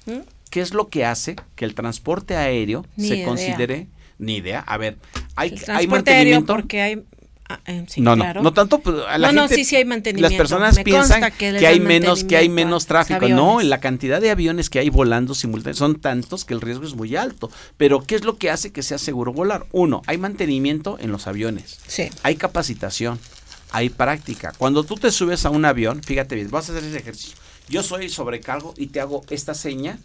¿Mm? 0.06 0.20
¿Qué 0.54 0.60
es 0.60 0.72
lo 0.72 0.86
que 0.86 1.04
hace 1.04 1.34
que 1.56 1.64
el 1.64 1.74
transporte 1.74 2.36
aéreo 2.36 2.86
Ni 2.94 3.08
se 3.08 3.16
idea. 3.16 3.26
considere 3.26 3.88
ni 4.20 4.36
idea? 4.36 4.60
A 4.60 4.76
ver, 4.78 4.98
hay, 5.34 5.48
El 5.48 5.54
hay 5.58 5.64
transporte 5.64 6.10
aéreo 6.12 6.40
mantenimiento. 6.42 6.54
porque 6.54 6.80
hay... 6.80 7.02
ah, 7.48 7.60
eh, 7.66 7.84
sí, 7.88 8.00
no, 8.00 8.14
claro. 8.14 8.40
no, 8.40 8.44
no 8.44 8.52
tanto 8.54 8.78
pues, 8.78 8.98
a 9.08 9.18
la 9.18 9.32
No, 9.32 9.42
no, 9.42 9.48
sí, 9.48 9.64
sí 9.64 9.74
hay 9.74 9.84
mantenimiento. 9.84 10.30
Las 10.30 10.38
personas 10.38 10.76
Me 10.76 10.84
piensan 10.84 11.32
que, 11.32 11.66
hay 11.66 11.80
menos 11.80 12.22
que 12.22 12.36
hay 12.36 12.48
mantenimiento 12.48 12.54
menos 12.54 12.86
tráfico. 12.86 13.28
No, 13.30 13.60
en 13.60 13.68
la 13.68 13.80
cantidad 13.80 14.20
de 14.20 14.30
aviones 14.30 14.70
que 14.70 14.78
hay 14.78 14.90
volando 14.90 15.34
simultáneos 15.34 15.78
son 15.78 16.00
tantos 16.00 16.44
que 16.44 16.54
el 16.54 16.60
riesgo 16.60 16.86
es 16.86 16.94
muy 16.94 17.16
alto. 17.16 17.50
Pero 17.76 18.04
¿qué 18.04 18.14
es 18.14 18.22
lo 18.22 18.36
que 18.36 18.50
hace 18.50 18.70
que 18.70 18.84
sea 18.84 18.98
seguro 18.98 19.32
volar? 19.32 19.66
Uno, 19.72 20.02
hay 20.06 20.18
mantenimiento 20.18 20.98
en 21.00 21.10
los 21.10 21.26
aviones. 21.26 21.80
Sí. 21.88 22.10
Hay 22.22 22.36
capacitación, 22.36 23.18
hay 23.72 23.88
práctica. 23.90 24.52
Cuando 24.56 24.84
tú 24.84 24.94
te 24.94 25.10
subes 25.10 25.46
a 25.46 25.50
un 25.50 25.64
avión, 25.64 26.00
fíjate 26.00 26.36
bien, 26.36 26.48
vas 26.52 26.68
a 26.68 26.74
hacer 26.74 26.84
ese 26.84 26.98
ejercicio. 26.98 27.36
Yo 27.68 27.82
soy 27.82 28.08
sobrecargo 28.08 28.72
y 28.76 28.86
te 28.86 29.00
hago 29.00 29.24
esta 29.30 29.54
seña, 29.54 29.98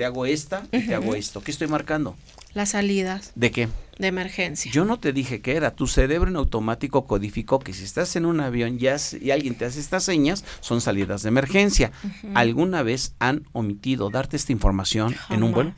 te 0.00 0.06
hago 0.06 0.24
esta 0.24 0.62
y 0.72 0.86
te 0.86 0.94
hago 0.94 1.14
esto. 1.14 1.42
¿Qué 1.42 1.50
estoy 1.50 1.68
marcando? 1.68 2.16
Las 2.54 2.70
salidas 2.70 3.32
¿De 3.34 3.50
qué? 3.50 3.68
de 3.98 4.06
emergencia. 4.06 4.72
Yo 4.72 4.86
no 4.86 4.98
te 4.98 5.12
dije 5.12 5.42
que 5.42 5.56
era. 5.56 5.72
Tu 5.72 5.86
cerebro 5.86 6.30
en 6.30 6.36
automático 6.36 7.06
codificó 7.06 7.58
que 7.58 7.74
si 7.74 7.84
estás 7.84 8.16
en 8.16 8.24
un 8.24 8.40
avión 8.40 8.78
ya 8.78 8.96
y 9.20 9.30
alguien 9.30 9.56
te 9.56 9.66
hace 9.66 9.78
estas 9.78 10.04
señas, 10.04 10.42
son 10.60 10.80
salidas 10.80 11.22
de 11.22 11.28
emergencia. 11.28 11.92
¿Alguna 12.32 12.82
vez 12.82 13.14
han 13.18 13.46
omitido 13.52 14.08
darte 14.08 14.38
esta 14.38 14.52
información 14.52 15.14
en 15.28 15.42
un 15.42 15.52
vuelo? 15.52 15.74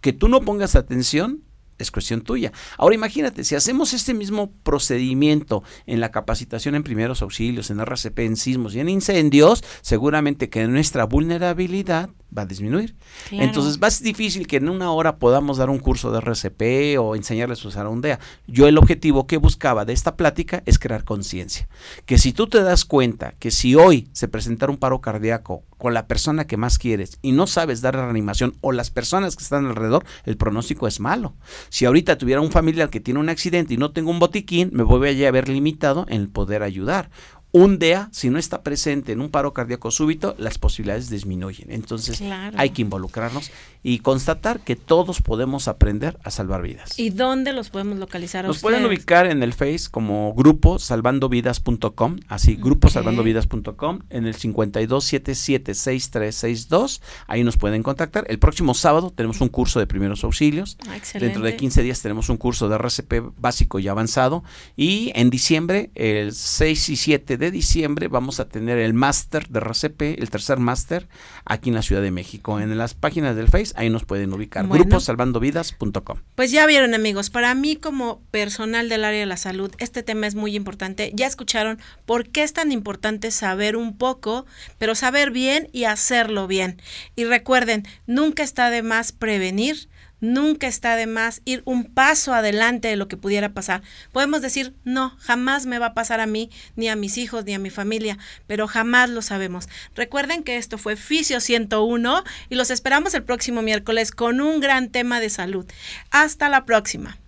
Que 0.00 0.12
tú 0.12 0.26
no 0.26 0.40
pongas 0.40 0.74
atención 0.74 1.44
es 1.78 1.92
cuestión 1.92 2.22
tuya. 2.22 2.52
Ahora 2.78 2.96
imagínate, 2.96 3.44
si 3.44 3.54
hacemos 3.54 3.92
este 3.92 4.12
mismo 4.12 4.50
procedimiento 4.64 5.62
en 5.86 6.00
la 6.00 6.10
capacitación 6.10 6.74
en 6.74 6.82
primeros 6.82 7.22
auxilios, 7.22 7.70
en 7.70 7.78
RCP, 7.78 8.18
en 8.20 8.36
sismos 8.36 8.74
y 8.74 8.80
en 8.80 8.88
incendios, 8.88 9.62
seguramente 9.82 10.48
que 10.48 10.66
nuestra 10.66 11.04
vulnerabilidad 11.04 12.10
va 12.36 12.42
a 12.42 12.46
disminuir. 12.46 12.94
Claro. 13.28 13.44
Entonces 13.44 13.78
va 13.82 13.88
a 13.88 13.90
ser 13.90 14.04
difícil 14.04 14.46
que 14.46 14.56
en 14.56 14.68
una 14.68 14.92
hora 14.92 15.16
podamos 15.16 15.58
dar 15.58 15.70
un 15.70 15.78
curso 15.78 16.10
de 16.10 16.18
RCP 16.20 16.98
o 16.98 17.16
enseñarles 17.16 17.64
a 17.64 17.68
usar 17.68 17.86
un 17.86 18.00
DEA. 18.00 18.18
Yo 18.46 18.66
el 18.66 18.78
objetivo 18.78 19.26
que 19.26 19.36
buscaba 19.36 19.84
de 19.84 19.92
esta 19.92 20.16
plática 20.16 20.62
es 20.66 20.78
crear 20.78 21.04
conciencia. 21.04 21.68
Que 22.06 22.18
si 22.18 22.32
tú 22.32 22.46
te 22.46 22.62
das 22.62 22.84
cuenta 22.84 23.34
que 23.38 23.50
si 23.50 23.74
hoy 23.74 24.08
se 24.12 24.28
presentara 24.28 24.72
un 24.72 24.78
paro 24.78 25.00
cardíaco 25.00 25.62
con 25.78 25.94
la 25.94 26.06
persona 26.06 26.46
que 26.46 26.56
más 26.56 26.78
quieres 26.78 27.18
y 27.22 27.32
no 27.32 27.46
sabes 27.46 27.80
dar 27.80 27.96
reanimación 27.96 28.54
o 28.60 28.72
las 28.72 28.90
personas 28.90 29.36
que 29.36 29.42
están 29.42 29.66
alrededor, 29.66 30.04
el 30.24 30.36
pronóstico 30.36 30.86
es 30.86 31.00
malo. 31.00 31.34
Si 31.70 31.84
ahorita 31.84 32.18
tuviera 32.18 32.40
un 32.40 32.50
familiar 32.50 32.90
que 32.90 33.00
tiene 33.00 33.20
un 33.20 33.28
accidente 33.28 33.74
y 33.74 33.76
no 33.76 33.90
tengo 33.90 34.10
un 34.10 34.18
botiquín, 34.18 34.70
me 34.72 34.84
voy 34.84 35.24
a 35.24 35.30
ver 35.30 35.48
limitado 35.48 36.06
en 36.08 36.20
el 36.20 36.28
poder 36.28 36.62
ayudar. 36.62 37.10
Un 37.54 37.78
DEA, 37.78 38.08
si 38.12 38.30
no 38.30 38.38
está 38.38 38.62
presente 38.62 39.12
en 39.12 39.20
un 39.20 39.28
paro 39.30 39.52
cardíaco 39.52 39.90
súbito, 39.90 40.34
las 40.38 40.56
posibilidades 40.56 41.10
disminuyen. 41.10 41.70
Entonces 41.70 42.16
Claro. 42.18 42.56
hay 42.58 42.70
que 42.70 42.80
involucrarnos 42.80 43.50
y 43.82 43.98
constatar 43.98 44.60
que 44.60 44.74
todos 44.74 45.20
podemos 45.20 45.68
aprender 45.68 46.16
a 46.24 46.30
salvar 46.30 46.62
vidas. 46.62 46.98
¿Y 46.98 47.10
dónde 47.10 47.52
los 47.52 47.68
podemos 47.68 47.98
localizar 47.98 48.46
a 48.46 48.48
Nos 48.48 48.60
pueden 48.60 48.86
ubicar 48.86 49.26
en 49.26 49.42
el 49.42 49.52
Face 49.52 49.82
como 49.90 50.32
grupo 50.34 50.78
salvandovidas.com, 50.78 52.20
así 52.28 52.56
grupo 52.56 52.88
Ok. 52.88 52.94
salvandovidas.com, 52.94 53.98
en 54.08 54.26
el 54.26 54.34
52776362, 54.34 57.00
ahí 57.26 57.44
nos 57.44 57.56
pueden 57.56 57.82
contactar. 57.82 58.24
El 58.28 58.38
próximo 58.38 58.74
sábado 58.74 59.10
tenemos 59.10 59.40
un 59.40 59.48
curso 59.48 59.78
de 59.78 59.86
primeros 59.86 60.24
auxilios. 60.24 60.76
Ah. 60.88 60.96
Dentro 61.18 61.42
de 61.42 61.56
15 61.56 61.82
días 61.82 62.00
tenemos 62.00 62.28
un 62.28 62.36
curso 62.36 62.68
de 62.68 62.76
RCP 62.76 63.32
básico 63.36 63.78
y 63.78 63.88
avanzado. 63.88 64.42
Y 64.76 65.12
en 65.14 65.30
diciembre, 65.30 65.90
el 65.94 66.32
6 66.32 66.88
y 66.88 66.96
7 66.96 67.36
de 67.36 67.41
diciembre, 67.50 68.08
vamos 68.08 68.40
a 68.40 68.48
tener 68.48 68.78
el 68.78 68.94
máster 68.94 69.48
de 69.48 69.60
RCP, 69.60 70.02
el 70.18 70.30
tercer 70.30 70.58
máster, 70.58 71.08
aquí 71.44 71.70
en 71.70 71.74
la 71.74 71.82
Ciudad 71.82 72.02
de 72.02 72.10
México. 72.10 72.60
En 72.60 72.76
las 72.76 72.94
páginas 72.94 73.36
del 73.36 73.48
Face, 73.48 73.72
ahí 73.76 73.90
nos 73.90 74.04
pueden 74.04 74.32
ubicar. 74.32 74.66
Bueno. 74.66 74.84
Grupo 74.84 75.00
salvandovidas.com. 75.00 76.18
Pues 76.34 76.50
ya 76.50 76.66
vieron 76.66 76.94
amigos, 76.94 77.30
para 77.30 77.54
mí 77.54 77.76
como 77.76 78.20
personal 78.30 78.88
del 78.88 79.04
área 79.04 79.20
de 79.20 79.26
la 79.26 79.36
salud, 79.36 79.72
este 79.78 80.02
tema 80.02 80.26
es 80.26 80.34
muy 80.34 80.54
importante. 80.56 81.12
Ya 81.14 81.26
escucharon 81.26 81.78
por 82.06 82.28
qué 82.28 82.42
es 82.42 82.52
tan 82.52 82.72
importante 82.72 83.30
saber 83.30 83.76
un 83.76 83.96
poco, 83.96 84.46
pero 84.78 84.94
saber 84.94 85.30
bien 85.30 85.68
y 85.72 85.84
hacerlo 85.84 86.46
bien. 86.46 86.80
Y 87.16 87.24
recuerden, 87.24 87.86
nunca 88.06 88.42
está 88.42 88.70
de 88.70 88.82
más 88.82 89.12
prevenir. 89.12 89.88
Nunca 90.22 90.68
está 90.68 90.94
de 90.94 91.08
más 91.08 91.42
ir 91.44 91.62
un 91.64 91.84
paso 91.84 92.32
adelante 92.32 92.86
de 92.86 92.94
lo 92.94 93.08
que 93.08 93.16
pudiera 93.16 93.52
pasar. 93.52 93.82
Podemos 94.12 94.40
decir, 94.40 94.72
no, 94.84 95.16
jamás 95.18 95.66
me 95.66 95.80
va 95.80 95.86
a 95.86 95.94
pasar 95.94 96.20
a 96.20 96.26
mí, 96.26 96.48
ni 96.76 96.88
a 96.88 96.94
mis 96.94 97.18
hijos, 97.18 97.44
ni 97.44 97.54
a 97.54 97.58
mi 97.58 97.70
familia, 97.70 98.18
pero 98.46 98.68
jamás 98.68 99.10
lo 99.10 99.20
sabemos. 99.20 99.68
Recuerden 99.96 100.44
que 100.44 100.58
esto 100.58 100.78
fue 100.78 100.94
Fisio 100.94 101.40
101 101.40 102.22
y 102.48 102.54
los 102.54 102.70
esperamos 102.70 103.14
el 103.14 103.24
próximo 103.24 103.62
miércoles 103.62 104.12
con 104.12 104.40
un 104.40 104.60
gran 104.60 104.90
tema 104.90 105.18
de 105.18 105.28
salud. 105.28 105.66
Hasta 106.12 106.48
la 106.48 106.64
próxima. 106.66 107.18